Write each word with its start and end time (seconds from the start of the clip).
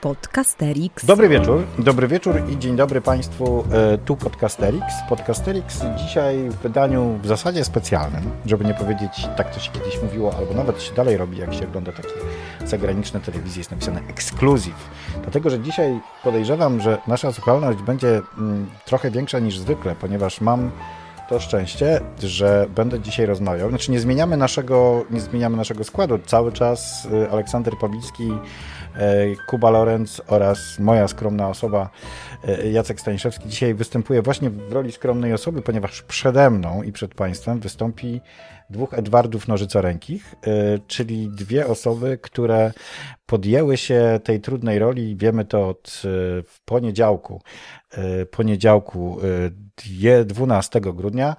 Podcasterix. 0.00 1.04
Dobry 1.04 1.28
wieczór, 1.28 1.66
dobry 1.78 2.08
wieczór 2.08 2.42
i 2.48 2.58
dzień 2.58 2.76
dobry 2.76 3.00
Państwu. 3.00 3.64
E, 3.72 3.98
tu 3.98 4.16
Podcasterix. 4.16 4.84
Podcasterix 5.08 5.82
dzisiaj 5.96 6.48
w 6.48 6.56
wydaniu 6.56 7.18
w 7.22 7.26
zasadzie 7.26 7.64
specjalnym, 7.64 8.30
żeby 8.46 8.64
nie 8.64 8.74
powiedzieć, 8.74 9.28
tak 9.36 9.54
to 9.54 9.60
się 9.60 9.72
kiedyś 9.72 10.02
mówiło, 10.02 10.36
albo 10.38 10.54
nawet 10.54 10.82
się 10.82 10.94
dalej 10.94 11.16
robi, 11.16 11.38
jak 11.38 11.54
się 11.54 11.68
ogląda 11.68 11.92
takie 11.92 12.08
zagraniczne 12.64 13.20
telewizje, 13.20 13.60
jest 13.60 13.70
napisane 13.70 14.00
ekskluzyw. 14.08 14.90
Dlatego, 15.22 15.50
że 15.50 15.60
dzisiaj 15.60 16.00
podejrzewam, 16.24 16.80
że 16.80 16.98
nasza 17.06 17.32
słuchalność 17.32 17.82
będzie 17.82 18.20
mm, 18.38 18.70
trochę 18.84 19.10
większa 19.10 19.38
niż 19.38 19.58
zwykle, 19.58 19.94
ponieważ 20.00 20.40
mam 20.40 20.70
to 21.30 21.40
szczęście, 21.40 22.00
że 22.22 22.66
będę 22.74 23.00
dzisiaj 23.00 23.26
rozmawiał. 23.26 23.68
Znaczy 23.68 23.92
nie 23.92 24.00
zmieniamy 24.00 24.36
naszego, 24.36 25.04
nie 25.10 25.20
zmieniamy 25.20 25.56
naszego 25.56 25.84
składu. 25.84 26.18
Cały 26.26 26.52
czas 26.52 27.04
y, 27.04 27.30
Aleksander 27.30 27.76
Pawlicki, 27.76 28.32
Kuba 29.46 29.70
Lorenz 29.70 30.22
oraz 30.26 30.78
moja 30.78 31.08
skromna 31.08 31.48
osoba 31.48 31.90
y, 32.64 32.70
Jacek 32.70 33.00
Staniszewski 33.00 33.48
dzisiaj 33.48 33.74
występuje 33.74 34.22
właśnie 34.22 34.50
w 34.50 34.72
roli 34.72 34.92
skromnej 34.92 35.32
osoby, 35.32 35.62
ponieważ 35.62 36.02
przede 36.02 36.50
mną 36.50 36.82
i 36.82 36.92
przed 36.92 37.14
Państwem 37.14 37.60
wystąpi 37.60 38.20
dwóch 38.70 38.94
Edwardów 38.94 39.48
Nożycorękich, 39.48 40.34
czyli 40.86 41.30
dwie 41.30 41.66
osoby, 41.66 42.18
które 42.22 42.72
podjęły 43.26 43.76
się 43.76 44.20
tej 44.24 44.40
trudnej 44.40 44.78
roli. 44.78 45.16
Wiemy 45.16 45.44
to 45.44 45.68
od 45.68 46.02
poniedziałku. 46.64 47.42
Poniedziałku 48.30 49.18
12 50.24 50.80
grudnia, 50.80 51.36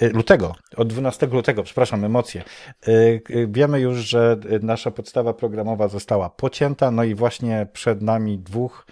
lutego, 0.00 0.54
od 0.76 0.88
12 0.88 1.26
lutego, 1.26 1.62
przepraszam, 1.62 2.04
emocje. 2.04 2.42
Y, 2.88 3.22
y, 3.30 3.48
wiemy 3.50 3.80
już, 3.80 3.98
że 3.98 4.36
nasza 4.62 4.90
podstawa 4.90 5.34
programowa 5.34 5.88
została 5.88 6.30
pocięta, 6.30 6.90
no 6.90 7.04
i 7.04 7.14
właśnie 7.14 7.66
przed 7.72 8.02
nami 8.02 8.38
dwóch 8.38 8.86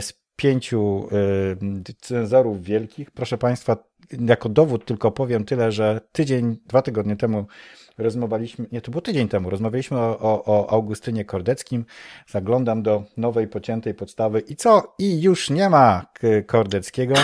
z 0.00 0.22
pięciu 0.36 1.08
cenzorów 2.00 2.62
wielkich. 2.62 3.10
Proszę 3.10 3.38
Państwa, 3.38 3.76
jako 4.20 4.48
dowód 4.48 4.84
tylko 4.84 5.10
powiem 5.10 5.44
tyle, 5.44 5.72
że 5.72 6.00
tydzień, 6.12 6.56
dwa 6.66 6.82
tygodnie 6.82 7.16
temu 7.16 7.46
rozmawialiśmy, 7.98 8.66
nie, 8.72 8.80
to 8.80 8.90
było 8.90 9.00
tydzień 9.00 9.28
temu, 9.28 9.50
rozmawialiśmy 9.50 9.98
o, 9.98 10.18
o, 10.20 10.44
o 10.46 10.70
Augustynie 10.70 11.24
Kordeckim. 11.24 11.84
Zaglądam 12.26 12.82
do 12.82 13.04
nowej, 13.16 13.48
pociętej 13.48 13.94
podstawy 13.94 14.40
i 14.40 14.56
co? 14.56 14.94
I 14.98 15.22
już 15.22 15.50
nie 15.50 15.68
ma 15.70 16.06
Kordeckiego. 16.46 17.14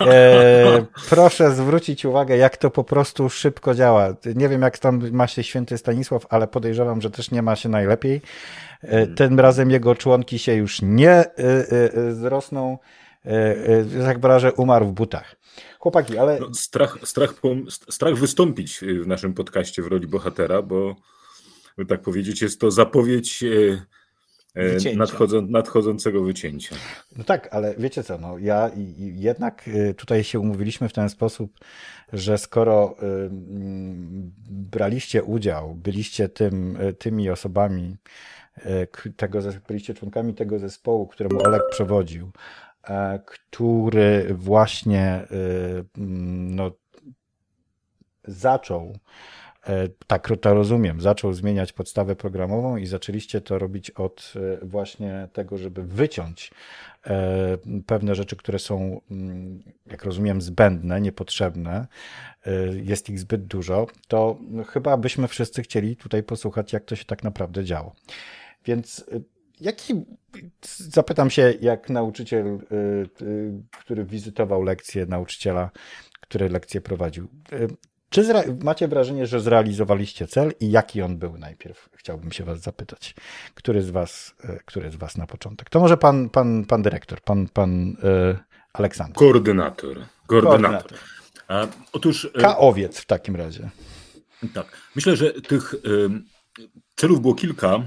E, 0.00 0.86
proszę 1.10 1.50
zwrócić 1.50 2.04
uwagę, 2.04 2.36
jak 2.36 2.56
to 2.56 2.70
po 2.70 2.84
prostu 2.84 3.30
szybko 3.30 3.74
działa. 3.74 4.08
Nie 4.34 4.48
wiem, 4.48 4.62
jak 4.62 4.78
tam 4.78 5.10
ma 5.10 5.26
się 5.26 5.42
święty 5.42 5.78
Stanisław, 5.78 6.26
ale 6.28 6.46
podejrzewam, 6.46 7.00
że 7.00 7.10
też 7.10 7.30
nie 7.30 7.42
ma 7.42 7.56
się 7.56 7.68
najlepiej. 7.68 8.20
E, 8.82 9.06
tym 9.06 9.40
razem 9.40 9.70
jego 9.70 9.94
członki 9.94 10.38
się 10.38 10.54
już 10.54 10.82
nie 10.82 11.10
e, 11.10 11.26
e, 11.38 12.12
zrosną. 12.12 12.78
Jak 14.06 14.20
wyrażę, 14.20 14.52
umarł 14.52 14.86
w 14.86 14.92
butach. 14.92 15.36
Chłopaki, 15.78 16.18
ale. 16.18 16.40
No, 16.40 16.54
strach, 16.54 16.98
strach, 17.04 17.34
strach 17.90 18.14
wystąpić 18.14 18.80
w 19.02 19.06
naszym 19.06 19.34
podcaście 19.34 19.82
w 19.82 19.86
roli 19.86 20.06
bohatera, 20.06 20.62
bo 20.62 20.96
tak 21.88 22.02
powiedzieć, 22.02 22.42
jest 22.42 22.60
to 22.60 22.70
zapowiedź 22.70 23.44
nadchodzą, 24.96 25.42
nadchodzącego 25.42 26.22
wycięcia. 26.22 26.76
No 27.16 27.24
tak, 27.24 27.48
ale 27.54 27.74
wiecie 27.78 28.02
co, 28.02 28.18
no 28.18 28.38
ja 28.38 28.70
jednak 28.98 29.70
tutaj 29.96 30.24
się 30.24 30.40
umówiliśmy 30.40 30.88
w 30.88 30.92
ten 30.92 31.08
sposób, 31.08 31.58
że 32.12 32.38
skoro 32.38 32.96
braliście 34.50 35.22
udział, 35.22 35.74
byliście 35.74 36.28
tym, 36.28 36.78
tymi 36.98 37.30
osobami, 37.30 37.96
tego, 39.16 39.38
byliście 39.68 39.94
członkami 39.94 40.34
tego 40.34 40.58
zespołu, 40.58 41.06
któremu 41.06 41.42
Olek 41.42 41.62
przewodził, 41.70 42.30
E, 42.30 42.65
który 43.26 44.34
właśnie 44.34 45.02
e, 45.02 45.26
no, 45.96 46.70
zaczął, 48.24 48.98
e, 49.66 49.88
tak 50.06 50.32
to 50.40 50.54
rozumiem, 50.54 51.00
zaczął 51.00 51.32
zmieniać 51.32 51.72
podstawę 51.72 52.16
programową 52.16 52.76
i 52.76 52.86
zaczęliście 52.86 53.40
to 53.40 53.58
robić 53.58 53.90
od 53.90 54.34
właśnie 54.62 55.28
tego, 55.32 55.58
żeby 55.58 55.82
wyciąć 55.82 56.50
pewne 57.86 58.14
rzeczy, 58.14 58.36
które 58.36 58.58
są, 58.58 59.00
mm, 59.10 59.62
jak 59.86 60.04
rozumiem, 60.04 60.40
zbędne, 60.40 61.00
niepotrzebne, 61.00 61.86
jest 62.82 63.10
ich 63.10 63.18
zbyt 63.20 63.46
dużo, 63.46 63.86
to 64.08 64.38
chyba 64.68 64.96
byśmy 64.96 65.28
wszyscy 65.28 65.62
chcieli 65.62 65.96
tutaj 65.96 66.22
posłuchać, 66.22 66.72
jak 66.72 66.84
to 66.84 66.96
się 66.96 67.04
tak 67.04 67.24
naprawdę 67.24 67.64
działo. 67.64 67.94
Więc 68.64 69.04
Jaki, 69.60 70.04
zapytam 70.78 71.30
się, 71.30 71.54
jak 71.60 71.90
nauczyciel, 71.90 72.46
y, 72.46 73.24
y, 73.24 73.52
który 73.80 74.04
wizytował 74.04 74.62
lekcję 74.62 75.06
nauczyciela, 75.06 75.70
który 76.20 76.48
lekcję 76.48 76.80
prowadził. 76.80 77.28
Y, 77.52 77.68
czy 78.10 78.24
macie 78.62 78.88
wrażenie, 78.88 79.26
że 79.26 79.40
zrealizowaliście 79.40 80.26
cel 80.26 80.52
i 80.60 80.70
jaki 80.70 81.02
on 81.02 81.18
był 81.18 81.38
najpierw? 81.38 81.88
Chciałbym 81.92 82.32
się 82.32 82.44
was 82.44 82.60
zapytać. 82.60 83.14
Który 83.54 83.82
z 83.82 83.90
was, 83.90 84.34
który 84.64 84.90
z 84.90 84.96
was 84.96 85.16
na 85.16 85.26
początek? 85.26 85.70
To 85.70 85.80
może 85.80 85.96
pan, 85.96 86.30
pan, 86.30 86.64
pan 86.64 86.82
dyrektor, 86.82 87.20
pan, 87.20 87.48
pan 87.48 87.96
Aleksander. 88.72 89.16
Koordynator. 89.16 89.98
Koordynator. 90.26 90.98
A, 91.48 91.66
otóż... 91.92 92.30
K 92.40 92.58
owiec 92.58 92.98
w 92.98 93.06
takim 93.06 93.36
razie. 93.36 93.70
Tak. 94.54 94.76
Myślę, 94.96 95.16
że 95.16 95.32
tych 95.32 95.74
celów 96.96 97.20
było 97.20 97.34
kilka. 97.34 97.82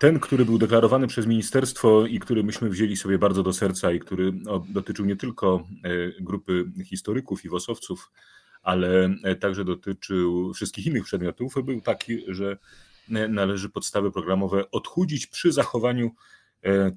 Ten, 0.00 0.20
który 0.20 0.44
był 0.44 0.58
deklarowany 0.58 1.06
przez 1.06 1.26
ministerstwo 1.26 2.06
i 2.06 2.20
który 2.20 2.44
myśmy 2.44 2.70
wzięli 2.70 2.96
sobie 2.96 3.18
bardzo 3.18 3.42
do 3.42 3.52
serca 3.52 3.92
i 3.92 4.00
który 4.00 4.32
dotyczył 4.68 5.04
nie 5.04 5.16
tylko 5.16 5.64
e, 5.84 6.22
grupy 6.22 6.64
historyków 6.84 7.44
i 7.44 7.48
wosowców, 7.48 8.10
ale 8.62 9.10
e, 9.24 9.36
także 9.36 9.64
dotyczył 9.64 10.54
wszystkich 10.54 10.86
innych 10.86 11.04
przedmiotów, 11.04 11.54
był 11.64 11.80
taki, 11.80 12.24
że 12.28 12.58
e, 13.10 13.28
należy 13.28 13.68
podstawy 13.68 14.12
programowe 14.12 14.70
odchudzić 14.70 15.26
przy 15.26 15.52
zachowaniu 15.52 16.10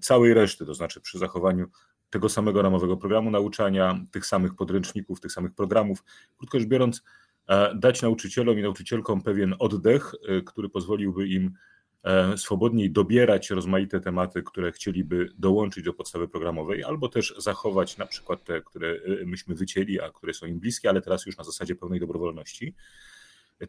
całej 0.01 0.33
reszty, 0.33 0.65
to 0.65 0.73
znaczy 0.73 1.01
przy 1.01 1.17
zachowaniu 1.17 1.67
tego 2.09 2.29
samego 2.29 2.61
ramowego 2.61 2.97
programu 2.97 3.31
nauczania, 3.31 3.99
tych 4.11 4.25
samych 4.25 4.55
podręczników, 4.55 5.19
tych 5.19 5.31
samych 5.31 5.53
programów. 5.55 6.03
Krótko 6.37 6.59
rzecz 6.59 6.67
biorąc, 6.67 7.03
dać 7.75 8.01
nauczycielom 8.01 8.59
i 8.59 8.61
nauczycielkom 8.61 9.21
pewien 9.21 9.55
oddech, 9.59 10.15
który 10.45 10.69
pozwoliłby 10.69 11.27
im 11.27 11.53
swobodniej 12.35 12.91
dobierać 12.91 13.49
rozmaite 13.49 13.99
tematy, 13.99 14.43
które 14.43 14.71
chcieliby 14.71 15.29
dołączyć 15.37 15.83
do 15.83 15.93
podstawy 15.93 16.27
programowej, 16.27 16.83
albo 16.83 17.09
też 17.09 17.33
zachować 17.37 17.97
na 17.97 18.05
przykład 18.05 18.43
te, 18.43 18.61
które 18.61 18.91
e, 19.21 19.25
myśmy 19.25 19.55
wycięli, 19.55 19.99
a 19.99 20.09
które 20.09 20.33
są 20.33 20.45
im 20.45 20.59
bliskie, 20.59 20.89
ale 20.89 21.01
teraz 21.01 21.25
już 21.25 21.37
na 21.37 21.43
zasadzie 21.43 21.75
pełnej 21.75 21.99
dobrowolności. 21.99 22.75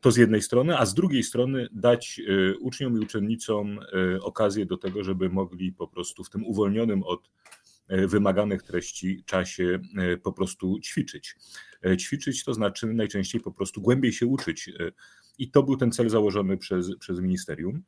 To 0.00 0.10
z 0.10 0.16
jednej 0.16 0.42
strony, 0.42 0.78
a 0.78 0.86
z 0.86 0.94
drugiej 0.94 1.22
strony 1.22 1.68
dać 1.72 2.20
e, 2.20 2.58
uczniom 2.58 2.96
i 2.96 3.04
uczennicom 3.04 3.80
okazję 4.20 4.66
do 4.66 4.76
tego, 4.76 5.04
żeby 5.04 5.28
mogli 5.28 5.72
po 5.72 5.88
prostu 5.88 6.24
w 6.24 6.30
tym 6.30 6.46
uwolnionym 6.46 7.02
od 7.02 7.30
wymaganych 7.88 8.62
treści 8.62 9.24
czasie 9.26 9.78
po 10.22 10.32
prostu 10.32 10.80
ćwiczyć. 10.80 11.34
Ćwiczyć 11.98 12.44
to 12.44 12.54
znaczy 12.54 12.86
najczęściej 12.86 13.40
po 13.40 13.52
prostu 13.52 13.80
głębiej 13.80 14.12
się 14.12 14.26
uczyć. 14.26 14.70
I 15.38 15.50
to 15.50 15.62
był 15.62 15.76
ten 15.76 15.92
cel 15.92 16.08
założony 16.08 16.56
przez, 16.56 16.96
przez 16.96 17.20
ministerium. 17.20 17.82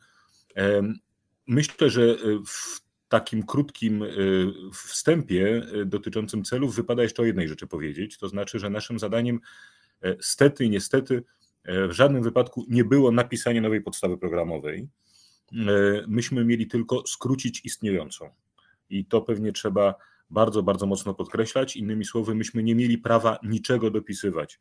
Myślę, 1.47 1.91
że 1.91 2.03
e, 2.03 2.17
w 2.47 2.81
takim 3.09 3.43
krótkim 3.43 4.03
e, 4.03 4.07
wstępie 4.73 5.63
e, 5.83 5.85
dotyczącym 5.85 6.45
celów 6.45 6.77
wypada 6.77 7.03
jeszcze 7.03 7.23
o 7.23 7.25
jednej 7.25 7.49
rzeczy 7.49 7.67
powiedzieć, 7.67 8.19
to 8.19 8.29
znaczy, 8.29 8.59
że 8.59 8.71
naszym 8.71 8.99
zadaniem 8.99 9.41
stety 10.21 10.65
i 10.65 10.71
niestety 10.71 11.25
w 11.65 11.93
żadnym 11.93 12.23
wypadku 12.23 12.67
nie 12.69 12.85
było 12.85 13.13
napisanie 13.13 13.61
nowej 13.61 13.81
podstawy 13.81 14.19
programowej. 14.19 14.89
Myśmy 16.09 16.45
mieli 16.45 16.67
tylko 16.67 17.07
skrócić 17.07 17.61
istniejącą. 17.65 18.31
I 18.91 19.05
to 19.05 19.23
pewnie 19.23 19.53
trzeba 19.53 19.95
bardzo, 20.31 20.63
bardzo 20.63 20.87
mocno 20.87 21.15
podkreślać. 21.15 21.77
Innymi 21.77 22.05
słowy, 22.05 22.35
myśmy 22.35 22.63
nie 22.63 22.75
mieli 22.75 22.99
prawa 22.99 23.39
niczego 23.43 23.91
dopisywać. 23.91 24.61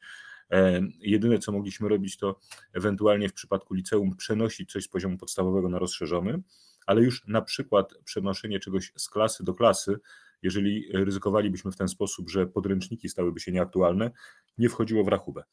E, 0.51 0.81
jedyne, 0.99 1.39
co 1.39 1.51
mogliśmy 1.51 1.89
robić, 1.89 2.17
to 2.17 2.39
ewentualnie 2.73 3.29
w 3.29 3.33
przypadku 3.33 3.73
liceum 3.73 4.15
przenosić 4.15 4.71
coś 4.71 4.83
z 4.83 4.87
poziomu 4.87 5.17
podstawowego 5.17 5.69
na 5.69 5.79
rozszerzony, 5.79 6.41
ale 6.85 7.01
już 7.01 7.27
na 7.27 7.41
przykład 7.41 7.93
przenoszenie 8.03 8.59
czegoś 8.59 8.91
z 8.97 9.09
klasy 9.09 9.43
do 9.43 9.53
klasy, 9.53 9.99
jeżeli 10.41 10.87
ryzykowalibyśmy 10.93 11.71
w 11.71 11.75
ten 11.75 11.87
sposób, 11.87 12.29
że 12.29 12.47
podręczniki 12.47 13.09
stałyby 13.09 13.39
się 13.39 13.51
nieaktualne, 13.51 14.11
nie 14.57 14.69
wchodziło 14.69 15.03
w 15.03 15.07
rachubę. 15.07 15.43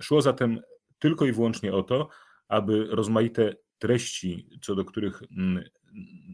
Szło 0.00 0.22
zatem 0.22 0.60
tylko 0.98 1.26
i 1.26 1.32
wyłącznie 1.32 1.72
o 1.72 1.82
to, 1.82 2.08
aby 2.48 2.86
rozmaite 2.90 3.54
treści, 3.78 4.48
co 4.62 4.74
do 4.74 4.84
których 4.84 5.22
mm, 5.22 5.64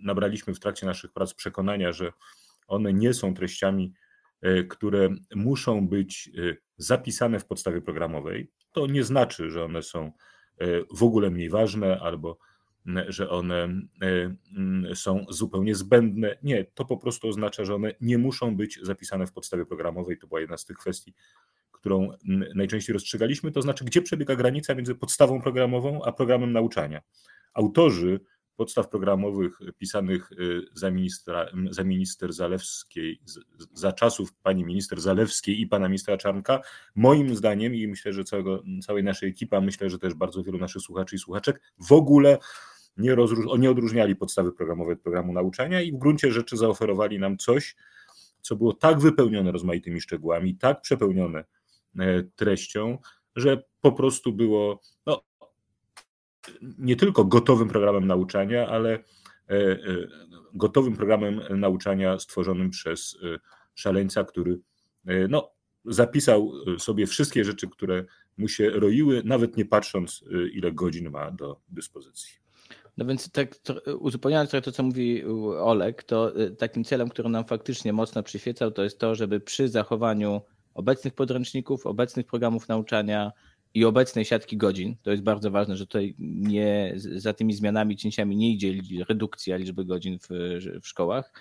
nabraliśmy 0.02 0.54
w 0.54 0.60
trakcie 0.60 0.86
naszych 0.86 1.12
prac 1.12 1.34
przekonania, 1.34 1.92
że 1.92 2.12
one 2.66 2.92
nie 2.92 3.14
są 3.14 3.34
treściami 3.34 3.92
które 4.68 5.08
muszą 5.34 5.88
być 5.88 6.30
e, 6.38 6.56
zapisane 6.76 7.40
w 7.40 7.46
podstawie 7.46 7.80
programowej, 7.80 8.50
to 8.72 8.86
nie 8.86 9.04
znaczy, 9.04 9.50
że 9.50 9.64
one 9.64 9.82
są 9.82 10.12
e, 10.58 10.66
w 10.94 11.02
ogóle 11.02 11.30
mniej 11.30 11.50
ważne 11.50 12.00
albo 12.00 12.38
że 13.08 13.30
one 13.30 13.68
są 14.94 15.26
zupełnie 15.28 15.74
zbędne. 15.74 16.38
Nie, 16.42 16.64
to 16.64 16.84
po 16.84 16.96
prostu 16.96 17.28
oznacza, 17.28 17.64
że 17.64 17.74
one 17.74 17.94
nie 18.00 18.18
muszą 18.18 18.56
być 18.56 18.78
zapisane 18.82 19.26
w 19.26 19.32
podstawie 19.32 19.66
programowej. 19.66 20.18
To 20.18 20.26
była 20.26 20.40
jedna 20.40 20.56
z 20.56 20.64
tych 20.64 20.76
kwestii, 20.76 21.14
którą 21.72 22.10
najczęściej 22.54 22.92
rozstrzygaliśmy, 22.92 23.52
to 23.52 23.62
znaczy, 23.62 23.84
gdzie 23.84 24.02
przebiega 24.02 24.36
granica 24.36 24.74
między 24.74 24.94
podstawą 24.94 25.42
programową 25.42 26.04
a 26.04 26.12
programem 26.12 26.52
nauczania. 26.52 27.02
Autorzy 27.54 28.20
podstaw 28.58 28.88
programowych 28.88 29.58
pisanych 29.78 30.32
y, 30.32 30.62
za, 30.72 30.90
ministra, 30.90 31.46
za 31.70 31.84
minister 31.84 32.32
Zalewskiej, 32.32 33.20
za 33.72 33.92
czasów 33.92 34.32
pani 34.42 34.64
minister 34.64 35.00
Zalewskiej 35.00 35.60
i 35.60 35.66
pana 35.66 35.88
ministra 35.88 36.16
Czarnka, 36.16 36.60
moim 36.94 37.36
zdaniem 37.36 37.74
i 37.74 37.86
myślę, 37.86 38.12
że 38.12 38.24
całego, 38.24 38.62
całej 38.82 39.04
naszej 39.04 39.30
ekipa, 39.30 39.60
myślę, 39.60 39.90
że 39.90 39.98
też 39.98 40.14
bardzo 40.14 40.42
wielu 40.42 40.58
naszych 40.58 40.82
słuchaczy 40.82 41.16
i 41.16 41.18
słuchaczek 41.18 41.60
w 41.88 41.92
ogóle 41.92 42.38
nie, 42.96 43.14
rozróż, 43.14 43.46
nie 43.58 43.70
odróżniali 43.70 44.16
podstawy 44.16 44.52
programowej 44.52 44.94
od 44.94 45.00
programu 45.00 45.32
nauczania 45.32 45.82
i 45.82 45.92
w 45.92 45.98
gruncie 45.98 46.32
rzeczy 46.32 46.56
zaoferowali 46.56 47.18
nam 47.18 47.36
coś, 47.38 47.76
co 48.40 48.56
było 48.56 48.72
tak 48.72 49.00
wypełnione 49.00 49.52
rozmaitymi 49.52 50.00
szczegółami, 50.00 50.56
tak 50.56 50.80
przepełnione 50.80 51.44
e, 51.98 52.22
treścią, 52.22 52.98
że 53.36 53.62
po 53.80 53.92
prostu 53.92 54.32
było 54.32 54.80
no, 55.06 55.22
nie 56.78 56.96
tylko 56.96 57.24
gotowym 57.24 57.68
programem 57.68 58.06
nauczania, 58.06 58.68
ale 58.68 58.90
e, 58.90 59.00
e, 59.50 59.78
gotowym 60.54 60.96
programem 60.96 61.40
nauczania 61.50 62.18
stworzonym 62.18 62.70
przez 62.70 63.18
e, 63.22 63.38
szaleńca, 63.74 64.24
który 64.24 64.60
no, 65.28 65.50
zapisał 65.84 66.52
sobie 66.78 67.06
wszystkie 67.06 67.44
rzeczy, 67.44 67.68
które 67.68 68.04
mu 68.38 68.48
się 68.48 68.70
roiły, 68.70 69.22
nawet 69.24 69.56
nie 69.56 69.64
patrząc, 69.64 70.24
ile 70.52 70.72
godzin 70.72 71.10
ma 71.10 71.30
do 71.30 71.60
dyspozycji. 71.68 72.32
No 72.96 73.06
więc 73.06 73.30
tak 73.30 73.54
uzupełniając 73.98 74.50
trochę 74.50 74.62
to, 74.62 74.72
co 74.72 74.82
mówi 74.82 75.24
Olek, 75.60 76.02
to 76.02 76.32
takim 76.58 76.84
celem, 76.84 77.08
który 77.08 77.28
nam 77.28 77.44
faktycznie 77.44 77.92
mocno 77.92 78.22
przyświecał, 78.22 78.70
to 78.70 78.84
jest 78.84 78.98
to, 78.98 79.14
żeby 79.14 79.40
przy 79.40 79.68
zachowaniu 79.68 80.40
obecnych 80.74 81.14
podręczników, 81.14 81.86
obecnych 81.86 82.26
programów 82.26 82.68
nauczania, 82.68 83.32
i 83.74 83.84
obecnej 83.84 84.24
siatki 84.24 84.56
godzin, 84.56 84.96
to 85.02 85.10
jest 85.10 85.22
bardzo 85.22 85.50
ważne, 85.50 85.76
że 85.76 85.86
tutaj 85.86 86.14
nie, 86.18 86.94
za 86.96 87.32
tymi 87.32 87.54
zmianami, 87.54 87.96
cięciami 87.96 88.36
nie 88.36 88.52
idzie 88.52 88.74
redukcja 89.08 89.56
liczby 89.56 89.84
godzin 89.84 90.18
w, 90.18 90.28
w 90.82 90.88
szkołach, 90.88 91.32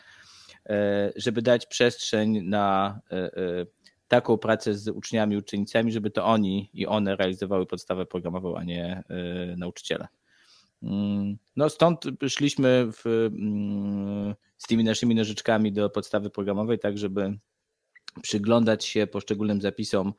e, 0.65 1.11
żeby 1.15 1.41
dać 1.41 1.65
przestrzeń 1.65 2.41
na 2.41 2.99
e, 3.11 3.15
e, 3.15 3.65
taką 4.07 4.37
pracę 4.37 4.73
z 4.73 4.87
uczniami, 4.87 5.37
uczennicami, 5.37 5.91
żeby 5.91 6.11
to 6.11 6.25
oni 6.25 6.69
i 6.73 6.87
one 6.87 7.15
realizowały 7.15 7.65
podstawę 7.65 8.05
programową, 8.05 8.57
a 8.57 8.63
nie 8.63 9.03
nauczyciele. 9.57 10.07
Mm, 10.83 11.37
no 11.55 11.69
stąd 11.69 12.05
szliśmy 12.27 12.87
w, 12.91 13.05
mm, 13.05 14.35
z 14.57 14.67
tymi 14.67 14.83
naszymi 14.83 15.15
nożyczkami 15.15 15.73
do 15.73 15.89
podstawy 15.89 16.29
programowej, 16.29 16.79
tak 16.79 16.97
żeby 16.97 17.37
przyglądać 18.21 18.85
się 18.85 19.07
poszczególnym 19.07 19.61
zapisom 19.61 20.13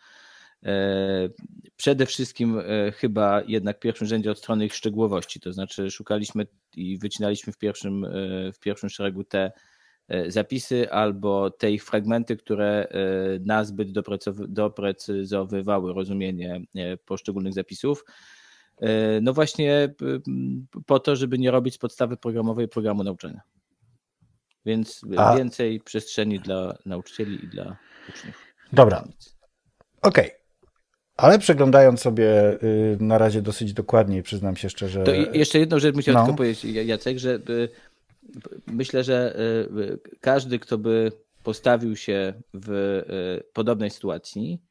przede 1.76 2.06
wszystkim 2.06 2.58
e, 2.58 2.92
chyba 2.92 3.42
jednak 3.42 3.76
w 3.76 3.80
pierwszym 3.80 4.06
rzędzie 4.06 4.30
od 4.30 4.38
strony 4.38 4.66
ich 4.66 4.74
szczegółowości, 4.74 5.40
to 5.40 5.52
znaczy 5.52 5.90
szukaliśmy 5.90 6.46
i 6.76 6.98
wycinaliśmy 6.98 7.52
w 7.52 7.58
pierwszym, 7.58 8.04
e, 8.04 8.08
w 8.52 8.60
pierwszym 8.60 8.90
szeregu 8.90 9.24
te 9.24 9.52
zapisy 10.28 10.90
albo 10.90 11.50
te 11.50 11.70
ich 11.70 11.84
fragmenty, 11.84 12.36
które 12.36 12.88
nazbyt 13.40 13.88
doprecyzowywały 14.48 15.94
rozumienie 15.94 16.60
poszczególnych 17.04 17.54
zapisów. 17.54 18.04
No 19.22 19.32
właśnie 19.32 19.94
po 20.86 21.00
to, 21.00 21.16
żeby 21.16 21.38
nie 21.38 21.50
robić 21.50 21.74
z 21.74 21.78
podstawy 21.78 22.16
programowej 22.16 22.68
programu 22.68 23.04
nauczania. 23.04 23.40
Więc 24.66 25.00
A... 25.16 25.36
więcej 25.36 25.80
przestrzeni 25.80 26.40
dla 26.40 26.78
nauczycieli 26.86 27.44
i 27.44 27.48
dla 27.48 27.76
uczniów. 28.08 28.44
Dobra. 28.72 29.08
Okej. 30.02 30.26
Okay. 30.26 30.37
Ale 31.18 31.38
przeglądając 31.38 32.00
sobie 32.00 32.58
y, 32.62 32.96
na 33.00 33.18
razie 33.18 33.42
dosyć 33.42 33.72
dokładnie, 33.72 34.22
przyznam 34.22 34.56
się 34.56 34.70
szczerze. 34.70 35.04
To 35.04 35.14
jeszcze 35.14 35.58
jedną 35.58 35.78
rzecz 35.78 35.94
musiałem 35.94 36.20
no. 36.20 36.26
tylko 36.26 36.36
powiedzieć, 36.36 36.64
Jacek, 36.64 37.18
że 37.18 37.34
y, 37.34 37.68
myślę, 38.66 39.04
że 39.04 39.40
y, 39.78 39.98
każdy, 40.20 40.58
kto 40.58 40.78
by 40.78 41.12
postawił 41.42 41.96
się 41.96 42.34
w 42.54 43.02
podobnej 43.52 43.90
sytuacji, 43.90 44.62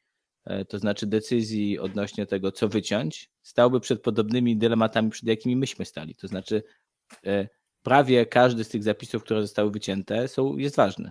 to 0.68 0.78
znaczy 0.78 1.06
decyzji 1.06 1.78
odnośnie 1.78 2.26
tego, 2.26 2.52
co 2.52 2.68
wyciąć, 2.68 3.30
stałby 3.42 3.80
przed 3.80 4.02
podobnymi 4.02 4.56
dylematami, 4.56 5.10
przed 5.10 5.28
jakimi 5.28 5.56
myśmy 5.56 5.84
stali. 5.84 6.14
To 6.14 6.28
znaczy, 6.28 6.62
prawie 7.82 8.26
każdy 8.26 8.64
z 8.64 8.68
tych 8.68 8.82
zapisów, 8.82 9.24
które 9.24 9.42
zostały 9.42 9.70
wycięte, 9.70 10.28
są, 10.28 10.56
jest 10.56 10.76
ważny. 10.76 11.10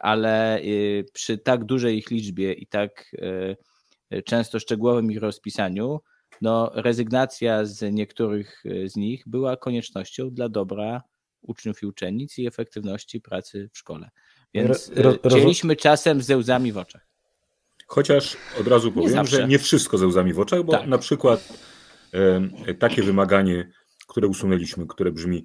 Ale 0.00 0.60
przy 1.12 1.38
tak 1.38 1.64
dużej 1.64 1.98
ich 1.98 2.10
liczbie 2.10 2.52
i 2.52 2.66
tak 2.66 3.10
często 4.24 4.60
szczegółowym 4.60 5.12
ich 5.12 5.18
rozpisaniu, 5.18 6.00
no, 6.42 6.70
rezygnacja 6.74 7.64
z 7.64 7.94
niektórych 7.94 8.62
e, 8.66 8.88
z 8.88 8.96
nich 8.96 9.22
była 9.26 9.56
koniecznością 9.56 10.30
dla 10.30 10.48
dobra 10.48 11.02
uczniów 11.42 11.82
i 11.82 11.86
uczennic 11.86 12.38
i 12.38 12.46
efektywności 12.46 13.20
pracy 13.20 13.68
w 13.72 13.78
szkole. 13.78 14.10
Więc 14.54 14.90
chcieliśmy 15.28 15.76
czasem 15.76 16.22
ze 16.22 16.36
łzami 16.36 16.72
w 16.72 16.78
oczach. 16.78 17.06
Chociaż 17.86 18.36
od 18.60 18.66
razu 18.66 18.92
powiem, 18.92 19.16
nie 19.16 19.24
że 19.24 19.48
nie 19.48 19.58
wszystko 19.58 19.98
ze 19.98 20.06
łzami 20.06 20.32
w 20.32 20.40
oczach, 20.40 20.62
bo 20.62 20.72
tak. 20.72 20.86
na 20.86 20.98
przykład 20.98 21.48
e, 22.14 22.74
takie 22.74 23.02
wymaganie, 23.02 23.70
które 24.06 24.28
usunęliśmy, 24.28 24.86
które 24.86 25.12
brzmi 25.12 25.44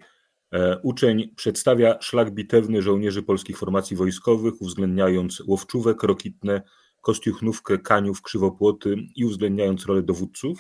e, 0.54 0.80
Uczeń 0.83 1.36
przedstawia 1.36 1.98
szlak 2.01 2.31
bitewny 2.31 2.81
żołnierzy 2.81 3.24
polskich 3.24 3.57
formacji 3.57 3.98
wojskowych, 3.98 4.62
uwzględniając 4.62 5.44
łowczówek, 5.48 6.04
rokitne, 6.04 6.62
kostiuchnówkę 7.04 7.78
kaniów, 7.78 8.22
krzywopłoty 8.22 8.96
i 9.16 9.26
uwzględniając 9.26 9.86
rolę 9.86 10.04
dowódców, 10.04 10.60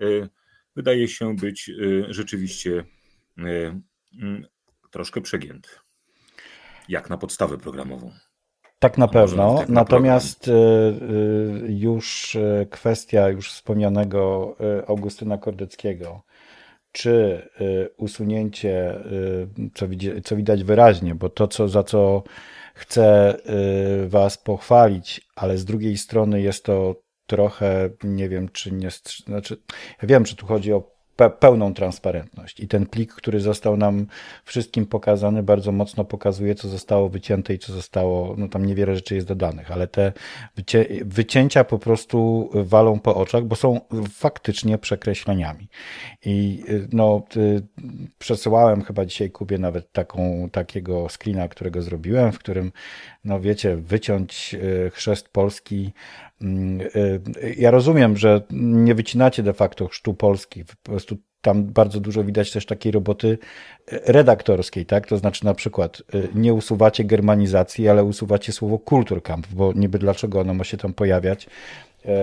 e, 0.00 0.04
wydaje 0.76 1.08
się 1.08 1.36
być 1.36 1.70
e, 1.70 1.72
rzeczywiście 2.12 2.84
e, 3.38 3.80
mm, 4.22 4.46
troszkę 4.90 5.20
przegięty. 5.20 5.68
Jak 6.88 7.10
na 7.10 7.18
podstawę 7.18 7.58
programową. 7.58 8.10
Tak 8.78 8.98
na 8.98 9.08
pewno. 9.08 9.58
Tak 9.58 9.68
Natomiast 9.68 10.50
już 11.68 12.36
kwestia 12.70 13.28
już 13.28 13.52
wspomnianego 13.52 14.56
Augustyna 14.86 15.38
Kordeckiego, 15.38 16.22
czy 16.92 17.48
usunięcie, 17.96 19.04
co, 19.74 19.86
co 20.24 20.36
widać 20.36 20.64
wyraźnie, 20.64 21.14
bo 21.14 21.28
to, 21.28 21.48
co, 21.48 21.68
za 21.68 21.82
co 21.82 22.22
chcę 22.74 23.36
y, 24.04 24.08
Was 24.08 24.38
pochwalić, 24.38 25.28
ale 25.36 25.58
z 25.58 25.64
drugiej 25.64 25.98
strony 25.98 26.42
jest 26.42 26.64
to 26.64 27.02
trochę, 27.26 27.90
nie 28.04 28.28
wiem, 28.28 28.48
czy 28.48 28.72
nie. 28.72 28.88
Znaczy, 29.26 29.62
ja 30.02 30.08
wiem, 30.08 30.26
że 30.26 30.36
tu 30.36 30.46
chodzi 30.46 30.72
o 30.72 30.93
pe 31.16 31.30
pełną 31.30 31.74
transparentność. 31.74 32.60
I 32.60 32.68
ten 32.68 32.86
plik, 32.86 33.14
który 33.14 33.40
został 33.40 33.76
nam 33.76 34.06
wszystkim 34.44 34.86
pokazany, 34.86 35.42
bardzo 35.42 35.72
mocno 35.72 36.04
pokazuje, 36.04 36.54
co 36.54 36.68
zostało 36.68 37.08
wycięte 37.08 37.54
i 37.54 37.58
co 37.58 37.72
zostało, 37.72 38.34
no 38.38 38.48
tam 38.48 38.66
niewiele 38.66 38.94
rzeczy 38.94 39.14
jest 39.14 39.26
dodanych, 39.26 39.70
ale 39.70 39.86
te 39.86 40.12
wycię 40.56 40.86
wycięcia 41.04 41.64
po 41.64 41.78
prostu 41.78 42.50
walą 42.54 43.00
po 43.00 43.14
oczach, 43.14 43.44
bo 43.44 43.56
są 43.56 43.80
faktycznie 44.10 44.78
przekreśleniami. 44.78 45.68
I 46.24 46.64
no, 46.92 47.22
przesyłałem 48.18 48.82
chyba 48.82 49.04
dzisiaj 49.06 49.30
Kubie 49.30 49.58
nawet 49.58 49.92
taką, 49.92 50.48
takiego 50.52 51.08
screena, 51.08 51.48
którego 51.48 51.82
zrobiłem, 51.82 52.32
w 52.32 52.38
którym, 52.38 52.72
no 53.24 53.40
wiecie, 53.40 53.76
wyciąć 53.76 54.54
e, 54.54 54.90
chrzest 54.90 55.28
polski 55.28 55.92
y, 56.26 56.33
ja 57.56 57.70
rozumiem, 57.70 58.16
że 58.16 58.42
nie 58.50 58.94
wycinacie 58.94 59.42
de 59.42 59.52
facto 59.52 59.88
chrztu 59.88 60.14
polskich, 60.14 60.64
po 60.64 60.90
prostu 60.90 61.16
tam 61.40 61.64
bardzo 61.64 62.00
dużo 62.00 62.24
widać 62.24 62.52
też 62.52 62.66
takiej 62.66 62.92
roboty 62.92 63.28
y, 63.28 63.38
redaktorskiej, 64.06 64.86
tak? 64.86 65.06
To 65.06 65.16
znaczy 65.16 65.44
na 65.44 65.54
przykład 65.54 66.02
y, 66.14 66.28
nie 66.34 66.54
usuwacie 66.54 67.04
germanizacji, 67.04 67.88
ale 67.88 68.04
usuwacie 68.04 68.52
słowo 68.52 68.78
kulturkamp, 68.78 69.46
bo 69.52 69.72
niby 69.72 69.98
dlaczego 69.98 70.40
ono 70.40 70.54
ma 70.54 70.64
się 70.64 70.76
tam 70.76 70.94
pojawiać, 70.94 71.48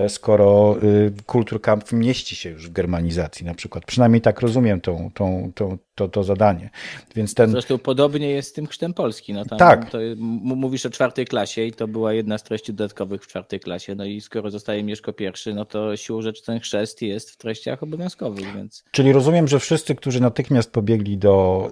skoro 0.08 0.76
y, 0.82 1.12
Kulturkampf 1.26 1.92
mieści 1.92 2.36
się 2.36 2.50
już 2.50 2.68
w 2.68 2.72
germanizacji 2.72 3.46
na 3.46 3.54
przykład. 3.54 3.84
Przynajmniej 3.84 4.20
tak 4.20 4.40
rozumiem 4.40 4.80
tą, 4.80 5.10
tą, 5.14 5.52
tą, 5.54 5.78
to, 5.94 6.08
to 6.08 6.24
zadanie. 6.24 6.70
Więc 7.16 7.34
ten... 7.34 7.50
Zresztą 7.50 7.78
podobnie 7.78 8.30
jest 8.30 8.48
z 8.48 8.52
tym 8.52 8.66
chrztem 8.66 8.94
Polski. 8.94 9.32
No 9.32 9.44
tam, 9.44 9.58
tak. 9.58 9.90
To, 9.90 9.98
mówisz 10.16 10.86
o 10.86 10.90
czwartej 10.90 11.26
klasie 11.26 11.64
i 11.64 11.72
to 11.72 11.88
była 11.88 12.12
jedna 12.12 12.38
z 12.38 12.42
treści 12.42 12.74
dodatkowych 12.74 13.22
w 13.22 13.26
czwartej 13.26 13.60
klasie. 13.60 13.94
No 13.94 14.04
i 14.04 14.20
skoro 14.20 14.50
zostaje 14.50 14.82
Mieszko 14.82 15.12
pierwszy, 15.12 15.54
no 15.54 15.64
to 15.64 15.96
siłą 15.96 16.22
rzeczy 16.22 16.42
ten 16.42 16.60
chrzest 16.60 17.02
jest 17.02 17.30
w 17.30 17.36
treściach 17.36 17.82
obowiązkowych. 17.82 18.54
Więc... 18.56 18.84
Czyli 18.90 19.12
rozumiem, 19.12 19.48
że 19.48 19.58
wszyscy, 19.58 19.94
którzy 19.94 20.20
natychmiast 20.20 20.72
pobiegli 20.72 21.18
do, 21.18 21.70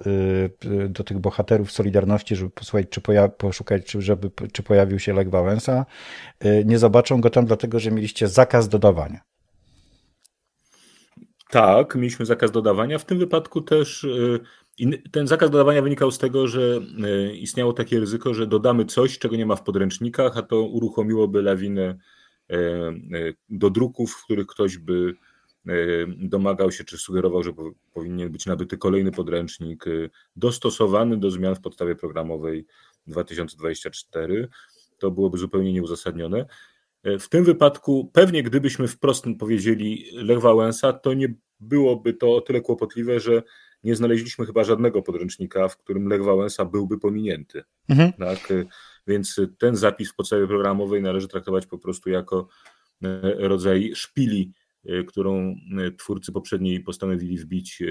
y, 0.65 0.89
do 0.89 1.03
tych 1.03 1.19
bohaterów 1.19 1.71
Solidarności, 1.71 2.35
żeby 2.35 2.49
posłuchać, 2.49 2.87
czy 2.89 3.01
poja- 3.01 3.29
poszukać, 3.29 3.85
czy, 3.85 4.01
żeby, 4.01 4.31
czy 4.51 4.63
pojawił 4.63 4.99
się 4.99 5.13
Lech 5.13 5.29
Wałęsa, 5.29 5.85
y, 6.45 6.63
nie 6.65 6.79
zobaczą 6.79 7.21
go 7.21 7.29
tam 7.29 7.45
dlatego, 7.45 7.79
że 7.79 7.91
mieliście 7.91 8.27
zakaz 8.27 8.69
dodawania. 8.69 9.30
Tak, 11.51 11.95
mieliśmy 11.95 12.25
zakaz 12.25 12.51
dodawania. 12.51 12.97
W 12.97 13.05
tym 13.05 13.17
wypadku 13.19 13.61
też 13.61 14.07
ten 15.11 15.27
zakaz 15.27 15.49
dodawania 15.49 15.81
wynikał 15.81 16.11
z 16.11 16.17
tego, 16.17 16.47
że 16.47 16.79
istniało 17.33 17.73
takie 17.73 17.99
ryzyko, 17.99 18.33
że 18.33 18.47
dodamy 18.47 18.85
coś, 18.85 19.19
czego 19.19 19.35
nie 19.35 19.45
ma 19.45 19.55
w 19.55 19.63
podręcznikach, 19.63 20.37
a 20.37 20.41
to 20.41 20.61
uruchomiłoby 20.61 21.41
lawinę 21.41 21.97
do 23.49 23.69
druków, 23.69 24.11
w 24.11 24.23
których 24.23 24.47
ktoś 24.47 24.77
by 24.77 25.13
domagał 26.17 26.71
się 26.71 26.83
czy 26.83 26.97
sugerował, 26.97 27.43
że 27.43 27.51
powinien 27.93 28.31
być 28.31 28.45
nabyty 28.45 28.77
kolejny 28.77 29.11
podręcznik 29.11 29.85
dostosowany 30.35 31.17
do 31.17 31.31
zmian 31.31 31.55
w 31.55 31.61
podstawie 31.61 31.95
programowej 31.95 32.65
2024. 33.07 34.47
To 34.97 35.11
byłoby 35.11 35.37
zupełnie 35.37 35.73
nieuzasadnione. 35.73 36.45
W 37.03 37.29
tym 37.29 37.43
wypadku 37.43 38.11
pewnie 38.13 38.43
gdybyśmy 38.43 38.87
wprost 38.87 39.25
powiedzieli 39.39 40.05
Lech 40.13 40.39
Wałęsa, 40.39 40.93
to 40.93 41.13
nie 41.13 41.33
byłoby 41.59 42.13
to 42.13 42.35
o 42.35 42.41
tyle 42.41 42.61
kłopotliwe, 42.61 43.19
że 43.19 43.43
nie 43.83 43.95
znaleźliśmy 43.95 44.45
chyba 44.45 44.63
żadnego 44.63 45.01
podręcznika, 45.01 45.67
w 45.67 45.77
którym 45.77 46.07
Lech 46.07 46.23
Wałęsa 46.23 46.65
byłby 46.65 46.99
pominięty. 46.99 47.63
Mhm. 47.89 48.13
Tak? 48.13 48.53
Więc 49.07 49.41
ten 49.57 49.75
zapis 49.75 50.11
w 50.11 50.15
podstawie 50.15 50.47
programowej 50.47 51.01
należy 51.01 51.27
traktować 51.27 51.65
po 51.65 51.77
prostu 51.77 52.09
jako 52.09 52.47
e, 53.03 53.47
rodzaj 53.47 53.91
szpili, 53.95 54.51
e, 54.85 55.03
którą 55.03 55.55
e, 55.77 55.91
twórcy 55.91 56.31
poprzedniej 56.31 56.79
postanowili 56.79 57.37
wbić 57.37 57.83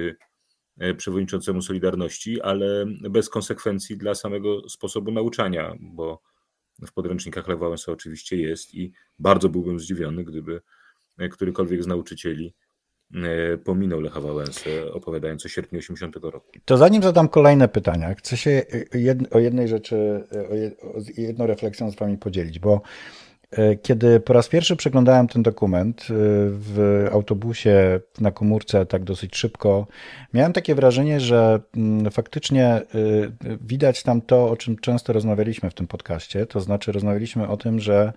przewodniczącemu 0.97 1.63
Solidarności, 1.63 2.41
ale 2.41 2.87
bez 2.87 3.29
konsekwencji 3.29 3.97
dla 3.97 4.15
samego 4.15 4.69
sposobu 4.69 5.11
nauczania, 5.11 5.75
bo 5.81 6.23
w 6.87 6.93
podręcznikach 6.93 7.49
Lech 7.49 7.59
Wałęsa 7.59 7.93
oczywiście 7.93 8.37
jest 8.37 8.75
i 8.75 8.93
bardzo 9.19 9.49
byłbym 9.49 9.81
zdziwiony, 9.81 10.25
gdyby 10.25 10.61
którykolwiek 11.31 11.85
z 11.85 11.87
nauczycieli 11.87 12.55
E, 13.15 13.59
pominął 13.59 14.01
Lecha 14.01 14.21
Wałęsę, 14.21 14.93
opowiadając 14.93 15.47
o 15.47 15.49
sierpniu 15.49 15.79
80 15.79 16.17
roku. 16.17 16.47
To 16.65 16.77
zanim 16.77 17.03
zadam 17.03 17.29
kolejne 17.29 17.69
pytania, 17.69 18.15
chcę 18.15 18.37
się 18.37 18.63
o 19.31 19.39
jednej 19.39 19.69
rzeczy, 19.69 20.25
o 20.83 21.21
jedną 21.21 21.47
refleksją 21.47 21.91
z 21.91 21.97
wami 21.97 22.19
podzielić, 22.19 22.59
bo 22.59 22.83
E, 22.83 23.30
kiedy 23.83 24.21
po 24.21 24.33
raz 24.33 24.49
pierwszy 24.49 24.77
przeglądałem 24.77 25.29
ten 25.29 25.43
dokument 25.43 26.01
e, 26.01 26.05
w 26.51 27.07
autobusie 27.13 28.01
na 28.21 28.31
komórce 28.31 28.87
tak 28.87 29.05
dosyć 29.05 29.37
szybko, 29.37 29.87
miałem 30.35 30.53
takie 30.53 30.75
wrażenie, 30.75 31.21
że 31.21 31.61
mm, 31.77 32.11
faktycznie 32.11 32.67
e, 32.67 32.85
widać 33.61 34.03
tam 34.03 34.21
to, 34.21 34.51
o 34.51 34.57
czym 34.57 34.77
często 34.79 35.13
rozmawialiśmy 35.13 35.71
w 35.71 35.75
tym 35.75 35.87
podcaście. 35.87 36.47
To 36.47 36.61
znaczy, 36.61 36.93
rozmawialiśmy 36.93 37.49
o 37.49 37.57
tym, 37.57 37.81
że 37.81 38.13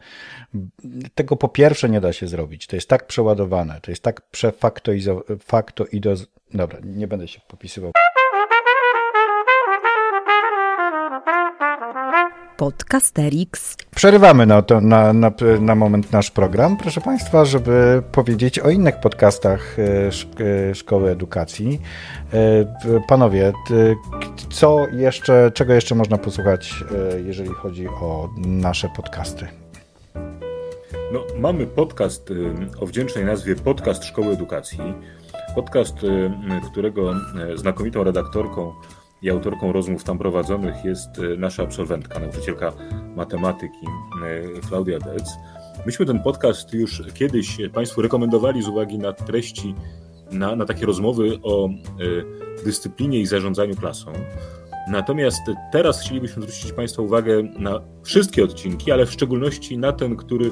tego 1.16 1.36
po 1.36 1.48
pierwsze 1.48 1.90
nie 1.90 2.02
da 2.02 2.14
się 2.14 2.28
zrobić. 2.28 2.68
To 2.68 2.76
jest 2.76 2.90
tak 2.90 3.08
przeładowane, 3.08 3.80
to 3.82 3.92
jest 3.92 4.04
tak 4.04 4.22
przefaktoizowane. 4.22 5.24
Dobra, 6.54 6.80
nie 6.84 7.08
będę 7.08 7.28
się 7.28 7.40
popisywał. 7.48 7.92
Podcasterix. 12.64 13.78
Przerywamy 13.96 14.46
na, 14.46 14.62
to, 14.62 14.82
na, 14.82 15.14
na, 15.14 15.32
na 15.60 15.76
moment 15.76 16.12
nasz 16.12 16.32
program, 16.32 16.78
proszę 16.78 17.02
Państwa, 17.02 17.46
żeby 17.46 18.04
powiedzieć 18.12 18.60
o 18.60 18.70
innych 18.70 19.00
podcastach 19.00 19.80
e, 19.80 20.10
e, 20.70 20.76
Szkoły 20.76 21.12
Edukacji. 21.12 21.82
E, 22.34 23.02
panowie, 23.08 23.54
co 24.50 24.88
jeszcze, 24.92 25.52
czego 25.54 25.74
jeszcze 25.74 25.96
można 25.96 26.18
posłuchać, 26.18 26.84
jeżeli 27.26 27.50
chodzi 27.50 27.88
o 27.88 28.30
nasze 28.38 28.90
podcasty? 28.96 29.48
No, 31.14 31.24
mamy 31.40 31.68
podcast 31.68 32.34
o 32.80 32.86
wdzięcznej 32.86 33.26
nazwie 33.26 33.56
Podcast 33.56 34.06
Szkoły 34.06 34.34
Edukacji. 34.34 34.80
Podcast, 35.56 35.96
którego 36.72 37.14
znakomitą 37.56 38.04
redaktorką 38.04 38.74
i 39.24 39.30
autorką 39.30 39.72
rozmów 39.72 40.04
tam 40.04 40.18
prowadzonych 40.18 40.86
jest 40.86 41.10
e, 41.20 41.38
nasza 41.38 41.64
absolwentka, 41.64 42.20
nauczycielka 42.20 42.74
matematyki 43.16 43.88
e, 44.26 44.60
Klaudia 44.70 45.00
Dec. 45.00 45.30
Myśmy 45.86 46.06
ten 46.06 46.20
podcast 46.20 46.74
już 46.74 47.04
kiedyś 47.14 47.58
Państwu 47.74 48.02
rekomendowali 48.02 48.64
z 48.64 48.68
uwagi 48.68 48.98
na 48.98 49.14
treści, 49.14 49.76
na, 50.32 50.56
na 50.56 50.66
takie 50.66 50.86
rozmowy 50.86 51.40
o 51.44 51.68
e, 51.68 51.72
dyscyplinie 52.66 53.20
i 53.20 53.26
zarządzaniu 53.26 53.76
klasą. 53.76 54.14
Natomiast 54.88 55.42
teraz 55.72 56.02
chcielibyśmy 56.02 56.42
zwrócić 56.42 56.72
Państwa 56.72 57.02
uwagę 57.02 57.44
na 57.44 57.82
wszystkie 58.04 58.44
odcinki, 58.44 58.92
ale 58.92 59.06
w 59.06 59.12
szczególności 59.12 59.78
na 59.78 59.94
ten, 59.94 60.16
który 60.16 60.52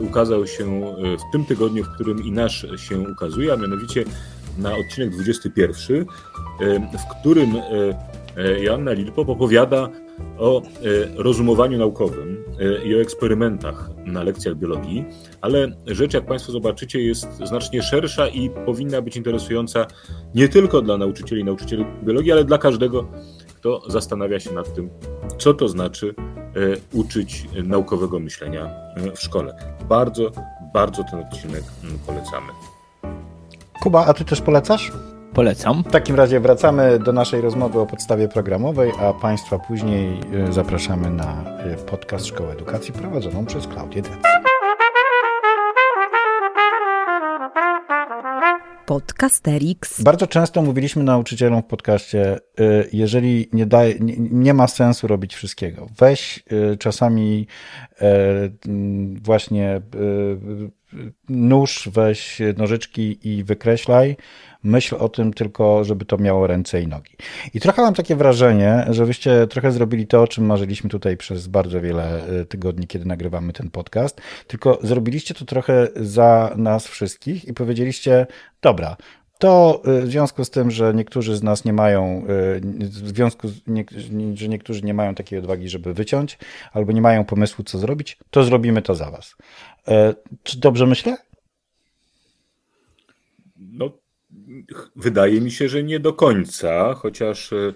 ukazał 0.00 0.46
się 0.46 0.80
w 1.18 1.32
tym 1.32 1.44
tygodniu, 1.44 1.84
w 1.84 1.94
którym 1.94 2.24
i 2.24 2.32
nasz 2.32 2.66
się 2.76 2.98
ukazuje, 2.98 3.52
a 3.52 3.56
mianowicie 3.56 4.04
na 4.58 4.76
odcinek 4.76 5.10
21, 5.10 6.06
w 6.92 7.20
którym 7.20 7.54
Joanna 8.60 8.92
Lilpo 8.92 9.22
opowiada 9.22 9.88
o 10.38 10.62
rozumowaniu 11.16 11.78
naukowym 11.78 12.44
i 12.84 12.94
o 12.94 13.00
eksperymentach 13.00 13.90
na 14.04 14.22
lekcjach 14.22 14.56
biologii, 14.56 15.04
ale 15.40 15.68
rzecz, 15.86 16.14
jak 16.14 16.26
Państwo 16.26 16.52
zobaczycie, 16.52 17.02
jest 17.02 17.28
znacznie 17.44 17.82
szersza 17.82 18.28
i 18.28 18.50
powinna 18.50 19.02
być 19.02 19.16
interesująca 19.16 19.86
nie 20.34 20.48
tylko 20.48 20.82
dla 20.82 20.98
nauczycieli 20.98 21.40
i 21.40 21.44
nauczycieli 21.44 21.84
biologii, 22.04 22.32
ale 22.32 22.44
dla 22.44 22.58
każdego, 22.58 23.08
kto 23.56 23.82
zastanawia 23.90 24.40
się 24.40 24.52
nad 24.52 24.74
tym, 24.74 24.90
co 25.38 25.54
to 25.54 25.68
znaczy 25.68 26.14
uczyć 26.92 27.46
naukowego 27.64 28.20
myślenia 28.20 28.70
w 29.16 29.20
szkole. 29.20 29.56
Bardzo, 29.88 30.30
bardzo 30.74 31.04
ten 31.10 31.20
odcinek 31.20 31.62
polecamy. 32.06 32.52
Kuba, 33.82 34.06
a 34.06 34.14
ty 34.14 34.24
też 34.24 34.40
polecasz? 34.40 34.92
Polecam. 35.34 35.84
W 35.84 35.90
takim 35.90 36.16
razie 36.16 36.40
wracamy 36.40 36.98
do 36.98 37.12
naszej 37.12 37.40
rozmowy 37.40 37.80
o 37.80 37.86
podstawie 37.86 38.28
programowej, 38.28 38.92
a 39.00 39.12
Państwa 39.12 39.58
później 39.58 40.20
e, 40.48 40.52
zapraszamy 40.52 41.10
na 41.10 41.44
e, 41.58 41.76
podcast 41.76 42.26
Szkoły 42.26 42.52
Edukacji 42.52 42.92
prowadzoną 42.92 43.46
przez 43.46 43.66
Klaudię 43.66 44.02
Dec. 44.02 44.12
Podcasterix. 48.86 50.02
Bardzo 50.02 50.26
często 50.26 50.62
mówiliśmy 50.62 51.04
nauczycielom 51.04 51.62
w 51.62 51.66
podcaście, 51.66 52.34
e, 52.36 52.40
jeżeli 52.92 53.48
nie, 53.52 53.66
daje, 53.66 53.94
nie, 54.00 54.14
nie, 54.18 54.54
ma 54.54 54.66
sensu 54.66 55.06
robić 55.06 55.34
wszystkiego. 55.34 55.86
Weź 55.98 56.44
czasami 56.78 57.46
właśnie 59.22 59.80
nóż, 61.28 61.88
weź 61.92 62.38
nożyczki 62.56 63.18
i 63.28 63.44
wykreślaj. 63.44 64.16
Myśl 64.64 64.96
o 64.98 65.08
tym 65.08 65.32
tylko, 65.32 65.84
żeby 65.84 66.04
to 66.04 66.18
miało 66.18 66.46
ręce 66.46 66.82
i 66.82 66.86
nogi. 66.86 67.16
I 67.54 67.60
trochę 67.60 67.82
mam 67.82 67.94
takie 67.94 68.16
wrażenie, 68.16 68.86
że 68.90 69.06
wyście 69.06 69.46
trochę 69.46 69.72
zrobili 69.72 70.06
to, 70.06 70.22
o 70.22 70.28
czym 70.28 70.46
marzyliśmy 70.46 70.90
tutaj 70.90 71.16
przez 71.16 71.46
bardzo 71.46 71.80
wiele 71.80 72.26
e, 72.26 72.44
tygodni, 72.44 72.86
kiedy 72.86 73.04
nagrywamy 73.04 73.52
ten 73.52 73.70
podcast, 73.70 74.20
tylko 74.46 74.78
zrobiliście 74.82 75.34
to 75.34 75.44
trochę 75.44 75.88
za 75.96 76.52
nas 76.56 76.86
wszystkich 76.86 77.44
i 77.44 77.54
powiedzieliście, 77.54 78.26
dobra, 78.62 78.96
to 79.42 79.82
e, 79.84 80.02
w 80.02 80.10
związku 80.10 80.44
z 80.44 80.50
tym, 80.50 80.70
że 80.70 80.94
niektórzy 80.94 81.36
z 81.36 81.42
nas 81.42 81.64
nie 81.64 81.72
mają, 81.72 82.24
e, 82.28 82.60
w 82.86 83.08
związku 83.08 83.48
z, 83.48 83.66
nie, 83.66 83.84
że 84.34 84.48
niektórzy 84.48 84.82
nie 84.82 84.94
mają 84.94 85.14
takiej 85.14 85.38
odwagi, 85.38 85.68
żeby 85.68 85.94
wyciąć, 85.94 86.38
albo 86.72 86.92
nie 86.92 87.00
mają 87.00 87.24
pomysłu, 87.24 87.64
co 87.64 87.78
zrobić, 87.78 88.18
to 88.30 88.44
zrobimy 88.44 88.82
to 88.82 88.94
za 88.94 89.10
was. 89.10 89.36
Czy 90.42 90.58
dobrze 90.58 90.86
myślę? 90.86 91.16
No, 93.56 93.90
wydaje 94.96 95.40
mi 95.40 95.50
się, 95.50 95.68
że 95.68 95.82
nie 95.82 96.00
do 96.00 96.12
końca, 96.12 96.94
chociaż 96.94 97.52
e, 97.52 97.72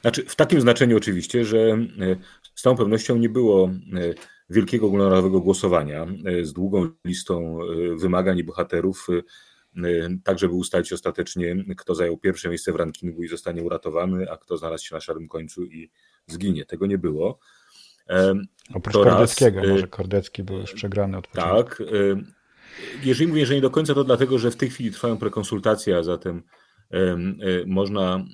znaczy 0.00 0.24
w 0.24 0.36
takim 0.36 0.60
znaczeniu 0.60 0.96
oczywiście, 0.96 1.44
że 1.44 1.58
e, 1.58 2.16
z 2.54 2.62
całą 2.62 2.76
pewnością 2.76 3.16
nie 3.16 3.28
było 3.28 3.66
e, 3.66 3.70
wielkiego 4.50 4.86
ogólnonarodowego 4.86 5.40
głosowania 5.40 6.06
z 6.42 6.52
długą 6.52 6.88
listą 7.04 7.58
wymagań 7.96 8.38
i 8.38 8.44
bohaterów, 8.44 9.06
tak 10.24 10.38
żeby 10.38 10.54
ustalić 10.54 10.92
ostatecznie, 10.92 11.64
kto 11.76 11.94
zajął 11.94 12.18
pierwsze 12.18 12.48
miejsce 12.48 12.72
w 12.72 12.76
rankingu 12.76 13.22
i 13.22 13.28
zostanie 13.28 13.62
uratowany, 13.62 14.30
a 14.30 14.36
kto 14.36 14.56
znalazł 14.56 14.84
się 14.84 14.94
na 14.94 15.00
szarym 15.00 15.28
końcu 15.28 15.64
i 15.64 15.90
zginie. 16.26 16.64
Tego 16.64 16.86
nie 16.86 16.98
było. 16.98 17.38
Oprócz 18.74 18.94
to 18.94 19.04
Kordeckiego, 19.04 19.60
raz, 19.60 19.68
może 19.70 19.86
Kordecki 19.86 20.42
był 20.42 20.58
już 20.58 20.72
przegrany 20.72 21.18
od 21.18 21.28
początku. 21.28 21.84
Tak. 21.84 21.92
Jeżeli 23.04 23.28
mówię, 23.28 23.46
że 23.46 23.54
nie 23.54 23.60
do 23.60 23.70
końca, 23.70 23.94
to 23.94 24.04
dlatego, 24.04 24.38
że 24.38 24.50
w 24.50 24.56
tej 24.56 24.70
chwili 24.70 24.90
trwają 24.90 25.16
prekonsultacje, 25.16 25.96
a 25.96 26.02
zatem 26.02 26.42
można 27.66 28.24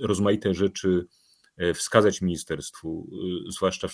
rozmaite 0.00 0.54
rzeczy 0.54 1.06
e, 1.56 1.74
wskazać 1.74 2.22
ministerstwu, 2.22 3.10
zwłaszcza 3.48 3.88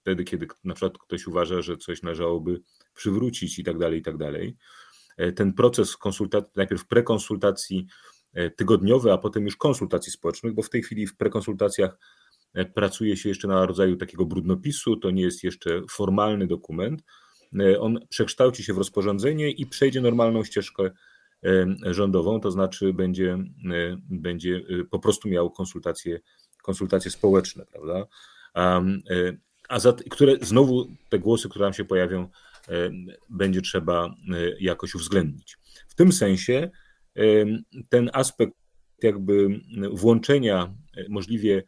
wtedy, 0.00 0.24
kiedy 0.24 0.46
na 0.64 0.74
przykład 0.74 0.98
ktoś 0.98 1.26
uważa, 1.26 1.62
że 1.62 1.76
coś 1.76 2.02
należałoby 2.02 2.60
przywrócić 2.94 3.58
i 3.58 3.64
tak 3.64 3.78
dalej, 3.78 3.98
i 3.98 4.02
tak 4.02 4.16
dalej. 4.16 4.56
E, 5.18 5.32
ten 5.32 5.52
proces 5.52 5.96
konsultacji, 5.96 6.52
najpierw 6.56 6.86
prekonsultacji 6.86 7.86
tygodniowy, 8.56 9.12
a 9.12 9.18
potem 9.18 9.44
już 9.44 9.56
konsultacji 9.56 10.12
społecznych, 10.12 10.54
bo 10.54 10.62
w 10.62 10.70
tej 10.70 10.82
chwili 10.82 11.06
w 11.06 11.16
prekonsultacjach 11.16 11.98
pracuje 12.74 13.16
się 13.16 13.28
jeszcze 13.28 13.48
na 13.48 13.66
rodzaju 13.66 13.96
takiego 13.96 14.26
brudnopisu, 14.26 14.96
to 14.96 15.10
nie 15.10 15.22
jest 15.22 15.44
jeszcze 15.44 15.82
formalny 15.90 16.46
dokument. 16.46 17.02
On 17.80 18.00
przekształci 18.08 18.64
się 18.64 18.74
w 18.74 18.78
rozporządzenie 18.78 19.50
i 19.50 19.66
przejdzie 19.66 20.00
normalną 20.00 20.44
ścieżkę 20.44 20.90
rządową, 21.82 22.40
to 22.40 22.50
znaczy 22.50 22.92
będzie, 22.92 23.38
będzie 24.10 24.60
po 24.90 24.98
prostu 24.98 25.28
miał 25.28 25.50
konsultacje, 25.50 26.20
konsultacje 26.62 27.10
społeczne, 27.10 27.66
prawda? 27.66 28.06
A 29.68 29.78
za, 29.78 29.92
które 30.10 30.36
znowu 30.40 30.86
te 31.08 31.18
głosy, 31.18 31.48
które 31.48 31.64
nam 31.64 31.74
się 31.74 31.84
pojawią, 31.84 32.28
będzie 33.30 33.62
trzeba 33.62 34.14
jakoś 34.60 34.94
uwzględnić. 34.94 35.58
W 35.88 35.94
tym 35.94 36.12
sensie 36.12 36.70
ten 37.88 38.10
aspekt 38.12 38.54
jakby 39.02 39.60
włączenia 39.92 40.74
możliwie 41.08 41.62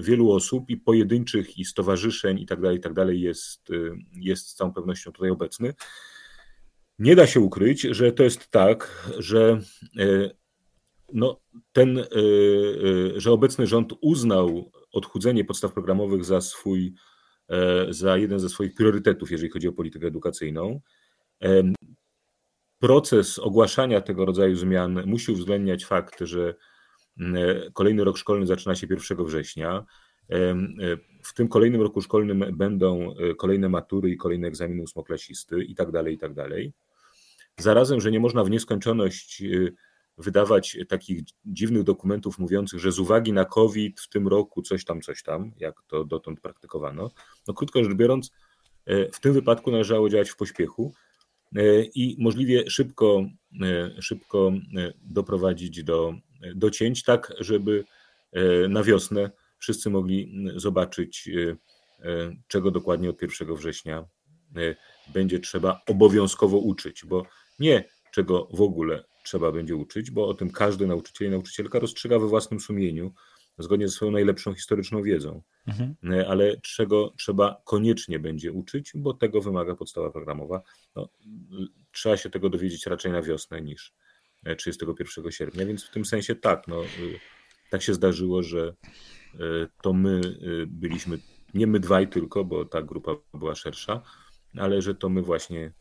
wielu 0.00 0.32
osób 0.32 0.70
i 0.70 0.76
pojedynczych 0.76 1.58
i 1.58 1.64
stowarzyszeń 1.64 2.40
i 2.40 2.46
tak 2.46 2.60
dalej, 2.60 2.78
i 2.78 2.80
tak 2.80 2.94
dalej 2.94 3.20
jest, 3.20 3.68
jest 4.12 4.48
z 4.48 4.54
całą 4.54 4.72
pewnością 4.72 5.12
tutaj 5.12 5.30
obecny. 5.30 5.74
Nie 6.98 7.16
da 7.16 7.26
się 7.26 7.40
ukryć, 7.40 7.80
że 7.80 8.12
to 8.12 8.22
jest 8.22 8.48
tak, 8.48 9.08
że 9.18 9.60
no, 11.12 11.40
ten, 11.72 12.04
że 13.16 13.32
obecny 13.32 13.66
rząd 13.66 13.92
uznał 14.00 14.72
odchudzenie 14.92 15.44
podstaw 15.44 15.72
programowych 15.72 16.24
za 16.24 16.40
swój, 16.40 16.94
za 17.88 18.16
jeden 18.16 18.40
ze 18.40 18.48
swoich 18.48 18.74
priorytetów, 18.74 19.30
jeżeli 19.30 19.50
chodzi 19.50 19.68
o 19.68 19.72
politykę 19.72 20.06
edukacyjną. 20.06 20.80
Proces 22.78 23.38
ogłaszania 23.38 24.00
tego 24.00 24.24
rodzaju 24.24 24.56
zmian 24.56 25.02
musi 25.06 25.32
uwzględniać 25.32 25.84
fakt, 25.84 26.20
że 26.20 26.54
kolejny 27.72 28.04
rok 28.04 28.18
szkolny 28.18 28.46
zaczyna 28.46 28.74
się 28.74 28.86
1 28.90 29.24
września. 29.26 29.84
W 31.22 31.34
tym 31.34 31.48
kolejnym 31.48 31.82
roku 31.82 32.00
szkolnym 32.00 32.44
będą 32.52 33.14
kolejne 33.38 33.68
matury 33.68 34.10
i 34.10 34.16
kolejne 34.16 34.48
egzaminy 34.48 34.82
ósmoklasisty 34.82 35.64
i 35.64 35.74
tak 35.74 35.90
dalej, 35.90 36.14
i 36.14 36.18
tak 36.18 36.34
dalej. 36.34 36.72
Zarazem, 37.58 38.00
że 38.00 38.10
nie 38.10 38.20
można 38.20 38.44
w 38.44 38.50
nieskończoność 38.50 39.42
wydawać 40.18 40.78
takich 40.88 41.22
dziwnych 41.44 41.82
dokumentów 41.82 42.38
mówiących, 42.38 42.80
że 42.80 42.92
z 42.92 42.98
uwagi 42.98 43.32
na 43.32 43.44
COVID 43.44 44.00
w 44.00 44.08
tym 44.08 44.28
roku 44.28 44.62
coś 44.62 44.84
tam, 44.84 45.00
coś 45.00 45.22
tam, 45.22 45.52
jak 45.58 45.82
to 45.86 46.04
dotąd 46.04 46.40
praktykowano. 46.40 47.10
No 47.48 47.54
krótko 47.54 47.84
rzecz 47.84 47.94
biorąc, 47.94 48.30
w 49.12 49.20
tym 49.20 49.32
wypadku 49.32 49.70
należało 49.70 50.08
działać 50.08 50.30
w 50.30 50.36
pośpiechu 50.36 50.94
i 51.94 52.16
możliwie 52.18 52.70
szybko, 52.70 53.26
szybko 54.00 54.52
doprowadzić 55.02 55.84
do, 55.84 56.14
do 56.54 56.70
cięć, 56.70 57.02
tak 57.02 57.32
żeby 57.40 57.84
na 58.68 58.82
wiosnę 58.82 59.30
wszyscy 59.58 59.90
mogli 59.90 60.46
zobaczyć, 60.56 61.30
czego 62.48 62.70
dokładnie 62.70 63.10
od 63.10 63.22
1 63.22 63.54
września 63.54 64.04
będzie 65.14 65.40
trzeba 65.40 65.80
obowiązkowo 65.88 66.58
uczyć, 66.58 67.04
bo 67.04 67.26
nie 67.58 67.84
czego 68.12 68.48
w 68.52 68.60
ogóle 68.60 69.04
trzeba 69.26 69.52
będzie 69.52 69.76
uczyć, 69.76 70.10
bo 70.10 70.28
o 70.28 70.34
tym 70.34 70.50
każdy 70.50 70.86
nauczyciel 70.86 71.28
i 71.28 71.30
nauczycielka 71.30 71.78
rozstrzyga 71.78 72.18
we 72.18 72.28
własnym 72.28 72.60
sumieniu, 72.60 73.12
zgodnie 73.58 73.88
ze 73.88 73.94
swoją 73.94 74.10
najlepszą 74.10 74.54
historyczną 74.54 75.02
wiedzą. 75.02 75.42
Mhm. 75.66 75.94
Ale 76.28 76.56
czego 76.60 77.14
trzeba 77.18 77.62
koniecznie 77.64 78.18
będzie 78.18 78.52
uczyć, 78.52 78.92
bo 78.94 79.14
tego 79.14 79.40
wymaga 79.40 79.74
podstawa 79.74 80.10
programowa. 80.10 80.62
No, 80.96 81.08
trzeba 81.92 82.16
się 82.16 82.30
tego 82.30 82.50
dowiedzieć 82.50 82.86
raczej 82.86 83.12
na 83.12 83.22
wiosnę 83.22 83.62
niż 83.62 83.92
31 84.58 85.32
sierpnia, 85.32 85.66
więc 85.66 85.84
w 85.84 85.90
tym 85.90 86.04
sensie 86.04 86.34
tak, 86.34 86.68
no, 86.68 86.82
tak 87.70 87.82
się 87.82 87.94
zdarzyło, 87.94 88.42
że 88.42 88.74
e, 89.34 89.38
to 89.82 89.92
my 89.92 90.20
e, 90.20 90.66
byliśmy, 90.66 91.18
nie 91.54 91.66
my 91.66 91.80
dwaj 91.80 92.08
tylko, 92.08 92.44
bo 92.44 92.64
ta 92.64 92.82
grupa 92.82 93.12
była 93.34 93.54
szersza, 93.54 94.02
ale 94.54 94.82
że 94.82 94.94
to 94.94 95.08
my 95.08 95.22
właśnie 95.22 95.72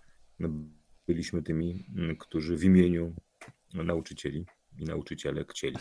byliśmy 1.07 1.43
tymi, 1.43 1.85
którzy 2.19 2.57
w 2.57 2.63
imieniu 2.63 3.15
nauczycieli 3.83 4.45
i 4.79 4.85
nauczyciele 4.85 5.45
chcieli. 5.49 5.77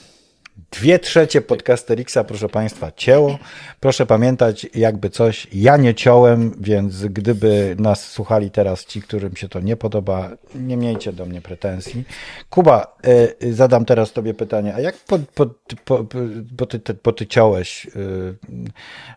Dwie 0.57 0.99
trzecie 0.99 1.41
podcasterixa, 1.41 2.19
proszę 2.27 2.49
Państwa, 2.49 2.93
cięło. 2.97 3.39
Proszę 3.81 4.07
pamiętać, 4.07 4.67
jakby 4.75 5.11
coś, 5.11 5.47
ja 5.53 5.77
nie 5.77 5.95
ciąłem, 5.95 6.55
więc 6.61 7.07
gdyby 7.07 7.77
nas 7.79 8.11
słuchali 8.11 8.51
teraz 8.51 8.85
ci, 8.85 9.03
którym 9.03 9.37
się 9.37 9.49
to 9.49 9.61
nie 9.61 9.77
podoba, 9.77 10.31
nie 10.55 10.77
miejcie 10.77 11.13
do 11.13 11.27
mnie 11.27 11.41
pretensji. 11.41 12.05
Kuba, 12.51 12.97
y, 13.43 13.55
zadam 13.55 13.85
teraz 13.85 14.13
Tobie 14.13 14.35
pytanie, 14.35 14.75
a 14.75 14.81
jak 14.81 14.97
po, 14.97 15.19
po, 15.35 15.47
po, 15.85 16.05
po, 16.57 16.67
ty, 16.67 16.95
po 16.95 17.13
ty 17.13 17.27
ciąłeś, 17.27 17.87
y, 17.87 18.35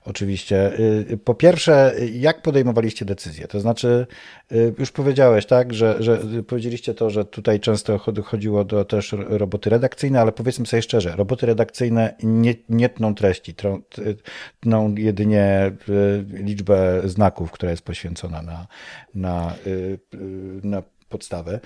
oczywiście. 0.06 0.80
Y, 0.80 1.20
po 1.24 1.36
pierwsze, 1.36 1.96
jak 2.12 2.42
podejmowaliście 2.42 3.06
decyzje? 3.06 3.48
To 3.48 3.60
znaczy, 3.60 4.08
już 4.80 4.92
powiedziałeś, 4.92 5.46
tak, 5.46 5.74
że, 5.74 5.96
że 6.00 6.20
powiedzieliście 6.48 6.94
to, 6.94 7.10
że 7.10 7.26
tutaj 7.26 7.60
często 7.60 8.00
chodziło 8.24 8.64
do 8.64 8.86
też 8.86 9.16
roboty 9.18 9.70
redakcyjne, 9.70 10.22
ale 10.22 10.32
powiedzmy 10.32 10.66
sobie 10.66 10.82
szczerze, 10.82 11.16
roboty 11.28 11.46
redakcyjne 11.46 12.16
nie, 12.24 12.56
nie 12.70 12.90
tną 12.90 13.16
treści, 13.16 13.56
tną 14.60 14.96
jedynie 14.96 15.72
y, 15.90 16.26
liczbę 16.30 17.02
znaków, 17.06 17.52
która 17.52 17.72
jest 17.72 17.84
poświęcona 17.84 18.42
na, 18.42 18.68
na, 19.16 19.56
y, 19.68 20.00
na 20.64 20.84
podstawę. 21.10 21.60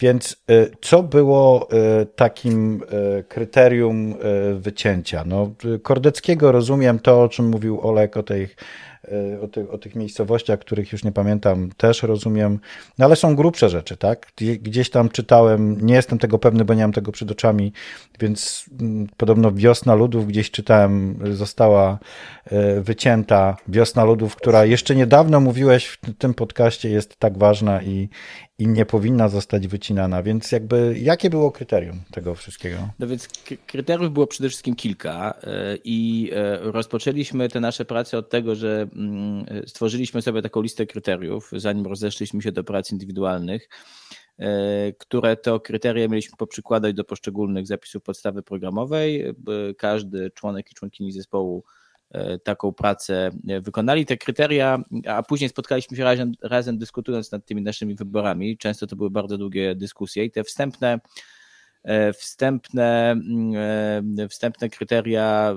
Więc 0.00 0.44
co 0.80 1.02
było 1.02 1.68
takim 2.16 2.82
kryterium 3.28 4.14
wycięcia? 4.54 5.24
No, 5.26 5.54
Kordeckiego 5.82 6.52
rozumiem 6.52 6.98
to, 6.98 7.22
o 7.22 7.28
czym 7.28 7.48
mówił 7.48 7.80
Olek 7.80 8.16
o 8.16 8.22
E, 8.22 8.56
o, 9.42 9.48
ty, 9.48 9.70
o 9.70 9.78
tych 9.78 9.94
miejscowościach, 9.94 10.60
których 10.60 10.92
już 10.92 11.04
nie 11.04 11.12
pamiętam, 11.12 11.70
też 11.76 12.02
rozumiem, 12.02 12.58
no 12.98 13.04
ale 13.04 13.16
są 13.16 13.36
grubsze 13.36 13.68
rzeczy, 13.68 13.96
tak? 13.96 14.32
Gdzieś 14.60 14.90
tam 14.90 15.08
czytałem, 15.08 15.86
nie 15.86 15.94
jestem 15.94 16.18
tego 16.18 16.38
pewny, 16.38 16.64
bo 16.64 16.74
nie 16.74 16.82
mam 16.82 16.92
tego 16.92 17.12
przed 17.12 17.30
oczami, 17.30 17.72
więc 18.20 18.64
mm, 18.80 19.06
podobno 19.16 19.52
Wiosna 19.52 19.94
Ludów, 19.94 20.26
gdzieś 20.26 20.50
czytałem, 20.50 21.18
została 21.30 21.98
e, 22.46 22.80
wycięta. 22.80 23.56
Wiosna 23.68 24.04
Ludów, 24.04 24.36
która 24.36 24.64
jeszcze 24.64 24.94
niedawno 24.94 25.40
mówiłeś 25.40 25.86
w 25.86 25.98
tym 26.18 26.34
podcaście 26.34 26.90
jest 26.90 27.16
tak 27.16 27.38
ważna 27.38 27.82
i, 27.82 28.08
i 28.58 28.68
nie 28.68 28.86
powinna 28.86 29.28
zostać 29.28 29.68
wycinana, 29.68 30.22
więc 30.22 30.52
jakby 30.52 30.98
jakie 30.98 31.30
było 31.30 31.50
kryterium 31.50 32.00
tego 32.10 32.34
wszystkiego? 32.34 32.76
No 32.98 33.06
więc 33.06 33.28
kryteriów 33.66 34.12
było 34.12 34.26
przede 34.26 34.48
wszystkim 34.48 34.76
kilka 34.76 35.34
e, 35.42 35.76
i 35.84 36.30
e, 36.34 36.58
rozpoczęliśmy 36.58 37.48
te 37.48 37.60
nasze 37.60 37.84
prace 37.84 38.18
od 38.18 38.30
tego, 38.30 38.54
że 38.54 38.88
mm, 38.96 39.46
stworzyliśmy 39.66 40.22
sobie 40.22 40.42
taką 40.42 40.62
listę 40.62 40.86
kryteriów, 40.86 41.50
zanim 41.56 41.86
rozeszliśmy 41.86 42.42
się 42.42 42.52
do 42.52 42.64
prac 42.64 42.92
indywidualnych, 42.92 43.68
e, 44.38 44.92
które 44.92 45.36
to 45.36 45.60
kryteria 45.60 46.08
mieliśmy 46.08 46.36
poprzykładać 46.36 46.94
do 46.94 47.04
poszczególnych 47.04 47.66
zapisów 47.66 48.02
podstawy 48.02 48.42
programowej. 48.42 49.34
Każdy 49.78 50.30
członek 50.30 50.70
i 50.72 50.74
członkini 50.74 51.12
zespołu 51.12 51.64
taką 52.44 52.72
pracę 52.72 53.30
e, 53.48 53.60
wykonali. 53.60 54.06
Te 54.06 54.16
kryteria, 54.16 54.82
a 55.06 55.22
później 55.22 55.50
spotkaliśmy 55.50 55.96
się 55.96 56.04
razem, 56.04 56.32
razem 56.42 56.78
dyskutując 56.78 57.32
nad 57.32 57.46
tymi 57.46 57.62
naszymi 57.62 57.94
wyborami. 57.94 58.58
Często 58.58 58.86
to 58.86 58.96
były 58.96 59.10
bardzo 59.10 59.38
długie 59.38 59.74
dyskusje 59.74 60.24
i 60.24 60.30
te 60.30 60.44
wstępne 60.44 61.00
e, 61.84 62.12
wstępne, 62.12 63.10
mm, 63.10 64.28
wstępne 64.28 64.68
kryteria 64.68 65.54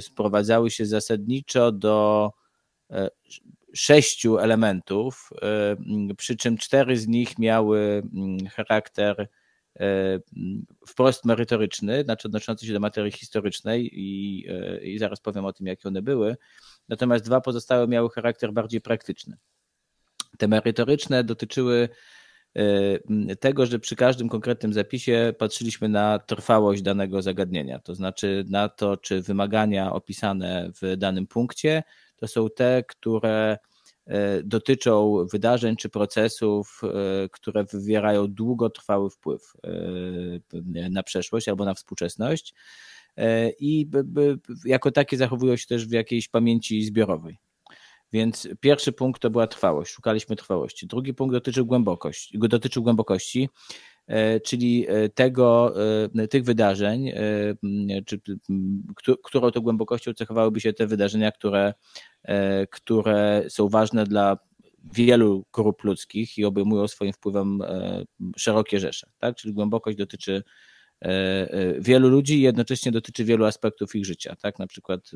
sprowadzały 0.00 0.70
się 0.70 0.86
zasadniczo 0.86 1.72
do 1.72 2.30
sześciu 3.74 4.38
elementów, 4.38 5.30
przy 6.16 6.36
czym 6.36 6.58
cztery 6.58 6.96
z 6.96 7.06
nich 7.06 7.38
miały 7.38 8.02
mm, 8.14 8.38
charakter 8.46 9.16
E, 9.16 9.43
wprost 10.86 11.24
merytoryczny, 11.24 12.02
znaczy 12.02 12.28
odnoszący 12.28 12.66
się 12.66 12.72
do 12.72 12.80
materii 12.80 13.12
historycznej 13.12 13.90
i, 13.92 14.46
e, 14.48 14.78
i 14.78 14.98
zaraz 14.98 15.20
powiem 15.20 15.44
o 15.44 15.52
tym, 15.52 15.66
jakie 15.66 15.88
one 15.88 16.02
były. 16.02 16.36
Natomiast 16.88 17.24
dwa 17.24 17.40
pozostałe 17.40 17.88
miały 17.88 18.10
charakter 18.10 18.52
bardziej 18.52 18.80
praktyczny. 18.80 19.36
Te 20.38 20.48
merytoryczne 20.48 21.24
dotyczyły 21.24 21.88
e, 22.56 23.36
tego, 23.36 23.66
że 23.66 23.78
przy 23.78 23.96
każdym 23.96 24.28
konkretnym 24.28 24.72
zapisie 24.72 25.34
patrzyliśmy 25.38 25.88
na 25.88 26.18
trwałość 26.18 26.82
danego 26.82 27.22
zagadnienia, 27.22 27.78
to 27.78 27.94
znaczy 27.94 28.44
na 28.48 28.68
to, 28.68 28.96
czy 28.96 29.22
wymagania 29.22 29.92
opisane 29.92 30.70
w 30.82 30.96
danym 30.96 31.26
punkcie 31.26 31.82
to 32.16 32.28
są 32.28 32.50
te, 32.50 32.84
które 32.88 33.58
E, 33.58 33.73
dotyczą 34.44 35.26
wydarzeń 35.32 35.76
czy 35.76 35.88
procesów, 35.88 36.80
e, 36.82 37.28
które 37.28 37.64
wywierają 37.64 38.26
długotrwały 38.26 39.10
wpływ 39.10 39.52
e, 40.74 40.90
na 40.90 41.02
przeszłość 41.02 41.48
albo 41.48 41.64
na 41.64 41.74
współczesność 41.74 42.54
i 43.60 43.90
jako 44.64 44.90
takie 44.90 45.16
zachowują 45.16 45.56
się 45.56 45.66
też 45.66 45.86
w 45.86 45.92
jakiejś 45.92 46.28
pamięci 46.28 46.84
zbiorowej. 46.84 47.38
Więc 48.12 48.48
pierwszy 48.60 48.92
punkt 48.92 49.22
to 49.22 49.30
była 49.30 49.46
trwałość, 49.46 49.92
szukaliśmy 49.92 50.36
trwałości. 50.36 50.86
Drugi 50.86 51.14
punkt 51.14 51.32
dotyczył 51.32 51.66
głębokości, 51.66 52.38
dotyczył 52.38 52.82
głębokości 52.82 53.48
czyli 54.44 54.86
tego, 55.14 55.74
tych 56.30 56.44
wydarzeń, 56.44 57.12
czy, 58.06 58.20
którą 59.24 59.50
to 59.50 59.60
głębokością 59.60 60.14
cechowałyby 60.14 60.60
się 60.60 60.72
te 60.72 60.86
wydarzenia, 60.86 61.32
które, 61.32 61.74
które 62.70 63.44
są 63.48 63.68
ważne 63.68 64.04
dla 64.04 64.38
wielu 64.94 65.46
grup 65.52 65.84
ludzkich 65.84 66.38
i 66.38 66.44
obejmują 66.44 66.88
swoim 66.88 67.12
wpływem 67.12 67.58
szerokie 68.36 68.80
rzesze. 68.80 69.10
Tak? 69.18 69.36
Czyli 69.36 69.54
głębokość 69.54 69.96
dotyczy 69.96 70.42
wielu 71.78 72.08
ludzi 72.08 72.38
i 72.38 72.42
jednocześnie 72.42 72.92
dotyczy 72.92 73.24
wielu 73.24 73.44
aspektów 73.44 73.94
ich 73.94 74.06
życia, 74.06 74.36
tak? 74.36 74.58
na 74.58 74.66
przykład 74.66 75.10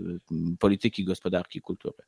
polityki, 0.59 1.05
gospodarki, 1.05 1.61
kultury. 1.61 1.99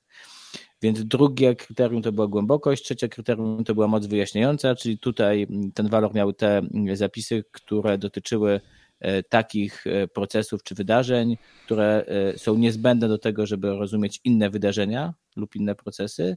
Więc 0.83 1.05
drugie 1.05 1.57
kryterium 1.57 2.03
to 2.03 2.13
była 2.13 2.27
głębokość, 2.27 2.85
trzecie 2.85 3.09
kryterium 3.09 3.65
to 3.65 3.75
była 3.75 3.89
moc 3.89 4.07
wyjaśniająca, 4.07 4.75
czyli 4.75 4.99
tutaj 4.99 5.47
ten 5.75 5.89
walor 5.89 6.15
miał 6.15 6.33
te 6.33 6.63
zapisy, 6.95 7.45
które 7.53 7.99
dotyczyły 7.99 8.61
E, 9.01 9.23
takich 9.23 9.87
e, 9.87 10.09
procesów 10.09 10.63
czy 10.63 10.75
wydarzeń, 10.75 11.37
które 11.65 12.05
e, 12.07 12.39
są 12.39 12.57
niezbędne 12.57 13.09
do 13.09 13.19
tego, 13.19 13.47
żeby 13.47 13.71
rozumieć 13.71 14.21
inne 14.25 14.51
wydarzenia 14.51 15.15
lub 15.37 15.57
inne 15.57 15.75
procesy. 15.75 16.37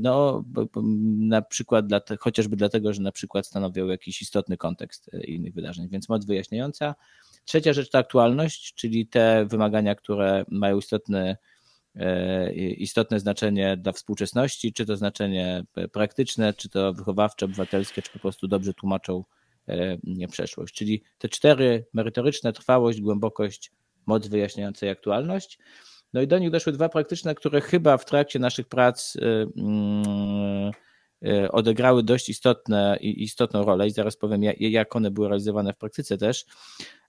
No, 0.00 0.44
na 1.18 1.42
przykład 1.42 1.86
dla 1.86 2.00
chociażby 2.20 2.56
dlatego, 2.56 2.92
że 2.92 3.02
na 3.02 3.12
przykład 3.12 3.46
stanowią 3.46 3.86
jakiś 3.86 4.22
istotny 4.22 4.56
kontekst 4.56 5.10
innych 5.24 5.54
wydarzeń, 5.54 5.88
więc 5.88 6.08
moc 6.08 6.26
wyjaśniająca. 6.26 6.94
Trzecia 7.44 7.72
rzecz 7.72 7.90
to 7.90 7.98
aktualność, 7.98 8.74
czyli 8.74 9.06
te 9.06 9.46
wymagania, 9.46 9.94
które 9.94 10.44
mają 10.48 10.78
istotny, 10.78 11.36
istotne 12.76 13.20
znaczenie 13.20 13.76
dla 13.76 13.92
współczesności, 13.92 14.72
czy 14.72 14.86
to 14.86 14.96
znaczenie 14.96 15.64
praktyczne, 15.92 16.54
czy 16.54 16.68
to 16.68 16.92
wychowawcze, 16.92 17.46
obywatelskie, 17.46 18.02
czy 18.02 18.12
po 18.12 18.18
prostu 18.18 18.48
dobrze 18.48 18.74
tłumaczą 18.74 19.24
E, 19.70 20.28
przeszłość. 20.28 20.74
Czyli 20.74 21.02
te 21.18 21.28
cztery 21.28 21.86
merytoryczne, 21.92 22.52
trwałość, 22.52 23.00
głębokość, 23.00 23.72
moc 24.06 24.28
wyjaśniająca 24.28 24.86
i 24.86 24.88
aktualność. 24.88 25.58
No 26.12 26.22
i 26.22 26.26
do 26.26 26.38
nich 26.38 26.50
doszły 26.50 26.72
dwa 26.72 26.88
praktyczne, 26.88 27.34
które 27.34 27.60
chyba 27.60 27.98
w 27.98 28.04
trakcie 28.04 28.38
naszych 28.38 28.68
prac 28.68 29.16
e, 29.16 29.22
e, 29.22 30.70
odegrały 31.50 32.02
dość 32.02 32.28
istotne, 32.28 32.98
istotną 33.00 33.64
rolę 33.64 33.86
i 33.86 33.90
zaraz 33.90 34.16
powiem, 34.16 34.42
jak 34.58 34.96
one 34.96 35.10
były 35.10 35.28
realizowane 35.28 35.72
w 35.72 35.76
praktyce 35.76 36.18
też. 36.18 36.46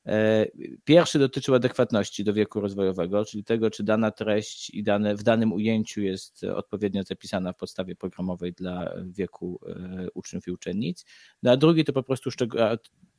E, 0.05 0.45
pierwszy 0.83 1.19
dotyczył 1.19 1.55
adekwatności 1.55 2.23
do 2.23 2.33
wieku 2.33 2.61
rozwojowego, 2.61 3.25
czyli 3.25 3.43
tego, 3.43 3.71
czy 3.71 3.83
dana 3.83 4.11
treść 4.11 4.69
i 4.69 4.83
dane, 4.83 5.15
w 5.15 5.23
danym 5.23 5.53
ujęciu 5.53 6.01
jest 6.01 6.43
odpowiednio 6.43 7.03
zapisana 7.03 7.53
w 7.53 7.57
podstawie 7.57 7.95
programowej 7.95 8.53
dla 8.53 8.93
wieku 9.05 9.59
e, 9.67 10.07
uczniów 10.13 10.47
i 10.47 10.51
uczennic. 10.51 11.05
No 11.43 11.51
a 11.51 11.57
drugi 11.57 11.85
to 11.85 11.93
po 11.93 12.03
prostu 12.03 12.29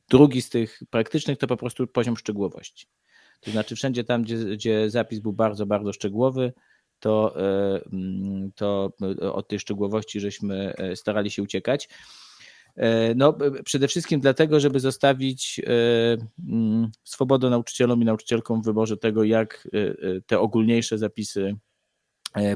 drugi 0.09 0.41
z 0.41 0.49
tych 0.49 0.79
praktycznych 0.89 1.37
to 1.37 1.47
po 1.47 1.57
prostu 1.57 1.87
poziom 1.87 2.17
szczegółowości. 2.17 2.87
To 3.41 3.51
znaczy 3.51 3.75
wszędzie 3.75 4.03
tam, 4.03 4.23
gdzie, 4.23 4.37
gdzie 4.37 4.89
zapis 4.89 5.19
był 5.19 5.33
bardzo, 5.33 5.65
bardzo 5.65 5.93
szczegółowy, 5.93 6.53
to, 7.03 7.35
e, 7.39 7.81
mm, 7.93 8.51
to 8.55 8.91
od 9.33 9.47
tej 9.47 9.59
szczegółowości 9.59 10.19
żeśmy 10.19 10.73
starali 10.95 11.31
się 11.31 11.43
uciekać. 11.43 11.89
E, 12.75 13.15
no, 13.15 13.37
przede 13.65 13.87
wszystkim 13.87 14.19
dlatego, 14.19 14.59
żeby 14.59 14.79
zostawić 14.79 15.61
e, 15.67 16.17
mm, 16.49 16.91
swobodę 17.03 17.49
nauczycielom 17.49 18.01
i 18.01 18.05
nauczycielkom 18.05 18.61
w 18.61 18.65
wyborze 18.65 18.97
tego, 18.97 19.23
jak 19.23 19.67
e, 19.73 20.21
te 20.21 20.39
ogólniejsze 20.39 20.97
zapisy 20.97 21.55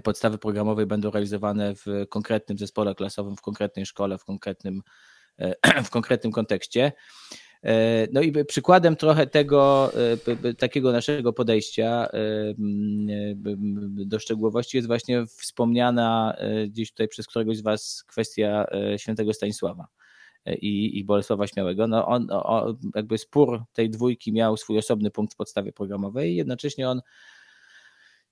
podstawy 0.03 0.37
programowej 0.37 0.85
będą 0.85 1.11
realizowane 1.11 1.75
w 1.75 1.85
konkretnym 2.09 2.57
zespole 2.57 2.95
klasowym, 2.95 3.35
w 3.35 3.41
konkretnej 3.41 3.85
szkole, 3.85 4.17
w 4.17 4.25
konkretnym, 4.25 4.81
w 5.85 5.89
konkretnym 5.89 6.31
kontekście. 6.31 6.91
No 8.13 8.21
i 8.21 8.45
przykładem 8.45 8.95
trochę 8.95 9.27
tego 9.27 9.91
takiego 10.57 10.91
naszego 10.91 11.33
podejścia 11.33 12.07
do 13.87 14.19
szczegółowości 14.19 14.77
jest 14.77 14.87
właśnie 14.87 15.25
wspomniana 15.25 16.37
gdzieś 16.67 16.91
tutaj 16.91 17.07
przez 17.07 17.27
któregoś 17.27 17.57
z 17.57 17.61
Was 17.61 18.03
kwestia 18.07 18.65
świętego 18.97 19.33
Stanisława 19.33 19.87
i, 20.61 20.99
i 20.99 21.03
Bolesława 21.03 21.47
Śmiałego, 21.47 21.87
no 21.87 22.07
on, 22.07 22.27
jakby 22.95 23.17
spór 23.17 23.63
tej 23.73 23.89
dwójki 23.89 24.33
miał 24.33 24.57
swój 24.57 24.77
osobny 24.77 25.11
punkt 25.11 25.33
w 25.33 25.37
podstawie 25.37 25.73
programowej, 25.73 26.35
jednocześnie 26.35 26.89
on 26.89 27.01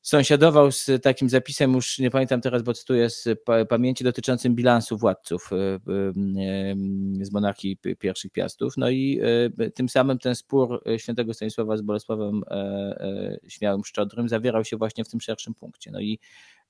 sąsiadował 0.05 0.71
z 0.71 0.89
takim 1.03 1.29
zapisem, 1.29 1.73
już 1.73 1.99
nie 1.99 2.11
pamiętam 2.11 2.41
teraz, 2.41 2.63
bo 2.63 2.73
cytuję 2.73 3.09
z 3.09 3.27
pamięci 3.69 4.03
dotyczącym 4.03 4.55
bilansu 4.55 4.97
władców 4.97 5.49
y, 5.51 5.55
y, 5.55 5.61
y, 7.21 7.25
z 7.25 7.31
monarchii 7.31 7.77
pierwszych 7.99 8.31
piastów. 8.31 8.73
No 8.77 8.89
i 8.89 9.21
tym 9.75 9.89
samym 9.89 10.19
ten 10.19 10.35
spór 10.35 10.83
świętego 10.97 11.33
Stanisława 11.33 11.77
z 11.77 11.81
Bolesławem 11.81 12.41
e, 12.47 12.53
e, 12.53 13.37
Śmiałym 13.47 13.85
Szczodrym 13.85 14.29
zawierał 14.29 14.65
się 14.65 14.77
właśnie 14.77 15.03
w 15.03 15.09
tym 15.09 15.21
szerszym 15.21 15.53
punkcie. 15.53 15.91
No 15.91 15.99
i 15.99 16.19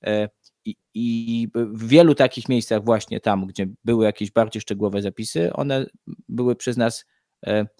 e, 0.04 0.28
i, 0.64 0.76
I, 0.94 1.48
w 1.54 1.88
wielu 1.88 2.14
takich 2.14 2.48
miejscach, 2.48 2.84
właśnie 2.84 3.20
tam, 3.20 3.46
gdzie 3.46 3.66
były 3.84 4.04
jakieś 4.04 4.30
bardziej 4.30 4.62
szczegółowe 4.62 5.02
zapisy, 5.02 5.52
one 5.52 5.86
były 6.28 6.56
przez 6.56 6.76
nas 6.76 7.00
e, 7.00 7.15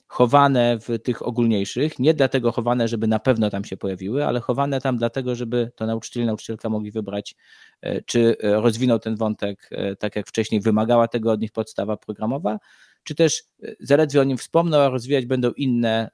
chowane 0.06 0.78
w 0.78 0.98
tych 1.02 1.26
ogólniejszych. 1.26 1.98
Nie 1.98 2.14
dlatego 2.14 2.52
chowane, 2.52 2.88
żeby 2.88 3.06
na 3.06 3.18
pewno 3.18 3.50
tam 3.50 3.64
się 3.64 3.76
pojawiły, 3.76 4.26
ale 4.26 4.40
chowane 4.40 4.80
tam 4.80 4.96
dlatego, 4.96 5.34
żeby 5.34 5.72
to 5.76 5.86
nauczyciel 5.86 6.26
nauczycielka 6.26 6.68
mogli 6.68 6.90
wybrać, 6.90 7.34
e, 7.82 8.02
czy 8.02 8.36
e, 8.42 8.60
rozwinął 8.60 8.98
ten 8.98 9.16
wątek 9.16 9.70
tak 9.98 10.16
jak 10.16 10.28
wcześniej 10.28 10.60
wymagała 10.60 11.08
tego 11.08 11.32
od 11.32 11.40
nich 11.40 11.52
podstawa 11.52 11.96
programowa, 11.96 12.58
czy 13.04 13.14
też 13.14 13.44
zaledwie 13.80 14.20
o 14.20 14.24
nim 14.24 14.38
wspomną, 14.38 14.78
a 14.78 14.88
rozwijać 14.88 15.26
będą 15.26 15.50
inne, 15.50 16.10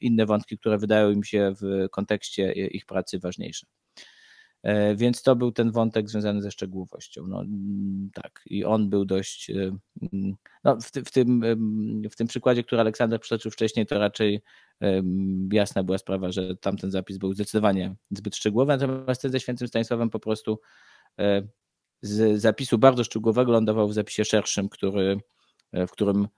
inne 0.00 0.26
wątki, 0.26 0.58
które 0.58 0.78
wydają 0.78 1.10
im 1.10 1.24
się 1.24 1.52
w 1.60 1.88
kontekście 1.90 2.52
ich 2.52 2.86
pracy 2.86 3.18
ważniejsze. 3.18 3.66
E, 4.62 4.94
więc 4.96 5.22
to 5.22 5.36
był 5.36 5.52
ten 5.52 5.70
wątek 5.70 6.10
związany 6.10 6.42
ze 6.42 6.50
szczegółowością. 6.50 7.26
No, 7.26 7.40
mm, 7.40 8.10
tak, 8.14 8.42
i 8.46 8.64
on 8.64 8.90
był 8.90 9.04
dość. 9.04 9.50
E, 9.50 9.76
mm, 10.12 10.36
no, 10.64 10.76
w, 10.76 10.86
w, 10.86 11.10
tym, 11.10 11.42
w 12.10 12.16
tym 12.16 12.26
przykładzie, 12.26 12.64
który 12.64 12.80
Aleksander 12.80 13.20
przytoczył 13.20 13.50
wcześniej, 13.50 13.86
to 13.86 13.98
raczej 13.98 14.42
jasna 15.52 15.82
była 15.84 15.98
sprawa, 15.98 16.32
że 16.32 16.56
tamten 16.56 16.90
zapis 16.90 17.18
był 17.18 17.32
zdecydowanie 17.32 17.94
zbyt 18.10 18.36
szczegółowy, 18.36 18.72
natomiast 18.78 19.22
ten 19.22 19.30
ze 19.32 19.40
świętym 19.40 19.68
Stanisławem 19.68 20.10
po 20.10 20.20
prostu 20.20 20.60
e, 21.18 21.42
z 22.02 22.40
zapisu 22.40 22.78
bardzo 22.78 23.04
szczegółowego 23.04 23.52
lądował 23.52 23.88
w 23.88 23.94
zapisie 23.94 24.24
szerszym, 24.24 24.68
który, 24.68 25.20
w 25.72 25.90
którym 25.90 26.28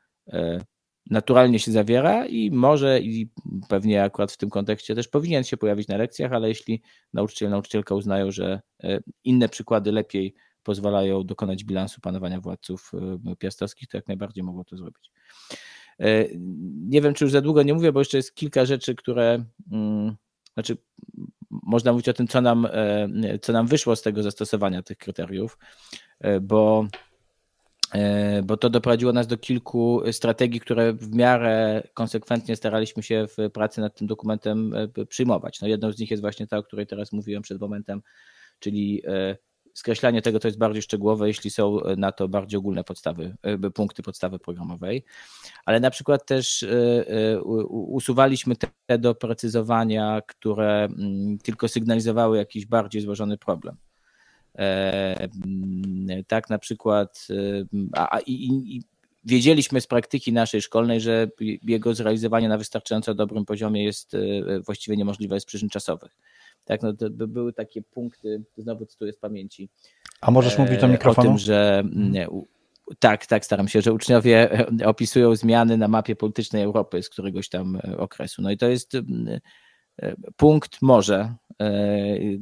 naturalnie 1.11 1.59
się 1.59 1.73
zawiera 1.73 2.27
i 2.27 2.51
może 2.51 3.01
i 3.01 3.31
pewnie 3.69 4.05
akurat 4.05 4.33
w 4.33 4.37
tym 4.37 4.51
kontekście 4.51 4.95
też 4.95 5.09
powinien 5.09 5.45
się 5.45 5.57
pojawić 5.57 5.88
na 5.88 5.97
lekcjach, 5.97 6.33
ale 6.33 6.49
jeśli 6.49 6.83
nauczyciel, 7.12 7.51
nauczycielka 7.51 7.95
uznają, 7.95 8.31
że 8.31 8.61
e, 8.83 9.01
inne 9.25 9.49
przykłady 9.49 9.93
lepiej 9.93 10.35
pozwalają 10.62 11.25
dokonać 11.25 11.65
bilansu 11.65 12.01
panowania 12.01 12.41
władców 12.41 12.93
e, 13.27 13.37
piastowskich, 13.37 13.88
to 13.88 13.97
jak 13.97 14.09
najbardziej 14.09 14.45
mogą 14.45 14.65
to 14.65 14.77
zrobić. 14.77 15.11
E, 16.01 16.29
nie 16.88 17.01
wiem, 17.01 17.15
czy 17.15 17.25
już 17.25 17.33
za 17.33 17.41
długo 17.41 17.62
nie 17.62 17.75
mówię, 17.75 17.93
bo 17.93 18.01
jeszcze 18.01 18.17
jest 18.17 18.35
kilka 18.35 18.65
rzeczy, 18.65 18.95
które, 18.95 19.45
mm, 19.73 20.17
znaczy 20.55 20.77
można 21.51 21.93
mówić 21.93 22.09
o 22.09 22.12
tym, 22.12 22.29
co 22.29 22.41
nam, 22.41 22.69
co 23.43 23.53
nam 23.53 23.67
wyszło 23.67 23.97
z 23.97 24.03
tego 24.03 24.23
zastosowania 24.23 24.83
tych 24.83 24.99
kryteriów, 24.99 25.59
bo 26.43 26.87
bo 28.44 28.57
to 28.57 28.70
doprowadziło 28.70 29.12
nas 29.12 29.26
do 29.26 29.38
kilku 29.38 30.02
strategii, 30.12 30.61
które 30.61 30.92
w 30.92 31.14
miarę 31.14 31.83
konsekwentnie 31.94 32.57
staraliśmy 32.57 33.02
się 33.02 33.26
w 33.28 33.50
pracy 33.50 33.81
nad 33.81 33.94
tym 33.94 34.07
dokumentem 34.07 34.74
e, 34.74 35.07
przyjmować. 35.07 35.61
No 35.61 35.68
jedną 35.68 35.92
z 35.92 35.98
nich 35.98 36.11
jest 36.11 36.20
właśnie 36.20 36.46
ta, 36.46 36.57
o 36.57 36.62
której 36.62 36.87
teraz 36.87 37.12
mówiłem 37.12 37.42
przed 37.42 37.61
momentem, 37.61 38.02
czyli 38.59 39.02
e, 39.07 39.37
skreślanie 39.74 40.22
tego, 40.22 40.38
co 40.38 40.48
jest 40.48 40.59
bardziej 40.59 40.83
szczegółowe, 40.83 41.28
jeśli 41.28 41.50
są 41.50 41.78
na 41.96 42.12
to 42.12 42.28
bardziej 42.28 42.59
ogólne 42.59 42.85
podstawy, 42.85 43.37
punkty 43.74 44.02
podstawy 44.02 44.38
programowej, 44.38 45.05
ale 45.64 45.81
na 45.81 45.90
przykład 45.90 46.26
też 46.26 46.66
usuwaliśmy 47.68 48.55
te 48.87 48.98
doprecyzowania, 48.98 50.20
które 50.26 50.85
mm, 50.85 51.38
tylko 51.38 51.68
sygnalizowały 51.68 52.37
jakiś 52.37 52.66
bardziej 52.66 53.02
złożony 53.02 53.38
problem. 53.38 53.76
E, 54.59 55.29
tak 56.27 56.51
na 56.51 56.59
przykład, 56.59 57.27
e, 57.31 57.65
a, 57.93 58.19
i, 58.19 58.33
i 58.77 58.83
wiedzieliśmy 59.25 59.81
z 59.81 59.87
praktyki 59.87 60.33
naszej 60.33 60.62
szkolnej, 60.62 61.01
że 61.01 61.29
jego 61.62 61.95
zrealizowanie 61.95 62.49
na 62.49 62.59
wystarczająco 62.59 63.15
dobrym 63.15 63.45
poziomie 63.45 63.85
jest 63.85 64.15
e, 64.15 64.19
właściwie 64.61 64.97
niemożliwe 64.97 65.41
z 65.41 65.45
przyczyn 65.45 65.69
czasowych. 65.69 66.17
Tak, 66.65 66.83
no 66.83 66.93
to, 66.93 67.11
były 67.11 67.53
takie 67.53 67.83
punkty, 67.83 68.43
znowu 68.57 68.87
cytuję 68.87 69.12
z 69.12 69.17
pamięci. 69.17 69.69
A 70.21 70.31
możesz 70.31 70.59
mówić 70.59 70.81
do 70.81 70.88
mikrofonu? 70.88 71.29
O 71.29 71.33
tym, 71.33 71.38
że 71.38 71.85
nie, 71.95 72.29
tak, 72.99 73.27
tak, 73.27 73.45
staram 73.45 73.69
się, 73.69 73.83
że 73.83 73.93
uczniowie 73.93 74.67
opisują 74.85 75.37
zmiany 75.37 75.77
na 75.77 75.88
mapie 75.88 76.17
politycznej 76.17 76.62
Europy 76.62 77.03
z 77.03 77.09
któregoś 77.09 77.49
tam 77.49 77.79
okresu. 77.99 78.43
No 78.43 78.51
i 78.51 78.57
to 78.57 78.69
jest 78.69 78.97
punkt 80.37 80.83
może 80.83 81.17
e, 81.21 81.37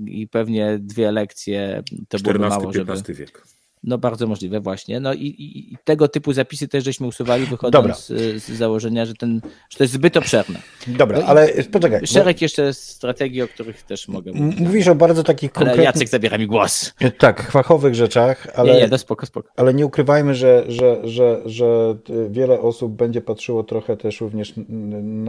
i 0.06 0.28
pewnie 0.28 0.78
dwie 0.80 1.12
lekcje 1.12 1.82
to 2.08 2.18
byłoby 2.18 2.48
mało, 2.48 2.72
żeby... 2.72 3.14
wiek. 3.14 3.42
No 3.84 3.98
bardzo 3.98 4.26
możliwe 4.26 4.60
właśnie. 4.60 5.00
No 5.00 5.14
i, 5.14 5.34
i, 5.38 5.76
tego 5.84 6.08
typu 6.08 6.32
zapisy 6.32 6.68
też 6.68 6.84
żeśmy 6.84 7.06
usuwali, 7.06 7.46
wychodząc 7.46 8.06
z, 8.06 8.42
z, 8.42 8.48
założenia, 8.48 9.06
że, 9.06 9.14
ten, 9.14 9.40
że 9.70 9.78
to 9.78 9.84
jest 9.84 9.94
zbyt 9.94 10.16
obszerne. 10.16 10.58
Dobra, 10.86 11.18
no 11.18 11.26
ale 11.26 11.48
poczekaj. 11.72 12.06
Szereg 12.06 12.36
bo... 12.36 12.44
jeszcze 12.44 12.74
strategii, 12.74 13.42
o 13.42 13.48
których 13.48 13.82
też 13.82 14.08
mogę 14.08 14.32
mówić. 14.32 14.60
Mówisz 14.60 14.88
o 14.88 14.94
bardzo 14.94 15.22
takich 15.22 15.52
konkretnych... 15.52 15.78
Ale 15.78 15.84
Jacek 15.84 16.08
zabiera 16.08 16.38
mi 16.38 16.46
głos. 16.46 16.94
Tak, 17.18 17.50
fachowych 17.50 17.94
rzeczach, 17.94 18.46
ale... 18.54 18.74
Nie, 18.74 18.80
nie, 18.80 18.88
no 18.88 18.98
spoko, 18.98 19.26
spoko. 19.26 19.48
Ale 19.56 19.74
nie 19.74 19.86
ukrywajmy, 19.86 20.34
że, 20.34 20.64
że, 20.68 21.00
że, 21.04 21.42
że 21.44 21.96
wiele 22.30 22.60
osób 22.60 22.92
będzie 22.92 23.20
patrzyło 23.20 23.64
trochę 23.64 23.96
też 23.96 24.20
również 24.20 24.54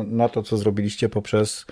na 0.08 0.30
to, 0.30 0.44
co 0.44 0.58
zrobiliście 0.58 1.10
poprzez 1.10 1.66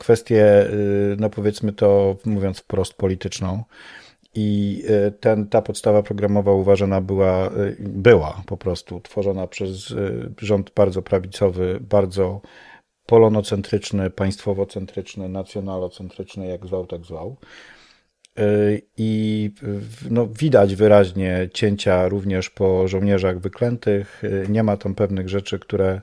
kwestię, 0.00 0.66
y, 0.66 1.16
no 1.18 1.30
powiedzmy 1.30 1.72
to 1.72 2.16
mówiąc 2.24 2.58
wprost, 2.58 2.94
polityczną. 2.94 3.64
I 4.34 4.82
y, 5.08 5.12
ten, 5.12 5.48
ta 5.48 5.62
podstawa 5.62 6.02
programowa 6.02 6.52
uważana 6.52 7.00
była, 7.00 7.46
y, 7.46 7.76
była 7.80 8.42
po 8.46 8.56
prostu 8.56 9.00
tworzona 9.00 9.46
przez 9.46 9.94
rząd 10.38 10.70
bardzo 10.76 11.02
prawicowy, 11.02 11.78
bardzo 11.80 12.40
polonocentryczny, 13.06 14.10
państwowocentryczny, 14.10 15.28
nacjonalocentryczny, 15.28 16.46
jak 16.46 16.66
zwał, 16.66 16.86
tak 16.86 17.04
zwał. 17.04 17.36
I 18.96 19.50
no, 20.10 20.26
widać 20.26 20.74
wyraźnie 20.74 21.48
cięcia 21.54 22.08
również 22.08 22.50
po 22.50 22.88
żołnierzach 22.88 23.40
wyklętych. 23.40 24.22
Nie 24.48 24.62
ma 24.62 24.76
tam 24.76 24.94
pewnych 24.94 25.28
rzeczy, 25.28 25.58
które 25.58 26.00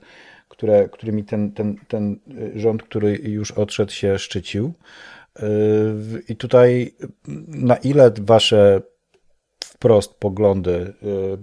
które, 0.58 0.90
którymi 0.90 1.24
ten, 1.24 1.52
ten, 1.52 1.76
ten 1.88 2.20
rząd, 2.56 2.84
który 2.84 3.16
już 3.16 3.52
odszedł, 3.52 3.92
się 3.92 4.20
szczycił. 4.20 4.74
Yy, 5.40 6.24
I 6.30 6.36
tutaj 6.36 6.96
na 7.48 7.76
ile 7.76 8.12
wasze 8.22 8.82
wprost 9.66 10.14
poglądy 10.14 10.94
yy, 11.02 11.38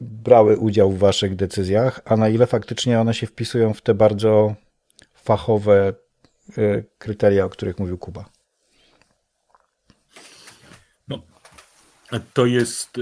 brały 0.00 0.56
udział 0.56 0.90
w 0.90 0.98
waszych 0.98 1.36
decyzjach, 1.36 2.00
a 2.04 2.16
na 2.16 2.28
ile 2.28 2.46
faktycznie 2.46 3.00
one 3.00 3.14
się 3.14 3.26
wpisują 3.26 3.74
w 3.74 3.82
te 3.82 3.94
bardzo 3.94 4.54
fachowe 5.14 5.92
kryteria, 6.98 7.44
o 7.44 7.48
których 7.48 7.78
mówił 7.78 7.98
Kuba? 7.98 8.24
No, 11.08 11.22
to 12.34 12.46
jest, 12.46 12.92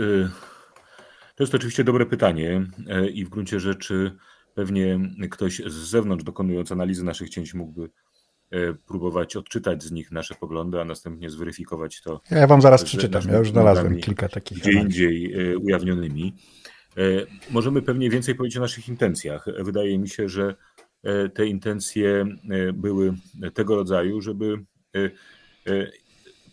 to 1.35 1.44
jest 1.44 1.54
oczywiście 1.54 1.85
dobre 1.85 2.06
pytanie 2.06 2.66
i 3.12 3.24
w 3.24 3.28
gruncie 3.28 3.61
rzeczy 3.61 4.16
Pewnie 4.57 4.99
ktoś 5.31 5.62
z 5.66 5.75
zewnątrz, 5.75 6.25
dokonując 6.25 6.73
analizy 6.73 7.05
naszych 7.05 7.31
cięć, 7.31 7.55
mógłby 7.55 7.90
e, 8.51 8.75
próbować 8.75 9.37
odczytać 9.37 9.83
z 9.83 9.92
nich 9.92 10.12
nasze 10.12 10.35
poglądy, 10.35 10.81
a 10.81 10.85
następnie 10.85 11.31
zweryfikować 11.31 12.01
to. 12.01 12.21
Ja 12.31 12.47
wam 12.47 12.62
zaraz 12.62 12.85
przeczytam. 12.85 13.23
Ja 13.31 13.38
już 13.38 13.51
znalazłem 13.51 14.01
kilka 14.01 14.29
takich. 14.29 14.59
Gdzie 14.59 14.73
indziej 14.73 15.33
e, 15.53 15.59
ujawnionymi. 15.59 16.35
E, 16.97 17.03
możemy 17.51 17.83
pewnie 17.83 18.11
więcej 18.11 18.35
powiedzieć 18.35 18.57
o 18.57 18.61
naszych 18.61 18.88
intencjach. 18.88 19.47
Wydaje 19.59 19.99
mi 19.99 20.09
się, 20.09 20.29
że 20.29 20.55
te 21.35 21.47
intencje 21.47 22.25
były 22.75 23.14
tego 23.55 23.77
rodzaju, 23.77 24.21
żeby 24.21 24.64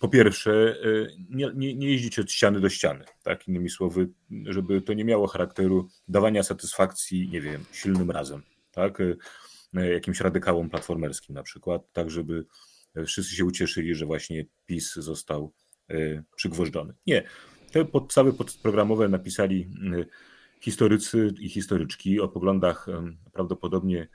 po 0.04 0.10
pierwsze, 0.10 0.76
y, 0.86 1.16
nie, 1.30 1.52
nie, 1.56 1.76
nie, 1.76 1.88
jeździć 1.88 2.20
od 2.20 2.32
ściany 2.32 2.60
do 2.60 2.70
ściany, 2.70 3.06
tak? 3.24 3.48
Innymi 3.48 3.70
słowy, 3.70 4.10
żeby 4.46 4.82
to 4.82 4.94
nie 4.94 5.06
miało 5.06 5.28
charakteru 5.28 5.88
dawania 6.08 6.44
satysfakcji, 6.44 7.30
nie 7.30 7.42
wiem, 7.42 7.66
silnym 7.72 8.12
razem, 8.12 8.42
tak? 8.72 9.00
Y, 9.00 9.18
y, 9.78 9.94
jakimś 9.94 10.20
radykałom 10.20 10.70
platformerskim 10.70 11.36
na 11.36 11.44
przykład, 11.44 11.82
tak, 11.94 12.12
żeby 12.12 12.46
wszyscy 13.06 13.36
się 13.36 13.46
ucieszyli, 13.46 13.96
że 13.96 14.06
właśnie 14.06 14.46
PiS 14.66 14.94
został 14.94 15.54
przygwożdżony. 16.36 16.94
Nie. 17.08 17.24
Te 17.72 17.86
podstawy 17.86 18.34
programowe 18.64 19.10
napisali 19.10 19.70
historycy 20.62 21.34
i 21.40 21.50
historyczki 21.50 22.20
o 22.20 22.28
poglądach 22.28 22.88
prawdopodobnie 23.34 24.08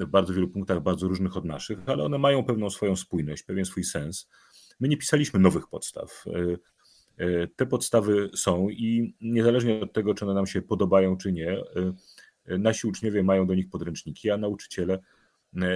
w 0.00 0.06
bardzo 0.06 0.34
wielu 0.34 0.48
punktach 0.48 0.82
bardzo 0.82 1.08
różnych 1.08 1.36
od 1.36 1.44
naszych, 1.44 1.78
ale 1.86 2.04
one 2.04 2.18
mają 2.18 2.44
pewną 2.44 2.70
swoją 2.70 2.96
spójność, 2.96 3.42
pewien 3.42 3.64
swój 3.64 3.84
sens. 3.84 4.28
My 4.80 4.88
nie 4.88 4.96
pisaliśmy 4.96 5.40
nowych 5.40 5.68
podstaw. 5.68 6.24
E, 6.26 6.56
e, 7.24 7.46
te 7.46 7.66
podstawy 7.66 8.30
są 8.34 8.68
i 8.68 9.14
niezależnie 9.20 9.80
od 9.80 9.92
tego, 9.92 10.14
czy 10.14 10.24
one 10.24 10.34
nam 10.34 10.46
się 10.46 10.62
podobają, 10.62 11.16
czy 11.16 11.32
nie, 11.32 11.50
e, 12.46 12.58
nasi 12.58 12.86
uczniowie 12.86 13.22
mają 13.22 13.46
do 13.46 13.54
nich 13.54 13.70
podręczniki, 13.70 14.30
a 14.30 14.36
nauczyciele 14.36 14.98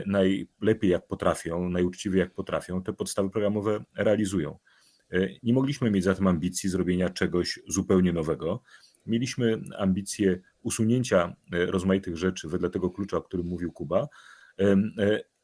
najlepiej 0.06 0.90
jak 0.90 1.06
potrafią, 1.06 1.68
najuczciwiej 1.68 2.20
jak 2.20 2.34
potrafią, 2.34 2.82
te 2.82 2.92
podstawy 2.92 3.30
programowe 3.30 3.84
realizują. 3.96 4.58
Nie 5.42 5.52
mogliśmy 5.52 5.90
mieć 5.90 6.04
zatem 6.04 6.26
ambicji 6.26 6.68
zrobienia 6.68 7.08
czegoś 7.08 7.58
zupełnie 7.68 8.12
nowego. 8.12 8.62
Mieliśmy 9.06 9.60
ambicję 9.78 10.40
usunięcia 10.62 11.36
rozmaitych 11.52 12.16
rzeczy 12.16 12.48
wedle 12.48 12.70
tego 12.70 12.90
klucza, 12.90 13.16
o 13.16 13.22
którym 13.22 13.46
mówił 13.46 13.72
Kuba, 13.72 14.08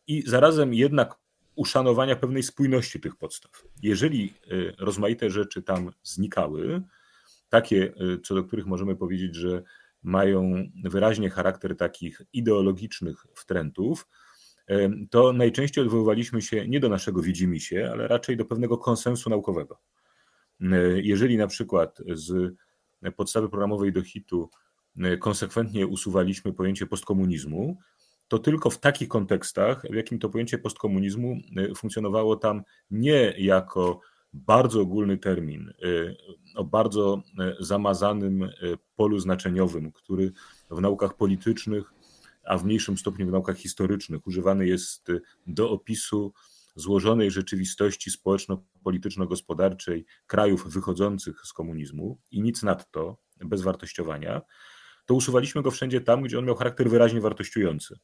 i 0.07 0.23
zarazem 0.27 0.75
jednak 0.75 1.15
uszanowania 1.57 2.17
pewnej 2.17 2.43
spójności 2.43 3.01
tych 3.01 3.17
podstaw. 3.17 3.65
Jeżeli 3.83 4.35
y, 4.53 4.75
rozmaite 4.79 5.31
rzeczy 5.31 5.63
tam 5.63 5.91
znikały, 6.03 6.83
takie, 7.49 7.95
y, 8.15 8.21
co 8.25 8.35
do 8.35 8.45
których 8.45 8.67
możemy 8.67 8.97
powiedzieć, 8.97 9.35
że 9.35 9.63
mają 10.03 10.65
wyraźnie 10.85 11.31
charakter 11.31 11.77
takich 11.77 12.23
ideologicznych 12.33 13.27
wtrętów, 13.35 14.07
y, 14.71 14.91
to 15.11 15.33
najczęściej 15.33 15.85
odwoływaliśmy 15.85 16.43
się 16.43 16.69
nie 16.69 16.81
do 16.81 16.89
naszego 16.89 17.23
widzimisię, 17.23 17.91
ale 17.93 18.09
raczej 18.09 18.37
do 18.37 18.45
pewnego 18.45 18.79
konsensu 18.79 19.31
naukowego. 19.31 19.79
Jeżeli 21.03 21.37
na 21.37 21.47
przykład 21.47 21.99
z 22.13 22.55
podstawy 23.17 23.49
programowej 23.49 23.93
do 23.93 24.03
hitu 24.03 24.51
konsekwentnie 25.21 25.87
usuwaliśmy 25.87 26.53
pojęcie 26.53 26.87
postkomunizmu, 26.87 27.79
to 28.29 28.39
tylko 28.39 28.71
w 28.71 28.79
takich 28.79 29.09
kontekstach, 29.09 29.83
w 29.91 29.95
jakim 29.95 30.19
to 30.19 30.29
pojęcie 30.29 30.59
postkomunizmu 30.59 31.37
y, 31.59 31.75
funkcjonowało 31.75 32.37
tam 32.37 32.63
nie 32.91 33.35
jako 33.39 34.01
bardzo 34.33 34.81
ogólny 34.81 35.19
termin, 35.19 35.73
y, 35.85 36.17
o 36.55 36.65
bardzo 36.65 37.23
y, 37.61 37.65
zamazanym 37.65 38.51
polu 38.97 39.19
znaczeniowym, 39.19 39.93
który 39.93 40.33
w 40.71 40.81
naukach 40.81 41.17
politycznych, 41.17 41.93
a 42.45 42.59
w 42.59 42.65
mniejszym 42.65 42.99
stopniu 42.99 43.27
w 43.27 43.31
naukach 43.31 43.57
historycznych 43.57 44.27
używany 44.27 44.67
jest 44.67 45.09
do 45.47 45.71
opisu 45.71 46.33
złożonej 46.75 47.31
rzeczywistości 47.31 48.11
społeczno-polityczno-gospodarczej 48.11 50.05
krajów 50.27 50.73
wychodzących 50.73 51.41
z 51.45 51.53
komunizmu 51.53 52.19
i 52.31 52.43
nic 52.43 52.63
nadto, 52.63 53.17
bez 53.45 53.63
wartościowania, 53.63 54.43
to 55.07 55.15
usuwaliśmy 55.15 55.63
go 55.63 55.71
wszędzie 55.71 56.01
tam, 56.01 56.23
gdzie 56.23 56.39
on 56.39 56.45
miał 56.45 56.57
charakter 56.57 56.91
wyraźnie 56.91 57.21
wartościujący. 57.21 57.99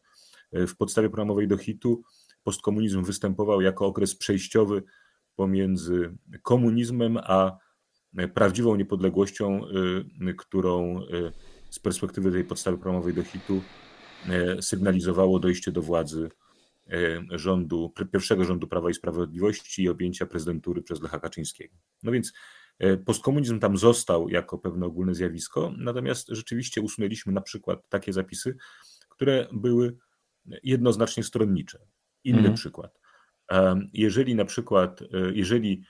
E, 0.52 0.66
w 0.66 0.76
podstawie 0.76 1.08
programowej 1.08 1.48
do 1.48 1.56
hitu 1.56 2.02
postkomunizm 2.44 3.04
występował 3.04 3.60
jako 3.60 3.86
okres 3.86 4.14
przejściowy 4.14 4.82
pomiędzy 5.36 6.14
komunizmem 6.42 7.18
a 7.22 7.58
e, 8.16 8.28
prawdziwą 8.28 8.76
niepodległością, 8.76 9.60
e, 10.28 10.34
którą 10.34 11.00
z 11.70 11.78
perspektywy 11.78 12.32
tej 12.32 12.44
podstawy 12.44 12.78
programowej 12.78 13.14
do 13.14 13.22
hitu 13.22 13.62
sygnalizowało 14.60 15.38
dojście 15.38 15.72
do 15.72 15.82
władzy 15.82 16.30
rządu, 17.30 17.92
pierwszego 18.12 18.44
rządu 18.44 18.68
Prawa 18.68 18.90
i 18.90 18.94
Sprawiedliwości 18.94 19.82
i 19.82 19.88
objęcia 19.88 20.26
prezydentury 20.26 20.82
przez 20.82 21.02
Lecha 21.02 21.20
Kaczyńskiego. 21.20 21.74
No 22.02 22.12
więc 22.12 22.32
postkomunizm 23.04 23.60
tam 23.60 23.76
został 23.76 24.28
jako 24.28 24.58
pewne 24.58 24.86
ogólne 24.86 25.14
zjawisko, 25.14 25.72
natomiast 25.78 26.28
rzeczywiście 26.28 26.80
usunęliśmy 26.80 27.32
na 27.32 27.40
przykład 27.40 27.88
takie 27.88 28.12
zapisy, 28.12 28.56
które 29.08 29.48
były 29.52 29.96
jednoznacznie 30.62 31.22
stronnicze. 31.22 31.78
Inny 32.24 32.38
mhm. 32.38 32.57
przykład. 32.57 33.00
Jeżeli 33.92 34.35
na 34.35 34.44
przykład, 34.44 35.02
e, 35.02 35.07
jeżeli 35.33 35.85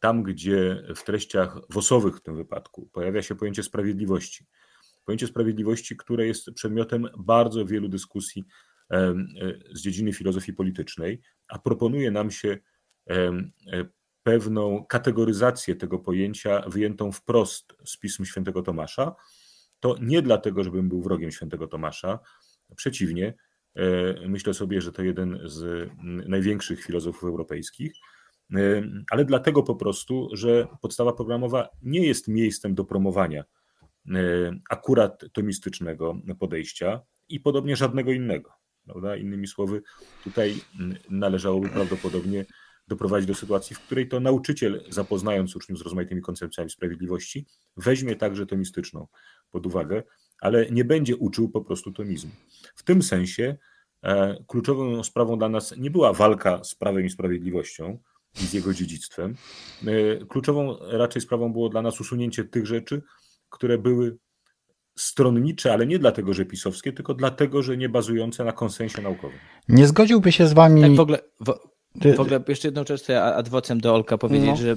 tam, 0.00 0.22
gdzie 0.22 0.82
w 0.96 1.02
treściach 1.04 1.58
wosowych 1.70 2.16
w 2.16 2.20
tym 2.20 2.36
wypadku 2.36 2.90
pojawia 2.92 3.22
się 3.22 3.34
pojęcie 3.34 3.62
sprawiedliwości, 3.62 4.46
pojęcie 5.04 5.26
sprawiedliwości, 5.26 5.96
które 5.96 6.26
jest 6.26 6.50
przedmiotem 6.54 7.08
bardzo 7.18 7.66
wielu 7.66 7.88
dyskusji 7.88 8.44
e, 8.90 9.14
z 9.72 9.80
dziedziny 9.80 10.12
filozofii 10.12 10.52
politycznej, 10.52 11.20
a 11.48 11.58
proponuje 11.58 12.10
nam 12.10 12.30
się 12.30 12.58
e, 13.10 13.32
pewną 14.22 14.84
kategoryzację 14.84 15.76
tego 15.76 15.98
pojęcia 15.98 16.62
wyjętą 16.68 17.12
wprost 17.12 17.76
z 17.84 17.96
pism 17.96 18.24
świętego 18.24 18.62
Tomasza, 18.62 19.14
to 19.80 19.96
nie 20.00 20.22
dlatego, 20.22 20.64
żebym 20.64 20.88
był 20.88 21.02
wrogiem 21.02 21.30
świętego 21.30 21.66
Tomasza, 21.66 22.18
przeciwnie, 22.76 23.34
myślę 24.28 24.54
sobie, 24.54 24.80
że 24.80 24.92
to 24.92 25.02
jeden 25.02 25.38
z 25.44 25.90
największych 26.04 26.84
filozofów 26.84 27.24
europejskich, 27.24 27.92
e, 28.54 28.82
ale 29.10 29.24
dlatego 29.24 29.62
po 29.62 29.74
prostu, 29.76 30.28
że 30.32 30.66
podstawa 30.82 31.12
programowa 31.12 31.68
nie 31.82 32.06
jest 32.06 32.28
miejscem 32.28 32.74
do 32.74 32.84
promowania 32.84 33.44
e, 33.44 34.14
akurat 34.70 35.24
tomistycznego 35.32 36.18
podejścia 36.38 37.00
i 37.28 37.40
podobnie 37.40 37.76
żadnego 37.76 38.12
innego. 38.12 38.50
Prawda? 38.84 39.16
Innymi 39.16 39.46
słowy, 39.46 39.82
tutaj 40.24 40.54
należałoby 41.10 41.68
prawdopodobnie 41.68 42.44
doprowadzić 42.88 43.28
do 43.28 43.34
sytuacji, 43.34 43.76
w 43.76 43.80
której 43.80 44.08
to 44.08 44.20
nauczyciel, 44.20 44.84
zapoznając 44.88 45.56
uczniów 45.56 45.78
z 45.78 45.82
rozmaitymi 45.82 46.22
koncepcjami 46.22 46.70
sprawiedliwości, 46.70 47.46
weźmie 47.76 48.16
także 48.16 48.46
tomistyczną 48.46 49.06
pod 49.50 49.66
uwagę, 49.66 50.02
ale 50.40 50.70
nie 50.70 50.84
będzie 50.84 51.16
uczył 51.16 51.48
po 51.48 51.60
prostu 51.60 51.92
tomizmu. 51.92 52.30
W 52.74 52.82
tym 52.82 53.02
sensie 53.02 53.56
e, 54.02 54.44
kluczową 54.46 55.02
sprawą 55.02 55.38
dla 55.38 55.48
nas 55.48 55.74
nie 55.76 55.90
była 55.90 56.12
walka 56.12 56.64
z 56.64 56.74
prawem 56.74 57.06
i 57.06 57.10
sprawiedliwością 57.10 57.98
i 58.42 58.46
z 58.46 58.52
jego 58.52 58.74
dziedzictwem. 58.74 59.34
E, 59.86 60.26
kluczową 60.26 60.76
raczej 60.80 61.22
sprawą 61.22 61.52
było 61.52 61.68
dla 61.68 61.82
nas 61.82 62.00
usunięcie 62.00 62.44
tych 62.44 62.66
rzeczy, 62.66 63.02
które 63.50 63.78
były 63.78 64.16
stronnicze, 64.96 65.72
ale 65.72 65.86
nie 65.86 65.98
dlatego, 65.98 66.34
że 66.34 66.44
pisowskie, 66.44 66.92
tylko 66.92 67.14
dlatego, 67.14 67.62
że 67.62 67.76
nie 67.76 67.88
bazujące 67.88 68.44
na 68.44 68.52
konsensie 68.52 69.02
naukowym. 69.02 69.38
Nie 69.68 69.86
zgodziłby 69.86 70.32
się 70.32 70.46
z 70.46 70.52
wami. 70.52 70.82
Tak 70.82 70.94
w 70.94 71.00
ogóle. 71.00 71.18
W... 71.40 71.75
W 72.16 72.20
ogóle 72.20 72.40
jeszcze 72.48 72.68
jedną 72.68 72.84
rzecz 72.88 73.10
adwocem 73.10 73.80
do 73.80 73.94
Olka 73.94 74.18
powiedzieć, 74.18 74.48
no. 74.48 74.56
że 74.56 74.76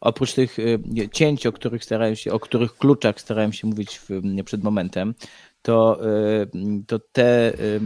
oprócz 0.00 0.34
tych 0.34 0.58
y, 0.58 0.78
cięć, 1.12 1.46
o 1.46 1.52
których 1.52 1.84
starałem 1.84 2.16
się, 2.16 2.32
o 2.32 2.40
których 2.40 2.76
kluczach 2.76 3.20
starałem 3.20 3.52
się 3.52 3.66
mówić 3.66 4.00
przed 4.44 4.64
momentem, 4.64 5.14
to, 5.62 6.06
y, 6.06 6.48
to 6.86 6.98
te 6.98 7.54
y, 7.60 7.80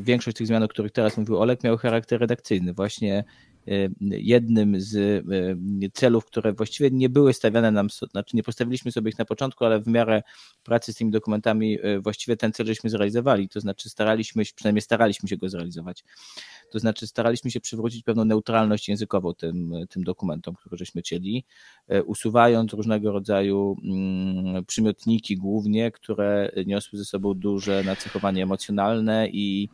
większość 0.00 0.36
tych 0.36 0.46
zmian, 0.46 0.62
o 0.62 0.68
których 0.68 0.92
teraz 0.92 1.16
mówił 1.16 1.38
Olek, 1.38 1.64
miał 1.64 1.76
charakter 1.76 2.20
redakcyjny. 2.20 2.72
Właśnie 2.72 3.24
jednym 4.10 4.80
z 4.80 5.24
celów, 5.94 6.24
które 6.24 6.52
właściwie 6.52 6.90
nie 6.90 7.08
były 7.08 7.32
stawiane 7.32 7.70
nam, 7.70 7.88
znaczy 8.10 8.36
nie 8.36 8.42
postawiliśmy 8.42 8.92
sobie 8.92 9.10
ich 9.10 9.18
na 9.18 9.24
początku, 9.24 9.64
ale 9.64 9.80
w 9.80 9.86
miarę 9.86 10.22
pracy 10.62 10.92
z 10.92 10.96
tymi 10.96 11.10
dokumentami 11.10 11.78
właściwie 12.00 12.36
ten 12.36 12.52
cel 12.52 12.66
żeśmy 12.66 12.90
zrealizowali, 12.90 13.48
to 13.48 13.60
znaczy 13.60 13.90
staraliśmy 13.90 14.44
się, 14.44 14.52
przynajmniej 14.54 14.82
staraliśmy 14.82 15.28
się 15.28 15.36
go 15.36 15.48
zrealizować, 15.48 16.04
to 16.74 16.78
znaczy 16.78 17.06
staraliśmy 17.06 17.50
się 17.50 17.60
przywrócić 17.60 18.02
pewną 18.02 18.24
neutralność 18.24 18.88
językową 18.88 19.34
tym, 19.34 19.74
tym 19.88 20.04
dokumentom, 20.04 20.54
które 20.54 20.76
żeśmy 20.76 21.00
chcieli, 21.02 21.44
usuwając 22.06 22.72
różnego 22.72 23.12
rodzaju 23.12 23.76
mm, 23.84 24.64
przymiotniki 24.64 25.36
głównie, 25.36 25.90
które 25.90 26.52
niosły 26.66 26.98
ze 26.98 27.04
sobą 27.04 27.34
duże 27.34 27.82
nacechowanie 27.84 28.42
emocjonalne 28.42 29.28
i 29.28 29.68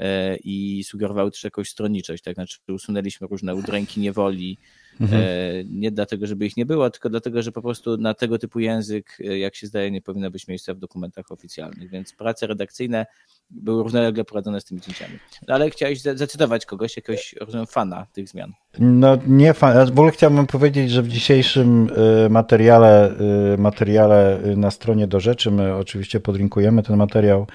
E, 0.00 0.36
i 0.36 0.84
sugerowały 0.84 1.30
też 1.30 1.44
jakąś 1.44 1.68
stronniczość, 1.68 2.22
tak 2.22 2.34
znaczy 2.34 2.58
usunęliśmy 2.68 3.26
różne 3.26 3.54
udręki 3.54 4.00
niewoli, 4.00 4.58
mhm. 5.00 5.22
E, 5.22 5.26
nie 5.64 5.90
dlatego, 5.90 6.26
żeby 6.26 6.46
ich 6.46 6.56
nie 6.56 6.66
było, 6.66 6.90
tylko 6.90 7.08
dlatego, 7.08 7.42
że 7.42 7.52
po 7.52 7.62
prostu 7.62 7.96
na 7.96 8.14
tego 8.14 8.38
typu 8.38 8.60
język, 8.60 9.18
e, 9.20 9.38
jak 9.38 9.56
się 9.56 9.66
zdaje, 9.66 9.90
nie 9.90 10.02
powinno 10.02 10.30
być 10.30 10.48
miejsca 10.48 10.74
w 10.74 10.78
dokumentach 10.78 11.32
oficjalnych, 11.32 11.90
więc 11.90 12.12
prace 12.12 12.46
redakcyjne 12.46 13.06
były 13.50 13.82
równolegle 13.82 14.24
prowadzone 14.24 14.60
z 14.60 14.64
tymi 14.64 14.80
cięciami. 14.80 15.18
No, 15.48 15.54
ale 15.54 15.70
chciałeś 15.70 16.00
zacytować 16.00 16.66
kogoś, 16.66 16.96
jakiegoś, 16.96 17.34
rozumiem, 17.40 17.66
fana 17.66 18.06
tych 18.12 18.28
zmian. 18.28 18.52
No 18.78 19.18
nie 19.26 19.54
fan, 19.54 19.86
w 19.86 19.90
ogóle 19.90 20.12
chciałbym 20.12 20.46
powiedzieć, 20.46 20.90
że 20.90 21.02
w 21.02 21.08
dzisiejszym 21.08 21.90
materiale, 22.30 23.14
materiale 23.58 24.40
na 24.56 24.70
stronie 24.70 25.06
do 25.06 25.20
rzeczy, 25.20 25.50
my 25.50 25.74
oczywiście 25.74 26.20
podlinkujemy 26.20 26.82
ten 26.82 26.96
materiał, 26.96 27.46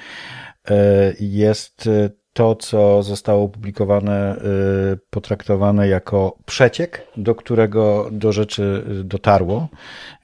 jest 1.19 1.89
to, 2.35 2.55
co 2.55 3.03
zostało 3.03 3.43
opublikowane, 3.43 4.35
y, 4.93 4.99
potraktowane 5.09 5.87
jako 5.87 6.37
przeciek, 6.45 7.07
do 7.17 7.35
którego 7.35 8.09
do 8.11 8.31
rzeczy 8.31 8.83
dotarło, 9.03 9.67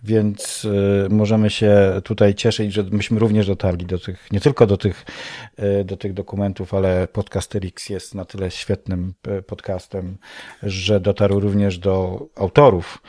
więc 0.04 0.66
y, 0.66 1.08
możemy 1.10 1.50
się 1.50 2.02
tutaj 2.04 2.36
cieszyć, 2.36 2.74
że 2.74 2.84
myśmy 2.84 3.20
również 3.20 3.48
dotarli 3.48 3.86
do 3.86 4.00
tych, 4.00 4.28
nie 4.32 4.40
tylko 4.40 4.68
do 4.68 4.78
tych, 4.78 5.06
y, 5.82 5.84
do 5.84 5.98
tych 5.98 6.14
dokumentów, 6.14 6.74
ale 6.74 7.08
Podcasterix 7.08 7.90
jest 7.90 8.16
na 8.16 8.26
tyle 8.26 8.52
świetnym 8.52 9.14
podcastem, 9.48 10.18
że 10.64 11.00
dotarł 11.00 11.40
również 11.40 11.78
do 11.78 12.28
autorów 12.36 13.02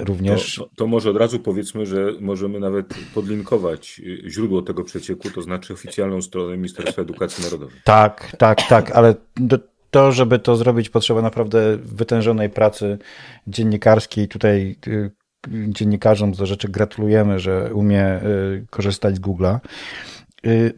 również. 0.00 0.54
To, 0.54 0.68
to, 0.76 0.86
może 0.86 1.10
od 1.10 1.16
razu 1.16 1.40
powiedzmy, 1.40 1.86
że 1.86 2.12
możemy 2.20 2.60
nawet 2.60 2.86
podlinkować 3.14 4.00
y, 4.26 4.30
źródło 4.30 4.62
tego 4.62 4.84
przecieku, 4.84 5.30
to 5.30 5.42
znaczy 5.42 5.72
oficjalną 5.72 6.22
stronę 6.22 6.56
Ministerstwa 6.56 7.02
Edukacji 7.02 7.44
Narodowej. 7.44 7.76
Tak, 7.84 8.07
tak, 8.38 8.62
tak, 8.68 8.90
ale 8.90 9.14
do, 9.36 9.58
to, 9.90 10.12
żeby 10.12 10.38
to 10.38 10.56
zrobić, 10.56 10.90
potrzeba 10.90 11.22
naprawdę 11.22 11.76
wytężonej 11.76 12.50
pracy 12.50 12.98
dziennikarskiej. 13.46 14.28
Tutaj 14.28 14.76
y, 14.86 15.10
dziennikarzom 15.48 16.34
za 16.34 16.46
rzeczy 16.46 16.68
gratulujemy, 16.68 17.38
że 17.38 17.74
umie 17.74 18.22
y, 18.22 18.66
korzystać 18.70 19.16
z 19.16 19.20
Google'a. 19.20 19.58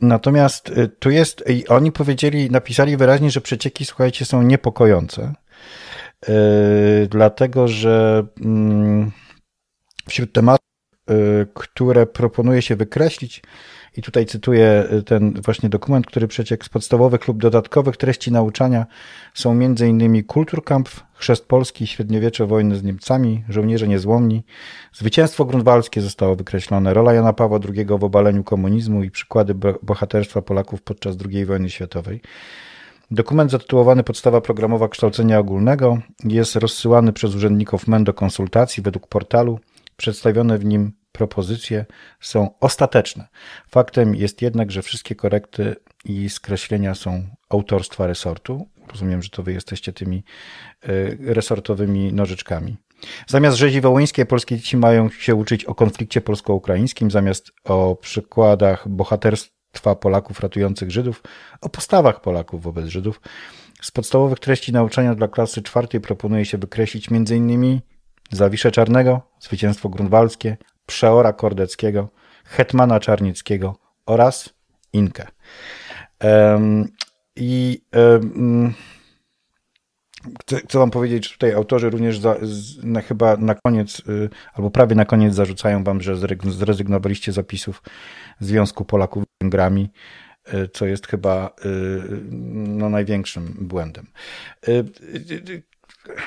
Natomiast 0.01 0.73
tu 0.99 1.11
jest, 1.11 1.45
oni 1.69 1.93
powiedzieli, 1.93 2.51
napisali 2.51 2.97
wyraźnie, 2.97 3.31
że 3.31 3.40
przecieki, 3.40 3.85
słuchajcie, 3.85 4.25
są 4.25 4.43
niepokojące. 4.43 5.35
Dlatego 7.09 7.69
że 7.69 8.27
mm, 8.45 9.11
wśród 10.09 10.33
tematów, 10.33 10.66
które 11.55 12.07
proponuje 12.07 12.62
się 12.62 12.77
wykreślić, 12.77 13.43
i 13.96 14.03
tutaj 14.03 14.26
cytuję 14.26 14.85
yy, 14.92 15.03
ten 15.03 15.40
właśnie 15.44 15.68
dokument, 15.68 16.07
który 16.07 16.29
przeciek 16.29 16.64
z 16.64 16.68
podstawowych 16.68 17.29
lub 17.29 17.38
dodatkowych 17.38 17.96
treści 17.96 18.33
nauczania 18.33 18.87
są 19.35 19.50
m.in. 19.53 20.24
Kulturkampf, 20.24 21.05
Chrzest 21.14 21.48
Polski, 21.48 21.87
Średniowiecze, 21.87 22.46
wojny 22.46 22.76
z 22.76 22.83
Niemcami, 22.83 23.44
Żołnierze 23.48 23.88
Niezłomni, 23.88 24.44
Zwycięstwo 24.92 25.44
Grunwaldzkie 25.44 26.00
zostało 26.00 26.37
wykreślone, 26.37 26.94
rola 26.94 27.12
Jana 27.12 27.33
Pawła 27.33 27.59
II 27.74 27.87
w 27.98 28.05
obaleniu 28.05 28.44
komunizmu 28.44 29.03
i 29.03 29.11
przykłady 29.11 29.55
bohaterstwa 29.83 30.42
Polaków 30.42 30.83
podczas 30.83 31.16
II 31.31 31.46
wojny 31.46 31.70
światowej. 31.70 32.20
Dokument 33.11 33.50
zatytułowany 33.50 34.03
Podstawa 34.03 34.40
programowa 34.40 34.88
kształcenia 34.88 35.38
ogólnego 35.38 35.98
jest 36.24 36.57
rozsyłany 36.57 37.12
przez 37.12 37.35
urzędników 37.35 37.88
MEN 37.88 38.05
do 38.05 38.14
konsultacji 38.14 38.83
według 38.83 39.07
portalu. 39.07 39.59
Przedstawione 39.96 40.59
w 40.59 40.64
nim 40.64 40.92
propozycje 41.12 41.87
są 42.20 42.59
ostateczne. 42.61 43.29
Faktem 43.68 44.14
jest 44.14 44.42
jednak, 44.42 44.73
że 44.73 44.83
wszystkie 44.83 45.14
korekty 45.14 45.77
i 46.05 46.31
skreślenia 46.31 46.94
są 46.94 47.29
autorstwa 47.49 48.07
resortu. 48.07 48.68
Rozumiem, 48.88 49.23
że 49.23 49.31
to 49.31 49.42
wy 49.42 49.53
jesteście 49.53 49.92
tymi 49.92 50.25
y, 50.88 51.18
resortowymi 51.20 52.12
nożyczkami. 52.12 52.77
Zamiast 53.27 53.57
rzezi 53.57 53.81
wołyńskiej, 53.81 54.27
polskie 54.27 54.57
dzieci 54.57 54.77
mają 54.77 55.11
się 55.11 55.35
uczyć 55.35 55.64
o 55.64 55.75
konflikcie 55.75 56.20
polsko-ukraińskim, 56.20 57.11
zamiast 57.11 57.53
o 57.64 57.96
przykładach 58.01 58.88
bohaterstwa 58.88 59.94
Polaków 59.94 60.40
ratujących 60.40 60.90
Żydów, 60.90 61.23
o 61.61 61.68
postawach 61.68 62.20
Polaków 62.20 62.62
wobec 62.62 62.87
Żydów. 62.87 63.20
Z 63.83 63.90
podstawowych 63.90 64.38
treści 64.38 64.73
nauczania 64.73 65.14
dla 65.14 65.29
klasy 65.29 65.62
czwartej 65.62 66.01
proponuje 66.01 66.44
się 66.44 66.59
wykreślić 66.59 67.12
m.in. 67.12 67.81
Zawiszę 68.31 68.70
Czarnego, 68.70 69.20
Zwycięstwo 69.40 69.88
Grunwaldzkie, 69.88 70.57
Przeora 70.90 71.33
Kordeckiego, 71.33 72.09
Hetmana 72.44 73.00
Czarnickiego 73.00 73.76
oraz 74.07 74.48
Inkę. 74.92 75.26
I 77.37 77.83
chcę, 80.48 80.79
wam 80.79 80.90
powiedzieć, 80.90 81.26
że 81.26 81.33
tutaj 81.33 81.53
autorzy 81.53 81.90
również 81.90 82.18
za, 82.18 82.37
z, 82.42 82.85
na, 82.85 83.00
chyba 83.00 83.37
na 83.37 83.55
koniec, 83.55 84.03
y, 84.09 84.31
albo 84.55 84.70
prawie 84.70 84.94
na 84.94 85.05
koniec 85.05 85.35
zarzucają 85.35 85.85
wam, 85.85 86.00
że 86.00 86.16
zrezygnowaliście 86.44 87.33
zapisów 87.33 87.83
Związku 88.40 88.85
Polaków 88.85 89.24
z 89.24 89.42
Węgrami, 89.42 89.90
y, 90.55 90.68
co 90.68 90.87
jest 90.87 91.07
chyba 91.07 91.50
y, 91.64 92.00
no, 92.66 92.88
największym 92.88 93.57
błędem. 93.61 94.07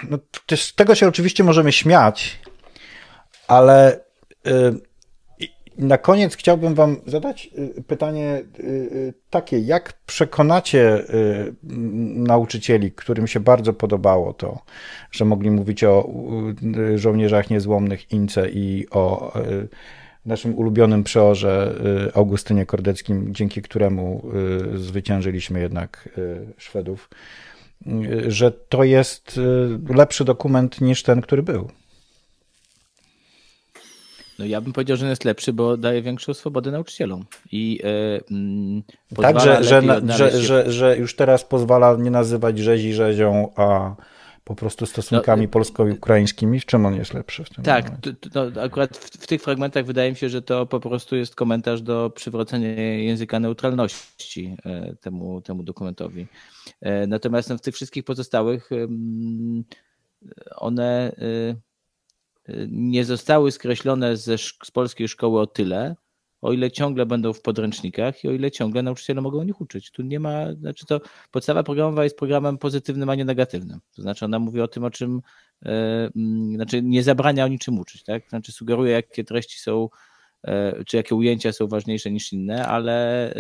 No, 0.09 0.17
z 0.55 0.75
tego 0.75 0.95
się 0.95 1.07
oczywiście 1.07 1.43
możemy 1.43 1.71
śmiać, 1.71 2.39
ale 3.47 3.99
na 5.77 5.97
koniec 5.97 6.35
chciałbym 6.35 6.75
Wam 6.75 6.97
zadać 7.05 7.49
pytanie 7.87 8.41
takie: 9.29 9.59
jak 9.59 9.93
przekonacie 10.05 11.03
nauczycieli, 12.13 12.91
którym 12.91 13.27
się 13.27 13.39
bardzo 13.39 13.73
podobało 13.73 14.33
to, 14.33 14.59
że 15.11 15.25
mogli 15.25 15.51
mówić 15.51 15.83
o 15.83 16.09
żołnierzach 16.95 17.49
niezłomnych 17.49 18.11
Ince 18.11 18.49
i 18.49 18.87
o 18.91 19.33
naszym 20.25 20.55
ulubionym 20.55 21.03
przeorze 21.03 21.75
y, 22.07 22.13
Augustynie 22.13 22.65
Kordeckim, 22.65 23.33
dzięki 23.33 23.61
któremu 23.61 24.23
y, 24.73 24.77
zwyciężyliśmy 24.77 25.59
jednak 25.59 26.09
y, 26.17 26.53
Szwedów, 26.57 27.09
że 28.27 28.51
to 28.51 28.83
jest 28.83 29.39
lepszy 29.89 30.25
dokument 30.25 30.81
niż 30.81 31.03
ten, 31.03 31.21
który 31.21 31.43
był. 31.43 31.69
No 34.39 34.45
ja 34.45 34.61
bym 34.61 34.73
powiedział, 34.73 34.97
że 34.97 35.09
jest 35.09 35.25
lepszy, 35.25 35.53
bo 35.53 35.77
daje 35.77 36.01
większą 36.01 36.33
swobodę 36.33 36.71
nauczycielom. 36.71 37.25
I 37.51 37.79
yy, 39.11 39.21
tak, 39.21 39.39
że, 39.39 39.63
że, 39.63 39.81
że, 40.07 40.41
że, 40.41 40.71
że 40.71 40.97
już 40.97 41.15
teraz 41.15 41.43
pozwala 41.43 41.95
nie 41.95 42.11
nazywać 42.11 42.59
rzezi 42.59 42.93
rzezią, 42.93 43.51
a 43.55 43.95
po 44.43 44.55
prostu 44.55 44.85
stosunkami 44.85 45.41
no, 45.41 45.49
polsko-ukraińskimi? 45.49 46.59
W 46.59 46.65
czym 46.65 46.85
on 46.85 46.95
jest 46.95 47.13
lepszy 47.13 47.43
w 47.43 47.49
tym 47.49 47.63
Tak, 47.63 47.91
to 48.31 48.61
akurat 48.61 48.97
w, 48.97 49.09
w, 49.09 49.27
tych 49.27 49.41
fragmentach 49.41 49.85
wydaje 49.85 50.09
mi 50.09 50.17
się, 50.17 50.29
że 50.29 50.41
to 50.41 50.65
po 50.65 50.79
prostu 50.79 51.15
jest 51.15 51.35
komentarz 51.35 51.81
do 51.81 52.09
przywrócenia 52.09 52.81
języka 52.83 53.39
neutralności 53.39 54.57
temu, 55.01 55.41
temu 55.41 55.63
dokumentowi. 55.63 56.27
Natomiast 57.07 57.49
no, 57.49 57.57
w 57.57 57.61
tych 57.61 57.75
wszystkich 57.75 58.03
pozostałych 58.03 58.69
one 60.55 61.15
nie 62.67 63.05
zostały 63.05 63.51
skreślone 63.51 64.17
ze, 64.17 64.37
z 64.37 64.71
polskiej 64.73 65.07
szkoły 65.07 65.39
o 65.39 65.47
tyle, 65.47 65.95
o 66.41 66.53
ile 66.53 66.71
ciągle 66.71 67.05
będą 67.05 67.33
w 67.33 67.41
podręcznikach 67.41 68.23
i 68.23 68.27
o 68.27 68.31
ile 68.31 68.51
ciągle 68.51 68.83
nauczyciele 68.83 69.21
mogą 69.21 69.39
o 69.39 69.43
nich 69.43 69.61
uczyć. 69.61 69.91
Tu 69.91 70.01
nie 70.01 70.19
ma, 70.19 70.53
znaczy 70.53 70.85
to 70.85 71.01
podstawa 71.31 71.63
programowa 71.63 72.03
jest 72.03 72.17
programem 72.17 72.57
pozytywnym, 72.57 73.09
a 73.09 73.15
nie 73.15 73.25
negatywnym. 73.25 73.79
To 73.95 74.01
znaczy 74.01 74.25
ona 74.25 74.39
mówi 74.39 74.61
o 74.61 74.67
tym, 74.67 74.83
o 74.83 74.89
czym, 74.89 75.21
yy, 75.61 75.71
znaczy 76.55 76.81
nie 76.81 77.03
zabrania 77.03 77.45
o 77.45 77.47
niczym 77.47 77.79
uczyć, 77.79 78.03
tak? 78.03 78.29
Znaczy 78.29 78.51
sugeruje, 78.51 78.91
jakie 78.91 79.23
treści 79.23 79.59
są, 79.59 79.89
yy, 80.43 80.85
czy 80.85 80.97
jakie 80.97 81.15
ujęcia 81.15 81.51
są 81.51 81.67
ważniejsze 81.67 82.11
niż 82.11 82.33
inne, 82.33 82.67
ale 82.67 83.33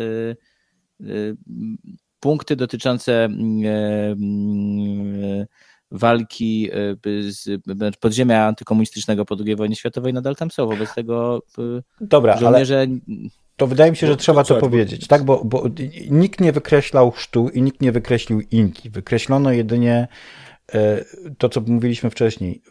yy, 0.99 1.37
punkty 2.19 2.55
dotyczące 2.55 3.29
walki 5.93 6.69
e, 6.71 6.95
z 7.31 7.61
podziemia 7.99 8.45
antykomunistycznego 8.45 9.25
po 9.25 9.35
II 9.45 9.55
wojnie 9.55 9.75
światowej 9.75 10.13
nadal 10.13 10.35
tam 10.35 10.51
są. 10.51 10.67
Wobec 10.67 10.93
tego 10.93 11.41
e, 11.57 11.61
Dobra, 12.01 12.37
żołnierze... 12.37 12.77
ale 12.77 12.87
to 13.55 13.67
wydaje 13.67 13.91
mi 13.91 13.97
się, 13.97 14.07
że 14.07 14.17
trzeba 14.17 14.43
to 14.43 14.55
powiedzieć, 14.55 15.07
tak? 15.07 15.23
Bo, 15.23 15.45
bo 15.45 15.63
nikt 16.09 16.41
nie 16.41 16.51
wykreślał 16.51 17.11
chrztu 17.11 17.49
i 17.49 17.61
nikt 17.61 17.81
nie 17.81 17.91
wykreślił 17.91 18.41
inki. 18.51 18.89
Wykreślono 18.89 19.51
jedynie 19.51 20.07
e, 20.73 21.05
to, 21.37 21.49
co 21.49 21.61
mówiliśmy 21.61 22.09
wcześniej. 22.09 22.61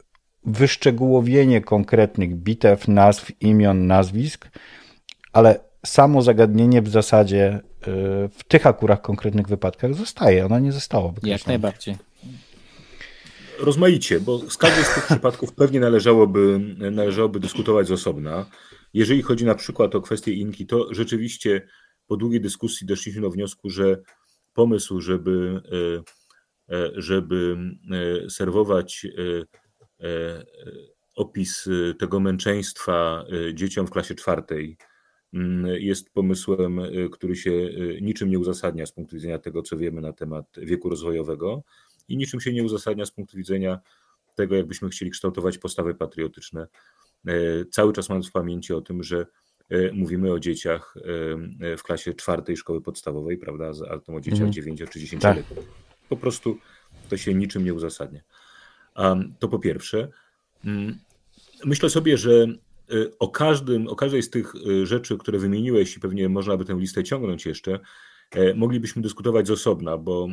Wyszczegółowienie 0.44 1.60
konkretnych 1.60 2.36
bitew, 2.36 2.88
nazw, 2.88 3.30
imion, 3.40 3.86
nazwisk, 3.86 4.50
ale 5.32 5.60
samo 5.86 6.22
zagadnienie 6.22 6.82
w 6.82 6.88
zasadzie 6.88 7.60
w 8.38 8.44
tych 8.48 8.66
akurat 8.66 9.00
konkretnych 9.00 9.48
wypadkach 9.48 9.94
zostaje. 9.94 10.46
Ono 10.46 10.58
nie 10.58 10.72
zostało 10.72 11.08
wykreślone. 11.08 11.38
Jak 11.38 11.46
najbardziej 11.46 11.96
rozmaicie, 13.58 14.20
bo 14.20 14.38
z 14.50 14.56
każdej 14.56 14.84
z 14.84 14.94
tych 14.94 15.06
przypadków 15.06 15.52
pewnie 15.52 15.80
należałoby, 15.80 16.60
należałoby 16.90 17.40
dyskutować 17.40 17.86
z 17.86 17.92
osobna. 17.92 18.46
Jeżeli 18.94 19.22
chodzi 19.22 19.44
na 19.44 19.54
przykład 19.54 19.94
o 19.94 20.00
kwestię 20.00 20.32
Inki, 20.32 20.66
to 20.66 20.94
rzeczywiście 20.94 21.68
po 22.06 22.16
długiej 22.16 22.40
dyskusji 22.40 22.86
doszliśmy 22.86 23.22
do 23.22 23.30
wniosku, 23.30 23.70
że 23.70 24.02
pomysł, 24.52 25.00
żeby, 25.00 25.62
e, 26.68 26.76
e, 26.76 26.90
żeby 26.94 27.56
e, 28.24 28.30
serwować 28.30 29.06
opis 31.16 31.68
tego 31.98 32.20
męczeństwa 32.20 33.24
dzieciom 33.54 33.86
w 33.86 33.90
klasie 33.90 34.14
czwartej 34.14 34.76
mm, 35.34 35.66
jest 35.66 36.10
pomysłem, 36.10 36.80
który 37.12 37.36
się 37.36 37.50
niczym 38.00 38.30
nie 38.30 38.38
uzasadnia 38.38 38.86
z 38.86 38.92
punktu 38.92 39.16
widzenia 39.16 39.38
tego, 39.38 39.62
co 39.62 39.76
wiemy 39.76 40.00
na 40.00 40.12
temat 40.12 40.46
wieku 40.56 40.88
rozwojowego 40.88 41.62
i 42.12 42.16
niczym 42.16 42.40
się 42.40 42.52
nie 42.52 42.64
uzasadnia 42.64 43.06
z 43.06 43.10
punktu 43.10 43.36
widzenia 43.36 43.80
tego, 44.34 44.54
jakbyśmy 44.54 44.88
chcieli 44.88 45.10
kształtować 45.10 45.58
postawy 45.58 45.94
patriotyczne. 45.94 46.66
E, 47.26 47.32
cały 47.70 47.92
czas 47.92 48.08
mając 48.08 48.28
w 48.28 48.32
pamięci 48.32 48.74
o 48.74 48.80
tym, 48.80 49.02
że 49.02 49.26
e, 49.70 49.92
mówimy 49.92 50.32
o 50.32 50.38
dzieciach 50.38 50.94
e, 50.96 51.76
w 51.76 51.82
klasie 51.82 52.14
czwartej 52.14 52.56
szkoły 52.56 52.80
podstawowej, 52.80 53.38
prawda, 53.38 53.70
a 53.90 53.98
to 53.98 54.14
o 54.14 54.20
dzieciach 54.20 54.40
mhm. 54.40 54.52
9 54.52 54.82
czy 54.90 55.00
10 55.00 55.22
tak. 55.22 55.38
Po 56.08 56.16
prostu 56.16 56.58
to 57.08 57.16
się 57.16 57.34
niczym 57.34 57.64
nie 57.64 57.74
uzasadnia. 57.74 58.20
To 59.38 59.48
po 59.48 59.58
pierwsze. 59.58 60.08
Mm, 60.64 60.98
myślę 61.64 61.90
sobie, 61.90 62.18
że 62.18 62.46
o, 63.18 63.28
każdym, 63.28 63.88
o 63.88 63.96
każdej 63.96 64.22
z 64.22 64.30
tych 64.30 64.52
rzeczy, 64.82 65.18
które 65.18 65.38
wymieniłeś, 65.38 65.96
i 65.96 66.00
pewnie 66.00 66.28
można 66.28 66.56
by 66.56 66.64
tę 66.64 66.74
listę 66.78 67.04
ciągnąć 67.04 67.46
jeszcze, 67.46 67.80
moglibyśmy 68.54 69.02
dyskutować 69.02 69.46
z 69.46 69.50
osobna, 69.50 69.98
bo 69.98 70.28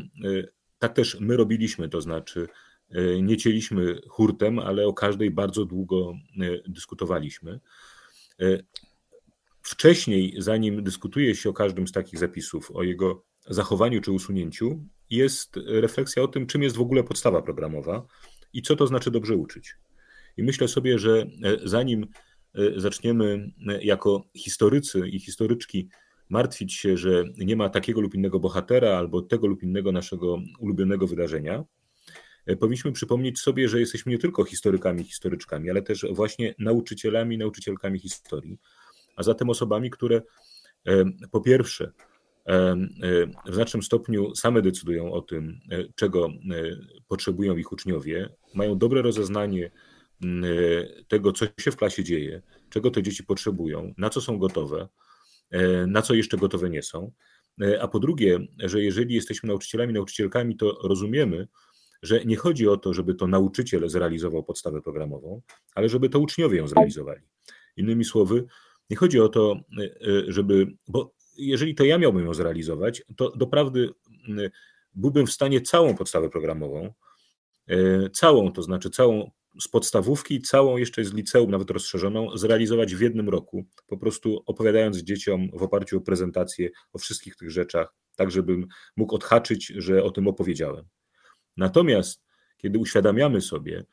tak 0.79 0.93
też 0.93 1.17
my 1.19 1.37
robiliśmy, 1.37 1.89
to 1.89 2.01
znaczy 2.01 2.47
e, 2.89 3.21
nie 3.21 3.37
cieliśmy 3.37 4.01
hurtem, 4.07 4.59
ale 4.59 4.87
o 4.87 4.93
każdej 4.93 5.31
bardzo 5.31 5.65
długo 5.65 6.13
e, 6.41 6.69
dyskutowaliśmy. 6.69 7.59
E, 8.41 8.45
wcześniej, 9.61 10.35
zanim 10.37 10.83
dyskutuje 10.83 11.35
się 11.35 11.49
o 11.49 11.53
każdym 11.53 11.87
z 11.87 11.91
takich 11.91 12.19
zapisów, 12.19 12.71
o 12.71 12.83
jego 12.83 13.23
zachowaniu 13.49 14.01
czy 14.01 14.11
usunięciu, 14.11 14.85
jest 15.09 15.59
refleksja 15.65 16.23
o 16.23 16.27
tym, 16.27 16.47
czym 16.47 16.63
jest 16.63 16.75
w 16.75 16.81
ogóle 16.81 17.03
podstawa 17.03 17.41
programowa 17.41 18.07
i 18.53 18.61
co 18.61 18.75
to 18.75 18.87
znaczy 18.87 19.11
dobrze 19.11 19.35
uczyć. 19.35 19.75
I 20.37 20.43
myślę 20.43 20.67
sobie, 20.67 20.99
że 20.99 21.25
zanim 21.63 22.07
zaczniemy 22.75 23.51
jako 23.81 24.23
historycy 24.35 25.09
i 25.09 25.19
historyczki 25.19 25.89
martwić 26.29 26.73
się, 26.73 26.97
że 26.97 27.23
nie 27.37 27.55
ma 27.55 27.69
takiego 27.69 28.01
lub 28.01 28.15
innego 28.15 28.39
bohatera 28.39 28.97
albo 28.97 29.21
tego 29.21 29.47
lub 29.47 29.63
innego 29.63 29.91
naszego 29.91 30.37
ulubionego 30.59 31.07
wydarzenia, 31.07 31.63
e, 32.45 32.55
powinniśmy 32.55 32.91
przypomnieć 32.91 33.39
sobie, 33.39 33.69
że 33.69 33.79
jesteśmy 33.79 34.11
nie 34.11 34.17
tylko 34.17 34.43
historykami, 34.43 35.03
historyczkami, 35.03 35.69
ale 35.69 35.81
też 35.81 36.05
właśnie 36.11 36.55
nauczycielami, 36.59 37.37
nauczycielkami 37.37 37.99
historii, 37.99 38.57
a 39.15 39.23
zatem 39.23 39.49
osobami, 39.49 39.89
które 39.89 40.21
e, 40.87 41.05
po 41.31 41.41
pierwsze 41.41 41.91
e, 42.45 42.75
w 43.45 43.53
znacznym 43.53 43.83
stopniu 43.83 44.35
same 44.35 44.61
decydują 44.61 45.11
o 45.13 45.21
tym, 45.21 45.59
czego 45.95 46.29
potrzebują 47.07 47.57
ich 47.57 47.71
uczniowie, 47.71 48.29
mają 48.53 48.77
dobre 48.77 49.01
rozeznanie 49.01 49.71
tego, 51.07 51.31
co 51.31 51.45
się 51.59 51.71
w 51.71 51.75
klasie 51.75 52.03
dzieje, 52.03 52.41
czego 52.69 52.91
te 52.91 53.03
dzieci 53.03 53.23
potrzebują, 53.23 53.93
na 53.97 54.09
co 54.09 54.21
są 54.21 54.37
gotowe, 54.39 54.87
na 55.87 56.01
co 56.01 56.13
jeszcze 56.13 56.37
gotowe 56.37 56.69
nie 56.69 56.83
są. 56.83 57.11
E, 57.61 57.81
a 57.81 57.87
po 57.87 57.99
drugie, 57.99 58.39
że 58.59 58.83
jeżeli 58.83 59.15
jesteśmy 59.15 59.47
nauczycielami, 59.47 59.93
nauczycielkami, 59.93 60.57
to 60.57 60.77
rozumiemy, 60.83 61.47
że 62.01 62.25
nie 62.25 62.35
chodzi 62.35 62.67
o 62.67 62.77
to, 62.77 62.93
żeby 62.93 63.15
to 63.15 63.27
nauczyciel 63.27 63.89
zrealizował 63.89 64.43
podstawę 64.43 64.81
programową, 64.81 65.41
ale 65.75 65.89
żeby 65.89 66.09
to 66.09 66.19
uczniowie 66.19 66.57
ją 66.57 66.67
zrealizowali. 66.67 67.21
Innymi 67.77 68.05
słowy, 68.05 68.45
nie 68.89 68.97
chodzi 68.97 69.19
o 69.19 69.29
to, 69.29 69.55
e, 69.79 69.87
żeby, 70.27 70.67
bo 70.87 71.13
jeżeli 71.37 71.75
to 71.75 71.85
ja 71.85 71.97
miałbym 71.97 72.25
ją 72.25 72.33
zrealizować, 72.33 73.03
to 73.15 73.31
doprawdy 73.31 73.89
byłbym 74.93 75.27
w 75.27 75.31
stanie 75.31 75.61
całą 75.61 75.95
podstawę 75.95 76.29
programową, 76.29 76.93
całą, 78.13 78.51
to 78.51 78.61
znaczy 78.61 78.89
całą 78.89 79.31
z 79.61 79.67
podstawówki, 79.67 80.41
całą 80.41 80.77
jeszcze 80.77 81.05
z 81.05 81.13
liceum, 81.13 81.51
nawet 81.51 81.71
rozszerzoną, 81.71 82.37
zrealizować 82.37 82.95
w 82.95 83.01
jednym 83.01 83.29
roku, 83.29 83.65
po 83.87 83.97
prostu 83.97 84.43
opowiadając 84.45 84.97
dzieciom 84.97 85.49
w 85.53 85.63
oparciu 85.63 85.97
o 85.97 86.01
prezentację 86.01 86.69
o 86.93 86.97
wszystkich 86.99 87.35
tych 87.35 87.51
rzeczach, 87.51 87.93
tak 88.15 88.31
żebym 88.31 88.67
mógł 88.97 89.15
odhaczyć, 89.15 89.65
że 89.65 90.03
o 90.03 90.11
tym 90.11 90.27
opowiedziałem. 90.27 90.85
Natomiast 91.57 92.23
kiedy 92.57 92.79
uświadamiamy 92.79 93.41
sobie, 93.41 93.85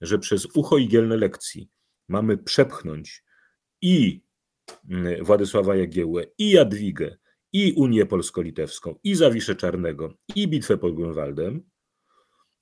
że 0.00 0.18
przez 0.18 0.46
ucho 0.46 0.78
igielne 0.78 1.16
lekcji 1.16 1.68
mamy 2.08 2.38
przepchnąć 2.38 3.24
i 3.82 4.22
mm, 4.90 5.24
Władysława 5.24 5.76
Jagiełłę, 5.76 6.24
i 6.38 6.50
Jadwigę, 6.50 7.16
i 7.52 7.72
Unię 7.76 8.06
Polsko-Litewską, 8.06 8.94
i 9.04 9.14
Zawiszę 9.14 9.56
Czarnego, 9.56 10.14
i 10.34 10.48
bitwę 10.48 10.78
pod 10.78 10.94
Grunwaldem, 10.94 11.70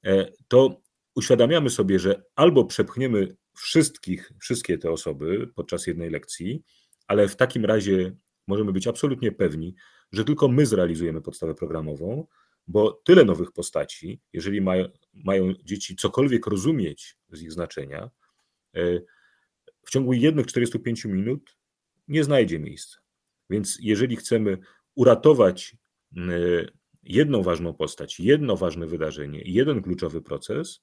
e, 0.04 0.32
to 0.48 0.82
uświadamiamy 1.14 1.70
sobie, 1.70 1.98
że 1.98 2.22
albo 2.36 2.64
przepchniemy 2.64 3.36
wszystkich, 3.56 4.32
wszystkie 4.40 4.78
te 4.78 4.90
osoby 4.90 5.50
podczas 5.54 5.86
jednej 5.86 6.10
lekcji, 6.10 6.62
ale 7.06 7.28
w 7.28 7.36
takim 7.36 7.64
razie 7.64 8.16
możemy 8.46 8.72
być 8.72 8.86
absolutnie 8.86 9.32
pewni, 9.32 9.74
że 10.12 10.24
tylko 10.24 10.48
my 10.48 10.66
zrealizujemy 10.66 11.20
podstawę 11.20 11.54
programową, 11.54 12.26
bo 12.66 12.92
tyle 13.04 13.24
nowych 13.24 13.52
postaci, 13.52 14.20
jeżeli 14.32 14.60
mają, 14.60 14.88
mają 15.12 15.54
dzieci 15.64 15.96
cokolwiek 15.96 16.46
rozumieć 16.46 17.16
z 17.32 17.42
ich 17.42 17.52
znaczenia, 17.52 18.10
e, 18.76 19.00
w 19.82 19.90
ciągu 19.90 20.12
jednych 20.12 20.46
45 20.46 21.04
minut 21.04 21.56
nie 22.08 22.24
znajdzie 22.24 22.58
miejsca. 22.58 22.98
Więc 23.50 23.78
jeżeli 23.80 24.16
chcemy 24.16 24.58
uratować 24.94 25.76
e, 26.16 26.20
jedną 27.02 27.42
ważną 27.42 27.74
postać, 27.74 28.20
jedno 28.20 28.56
ważne 28.56 28.86
wydarzenie, 28.86 29.42
jeden 29.44 29.82
kluczowy 29.82 30.22
proces, 30.22 30.80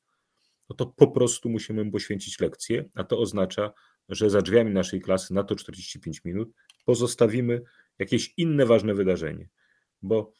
no 0.69 0.75
to 0.75 0.85
po 0.85 1.07
prostu 1.07 1.49
musimy 1.49 1.83
mu 1.83 1.91
poświęcić 1.91 2.39
lekcję, 2.39 2.89
a 2.95 3.03
to 3.03 3.19
oznacza, 3.19 3.73
że 4.09 4.29
za 4.29 4.41
drzwiami 4.41 4.71
naszej 4.71 5.01
klasy 5.01 5.33
na 5.33 5.43
to 5.43 5.55
45 5.55 6.25
minut 6.25 6.51
pozostawimy 6.85 7.61
jakieś 7.99 8.33
inne 8.37 8.65
ważne 8.65 8.93
wydarzenie, 8.93 9.49
bo, 10.01 10.33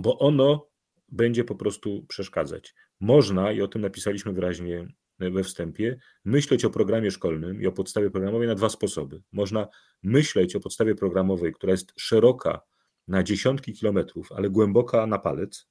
bo 0.00 0.18
ono 0.18 0.68
będzie 1.08 1.44
po 1.44 1.54
prostu 1.54 2.06
przeszkadzać. 2.08 2.74
Można, 3.00 3.52
i 3.52 3.62
o 3.62 3.68
tym 3.68 3.82
napisaliśmy 3.82 4.32
wyraźnie 4.32 4.88
we 5.18 5.42
wstępie, 5.42 5.98
myśleć 6.24 6.64
o 6.64 6.70
programie 6.70 7.10
szkolnym 7.10 7.62
i 7.62 7.66
o 7.66 7.72
podstawie 7.72 8.10
programowej 8.10 8.48
na 8.48 8.54
dwa 8.54 8.68
sposoby. 8.68 9.22
Można 9.32 9.68
myśleć 10.02 10.56
o 10.56 10.60
podstawie 10.60 10.94
programowej, 10.94 11.52
która 11.52 11.70
jest 11.70 11.92
szeroka 11.96 12.60
na 13.08 13.22
dziesiątki 13.22 13.72
kilometrów, 13.72 14.32
ale 14.32 14.50
głęboka 14.50 15.06
na 15.06 15.18
palec. 15.18 15.68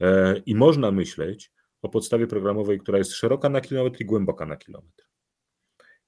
E, 0.00 0.36
I 0.46 0.54
można 0.54 0.90
myśleć 0.90 1.52
o 1.82 1.88
podstawie 1.88 2.26
programowej, 2.26 2.78
która 2.78 2.98
jest 2.98 3.12
szeroka 3.12 3.48
na 3.48 3.60
kilometr 3.60 4.00
i 4.00 4.04
głęboka 4.04 4.46
na 4.46 4.56
kilometr. 4.56 5.08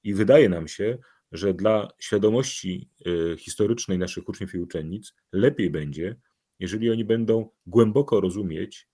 I 0.02 0.14
wydaje 0.14 0.48
nam 0.48 0.68
się, 0.68 0.98
że 1.32 1.54
dla 1.54 1.88
świadomości 1.98 2.90
y, 3.06 3.36
historycznej 3.38 3.98
naszych 3.98 4.28
uczniów 4.28 4.54
i 4.54 4.58
uczennic 4.58 5.14
lepiej 5.32 5.70
będzie, 5.70 6.16
jeżeli 6.58 6.90
oni 6.90 7.04
będą 7.04 7.50
głęboko 7.66 8.20
rozumieć 8.20 8.88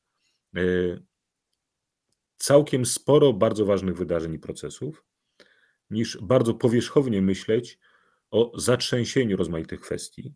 y, 0.56 1.02
całkiem 2.36 2.86
sporo 2.86 3.32
bardzo 3.32 3.64
ważnych 3.64 3.96
wydarzeń 3.96 4.34
i 4.34 4.38
procesów, 4.38 5.04
niż 5.90 6.18
bardzo 6.22 6.54
powierzchownie 6.54 7.22
myśleć 7.22 7.78
o 8.30 8.60
zatrzęsieniu 8.60 9.36
rozmaitych 9.36 9.80
kwestii, 9.80 10.34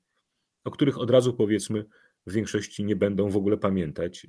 o 0.64 0.70
których 0.70 0.98
od 0.98 1.10
razu 1.10 1.34
powiedzmy 1.34 1.84
w 2.26 2.32
większości 2.32 2.84
nie 2.84 2.96
będą 2.96 3.30
w 3.30 3.36
ogóle 3.36 3.56
pamiętać, 3.56 4.26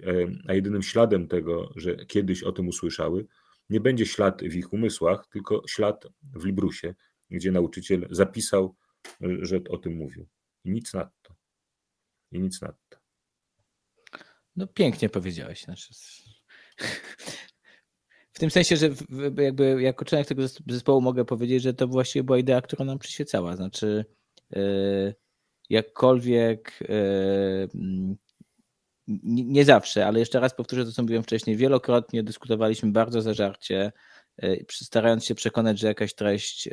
a 0.47 0.53
jedynym 0.53 0.83
śladem 0.83 1.27
tego, 1.27 1.73
że 1.75 2.05
kiedyś 2.05 2.43
o 2.43 2.51
tym 2.51 2.67
usłyszały, 2.67 3.25
nie 3.69 3.79
będzie 3.79 4.05
ślad 4.05 4.41
w 4.41 4.55
ich 4.55 4.73
umysłach, 4.73 5.27
tylko 5.27 5.63
ślad 5.67 6.07
w 6.33 6.45
Librusie, 6.45 6.95
gdzie 7.29 7.51
nauczyciel 7.51 8.07
zapisał, 8.11 8.75
że 9.41 9.59
o 9.69 9.77
tym 9.77 9.95
mówił. 9.95 10.27
I 10.63 10.71
nic 10.71 10.93
nadto. 10.93 11.35
I 12.31 12.39
nic 12.39 12.61
nadto. 12.61 12.97
No 14.55 14.67
pięknie 14.67 15.09
powiedziałeś. 15.09 15.63
Znaczy, 15.63 15.93
w 18.33 18.39
tym 18.39 18.51
sensie, 18.51 18.77
że 18.77 18.89
jakby 19.37 19.81
jako 19.81 20.05
członek 20.05 20.27
tego 20.27 20.41
zespołu 20.67 21.01
mogę 21.01 21.25
powiedzieć, 21.25 21.63
że 21.63 21.73
to 21.73 21.87
właściwie 21.87 22.23
była 22.23 22.37
idea, 22.37 22.61
która 22.61 22.85
nam 22.85 22.99
przyświecała. 22.99 23.55
Znaczy, 23.55 24.05
e, 24.53 25.13
jakkolwiek 25.71 26.79
e, 26.89 26.97
nie 29.23 29.65
zawsze, 29.65 30.07
ale 30.07 30.19
jeszcze 30.19 30.39
raz 30.39 30.53
powtórzę 30.53 30.85
to, 30.85 30.91
co 30.91 31.01
mówiłem 31.01 31.23
wcześniej, 31.23 31.55
wielokrotnie 31.55 32.23
dyskutowaliśmy 32.23 32.91
bardzo 32.91 33.21
zażarcie, 33.21 33.91
e, 34.43 34.55
starając 34.71 35.25
się 35.25 35.35
przekonać, 35.35 35.79
że 35.79 35.87
jakaś 35.87 36.13
treść 36.13 36.69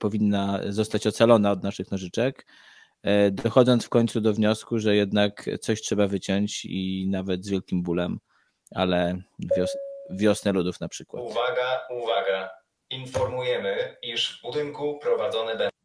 powinna 0.00 0.60
zostać 0.68 1.06
ocalona 1.06 1.50
od 1.50 1.62
naszych 1.62 1.90
nożyczek, 1.90 2.46
dochodząc 3.32 3.84
w 3.84 3.88
końcu 3.88 4.20
do 4.20 4.32
wniosku, 4.32 4.78
że 4.78 4.96
jednak 4.96 5.44
coś 5.60 5.82
trzeba 5.82 6.06
wyciąć 6.06 6.64
i 6.64 7.08
nawet 7.10 7.44
z 7.44 7.48
wielkim 7.48 7.82
bólem, 7.82 8.18
ale 8.74 9.22
wios 9.56 9.76
wiosnę 10.10 10.52
ludów 10.52 10.80
na 10.80 10.88
przykład. 10.88 11.22
Uwaga, 11.24 11.86
uwaga. 11.90 12.50
Informujemy, 12.90 13.96
iż 14.02 14.38
w 14.38 14.42
budynku 14.42 14.98
prowadzone 14.98 15.56
będą. 15.56 15.75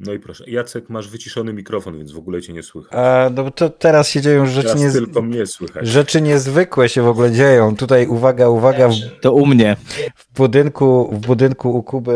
No 0.00 0.12
i 0.12 0.18
proszę, 0.18 0.44
Jacek, 0.50 0.90
masz 0.90 1.08
wyciszony 1.08 1.52
mikrofon, 1.52 1.98
więc 1.98 2.12
w 2.12 2.18
ogóle 2.18 2.42
cię 2.42 2.52
nie 2.52 2.62
słychać. 2.62 2.92
A, 2.94 3.30
no 3.34 3.50
to 3.50 3.70
teraz 3.70 4.08
się 4.08 4.20
dzieją 4.20 4.46
rzeczy, 4.46 4.68
teraz 4.68 4.82
nie... 4.82 4.92
tylko 4.92 5.22
mnie 5.22 5.46
słychać. 5.46 5.88
rzeczy 5.88 6.20
niezwykłe 6.20 6.88
się 6.88 7.02
w 7.02 7.08
ogóle 7.08 7.32
dzieją. 7.32 7.76
Tutaj 7.76 8.06
uwaga, 8.06 8.48
uwaga. 8.48 8.88
W... 8.88 8.92
To 9.20 9.32
u 9.32 9.46
mnie. 9.46 9.76
W 10.16 10.36
budynku, 10.36 11.10
w 11.12 11.26
budynku 11.26 11.76
u 11.76 11.82
Kuby, 11.82 12.12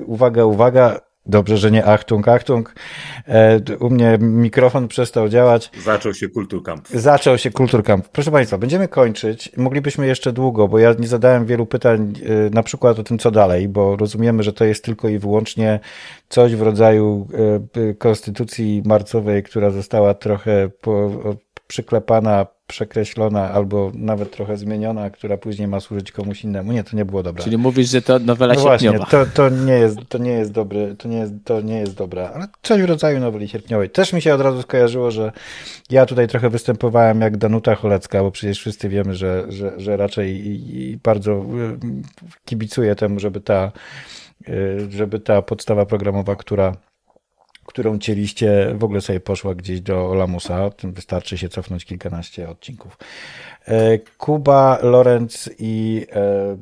y, 0.00 0.04
uwaga, 0.04 0.44
uwaga, 0.44 1.00
Dobrze, 1.30 1.58
że 1.58 1.70
nie 1.70 1.84
Achtung, 1.84 2.28
Achtung. 2.28 2.74
E, 3.28 3.60
u 3.80 3.90
mnie 3.90 4.18
mikrofon 4.20 4.88
przestał 4.88 5.28
działać. 5.28 5.70
Zaczął 5.84 6.14
się 6.14 6.28
Kulturkamp. 6.28 6.88
Zaczął 6.88 7.38
się 7.38 7.50
Kulturkamp. 7.50 8.08
Proszę 8.08 8.30
Państwa, 8.30 8.58
będziemy 8.58 8.88
kończyć. 8.88 9.52
Moglibyśmy 9.56 10.06
jeszcze 10.06 10.32
długo, 10.32 10.68
bo 10.68 10.78
ja 10.78 10.94
nie 10.98 11.08
zadałem 11.08 11.46
wielu 11.46 11.66
pytań, 11.66 12.12
e, 12.22 12.50
na 12.50 12.62
przykład 12.62 12.98
o 12.98 13.02
tym, 13.02 13.18
co 13.18 13.30
dalej, 13.30 13.68
bo 13.68 13.96
rozumiemy, 13.96 14.42
że 14.42 14.52
to 14.52 14.64
jest 14.64 14.84
tylko 14.84 15.08
i 15.08 15.18
wyłącznie 15.18 15.80
coś 16.28 16.56
w 16.56 16.62
rodzaju 16.62 17.28
e, 17.90 17.94
konstytucji 17.94 18.82
marcowej, 18.86 19.42
która 19.42 19.70
została 19.70 20.14
trochę 20.14 20.70
po, 20.80 21.10
przyklepana 21.70 22.46
przekreślona 22.66 23.50
albo 23.50 23.92
nawet 23.94 24.30
trochę 24.30 24.56
zmieniona, 24.56 25.10
która 25.10 25.36
później 25.36 25.68
ma 25.68 25.80
służyć 25.80 26.12
komuś 26.12 26.44
innemu. 26.44 26.72
Nie, 26.72 26.84
to 26.84 26.96
nie 26.96 27.04
było 27.04 27.22
dobre. 27.22 27.44
Czyli 27.44 27.58
mówisz, 27.58 27.90
że 27.90 28.02
to 28.02 28.18
nowela 28.18 28.54
no 28.54 28.60
sierpniowa. 28.60 28.98
Właśnie, 28.98 29.18
to, 29.18 29.26
to, 29.34 29.48
nie 29.48 29.72
jest, 29.72 29.98
to 30.08 30.18
nie 30.18 30.30
jest 30.30 30.52
dobre, 30.52 30.96
to 30.96 31.08
nie 31.08 31.16
jest, 31.16 31.32
to 31.44 31.60
nie 31.60 31.80
jest 31.80 31.94
dobre, 31.94 32.30
ale 32.30 32.46
coś 32.62 32.82
w 32.82 32.84
rodzaju 32.84 33.20
noweli 33.20 33.48
sierpniowej. 33.48 33.90
Też 33.90 34.12
mi 34.12 34.22
się 34.22 34.34
od 34.34 34.40
razu 34.40 34.62
skojarzyło, 34.62 35.10
że 35.10 35.32
ja 35.90 36.06
tutaj 36.06 36.28
trochę 36.28 36.50
występowałem 36.50 37.20
jak 37.20 37.36
Danuta 37.36 37.74
Cholecka, 37.74 38.22
bo 38.22 38.30
przecież 38.30 38.58
wszyscy 38.58 38.88
wiemy, 38.88 39.14
że, 39.14 39.44
że, 39.48 39.72
że 39.76 39.96
raczej 39.96 40.46
i, 40.46 40.80
i 40.80 40.96
bardzo 40.96 41.32
y, 41.32 41.44
kibicuję 42.44 42.94
temu, 42.94 43.20
żeby 43.20 43.40
ta, 43.40 43.72
y, 44.48 44.88
żeby 44.90 45.20
ta 45.20 45.42
podstawa 45.42 45.86
programowa, 45.86 46.36
która 46.36 46.76
którą 47.70 47.98
cieliście, 47.98 48.74
w 48.74 48.84
ogóle 48.84 49.00
sobie 49.00 49.20
poszła 49.20 49.54
gdzieś 49.54 49.80
do 49.80 50.14
Lamusa. 50.14 50.70
Wystarczy 50.82 51.38
się 51.38 51.48
cofnąć 51.48 51.84
kilkanaście 51.84 52.48
odcinków. 52.48 52.98
E, 53.68 53.98
Kuba, 54.18 54.78
Lorenz 54.82 55.50
i, 55.58 56.06
e, 56.12 56.56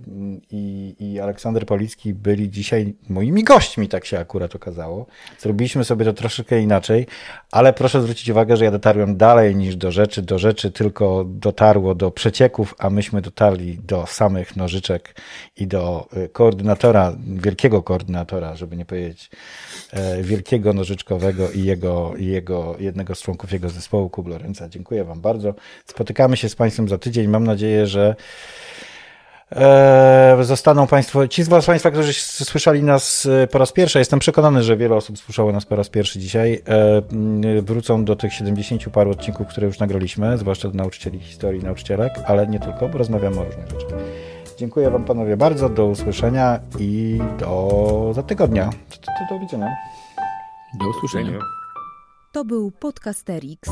i, 0.51 0.95
i 0.99 1.21
Aleksander 1.21 1.67
Policki 1.67 2.15
byli 2.15 2.51
dzisiaj 2.51 2.95
moimi 3.09 3.45
gośćmi, 3.45 3.89
tak 3.89 4.05
się 4.05 4.19
akurat 4.19 4.55
okazało. 4.55 5.07
Zrobiliśmy 5.39 5.85
sobie 5.85 6.05
to 6.05 6.13
troszeczkę 6.13 6.61
inaczej, 6.61 7.07
ale 7.53 7.73
proszę 7.73 8.03
zwrócić 8.03 8.29
uwagę, 8.29 8.57
że 8.57 8.65
ja 8.65 8.71
dotarłem 8.71 9.17
dalej 9.17 9.57
niż 9.57 9.77
do 9.77 9.93
rzeczy. 9.93 10.23
Do 10.23 10.39
rzeczy 10.39 10.71
tylko 10.71 11.25
dotarło 11.29 11.95
do 11.95 12.11
przecieków, 12.11 12.75
a 12.79 12.91
myśmy 12.91 13.23
dotarli 13.23 13.79
do 13.79 14.07
samych 14.07 14.57
nożyczek 14.57 15.21
i 15.57 15.67
do 15.67 16.09
e, 16.13 16.29
koordynatora, 16.29 17.17
wielkiego 17.27 17.83
koordynatora, 17.83 18.57
żeby 18.57 18.77
nie 18.77 18.85
powiedzieć 18.85 19.31
wielkiego 20.23 20.73
nożyczkowego 20.73 21.51
i 21.51 21.65
jego, 21.65 22.13
jego 22.17 22.77
jednego 22.79 23.15
z 23.15 23.23
członków 23.23 23.53
jego 23.53 23.69
zespołu, 23.69 24.11
Kuba 24.11 24.31
Lorenza. 24.31 24.69
Dziękuję 24.69 25.05
Wam 25.05 25.21
bardzo. 25.21 25.55
Spotykamy 25.87 26.37
się 26.37 26.49
z 26.49 26.57
Państwem 26.57 26.88
za 26.89 26.99
tydzień. 26.99 27.29
Mam 27.29 27.45
nadzieję, 27.45 27.87
że 27.87 28.17
e, 29.53 30.37
zostaną 30.41 30.87
Państwo, 30.87 31.29
ci 31.29 31.43
z 31.43 31.49
Was 31.49 31.67
Państwa, 31.67 31.91
którzy 31.91 32.13
słyszeli 32.13 32.83
nas 32.83 33.27
e, 33.27 33.47
po 33.47 33.59
raz 33.59 33.73
pierwszy, 33.73 33.99
jestem 33.99 34.19
przekonany, 34.19 34.63
że 34.63 34.77
wiele 34.77 34.95
osób 34.95 35.19
słyszało 35.19 35.53
nas 35.53 35.67
po 35.67 35.77
raz 35.77 35.89
pierwszy 35.89 36.19
dzisiaj, 36.19 36.63
e, 36.69 37.63
wrócą 37.63 38.05
do 38.05 38.17
tych 38.17 38.33
70 38.33 38.91
paru 38.91 39.11
odcinków, 39.11 39.47
które 39.47 39.67
już 39.67 39.79
nagraliśmy, 39.79 40.39
zwłaszcza 40.39 40.69
do 40.69 40.75
nauczycieli 40.75 41.19
historii, 41.19 41.63
nauczycielek, 41.63 42.13
ale 42.27 42.47
nie 42.47 42.61
tylko, 42.61 42.89
bo 42.89 42.99
rozmawiamy 42.99 43.41
o 43.41 43.45
różnych 43.45 43.69
rzeczach. 43.69 43.99
Dziękuję 44.59 44.91
Wam 44.91 45.05
panowie 45.05 45.37
bardzo, 45.37 45.69
do 45.69 45.87
usłyszenia 45.87 46.61
i 46.79 47.19
do 47.39 48.13
za 48.15 48.23
tygodnia. 48.23 48.65
Do, 48.65 48.97
do, 48.97 49.35
do 49.35 49.41
widzenia. 49.41 49.77
Do 50.81 50.89
usłyszenia. 50.89 51.39
To 52.33 52.45
był 52.45 52.71
Podcasterix. 52.71 53.71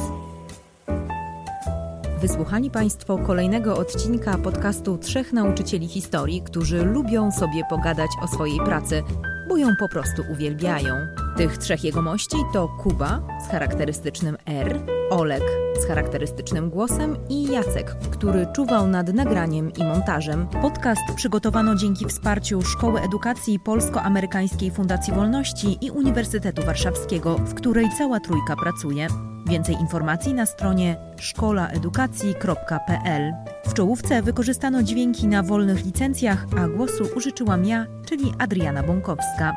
Wysłuchali 2.21 2.71
Państwo 2.71 3.19
kolejnego 3.19 3.77
odcinka 3.77 4.39
podcastu 4.39 4.99
Trzech 4.99 5.33
Nauczycieli 5.33 5.89
Historii, 5.89 6.43
którzy 6.43 6.85
lubią 6.85 7.33
sobie 7.33 7.63
pogadać 7.71 8.11
o 8.23 8.29
swojej 8.29 8.59
pracy, 8.59 9.03
bo 9.49 9.57
ją 9.57 9.69
po 9.79 9.89
prostu 9.89 10.23
uwielbiają. 10.33 10.95
Tych 11.37 11.59
trzech 11.59 11.85
jegomości 11.85 12.37
to 12.53 12.69
Kuba 12.69 13.23
z 13.47 13.51
charakterystycznym 13.51 14.37
R, 14.47 14.81
Olek 15.11 15.43
z 15.81 15.87
charakterystycznym 15.87 16.71
głosem 16.71 17.17
i 17.29 17.45
Jacek, 17.45 17.97
który 18.11 18.47
czuwał 18.55 18.87
nad 18.87 19.15
nagraniem 19.15 19.73
i 19.73 19.85
montażem. 19.85 20.47
Podcast 20.63 21.03
przygotowano 21.17 21.75
dzięki 21.75 22.05
wsparciu 22.05 22.63
Szkoły 22.63 23.01
Edukacji 23.01 23.61
Polsko-Amerykańskiej 23.61 24.71
Fundacji 24.71 25.13
Wolności 25.13 25.79
i 25.81 25.91
Uniwersytetu 25.91 26.63
Warszawskiego, 26.63 27.39
w 27.39 27.55
której 27.55 27.87
cała 27.99 28.21
trójka 28.21 28.57
pracuje. 28.57 29.09
Więcej 29.47 29.75
informacji 29.75 30.35
na 30.35 30.47
stronie 30.47 30.97
szkolaedukacji.pl. 31.17 33.33
W 33.67 33.75
czołówce 33.75 34.23
wykorzystano 34.23 34.83
dźwięki 34.83 35.29
na 35.29 35.43
wolnych 35.43 35.85
licencjach, 35.85 36.47
a 36.59 36.69
głosu 36.69 37.05
użyczyłam 37.17 37.65
ja, 37.65 37.87
czyli 38.07 38.33
Adriana 38.39 38.83
Bąkowska. 38.83 39.53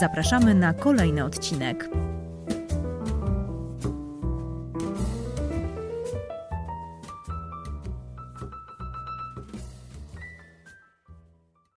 Zapraszamy 0.00 0.54
na 0.54 0.74
kolejny 0.74 1.24
odcinek. 1.24 1.88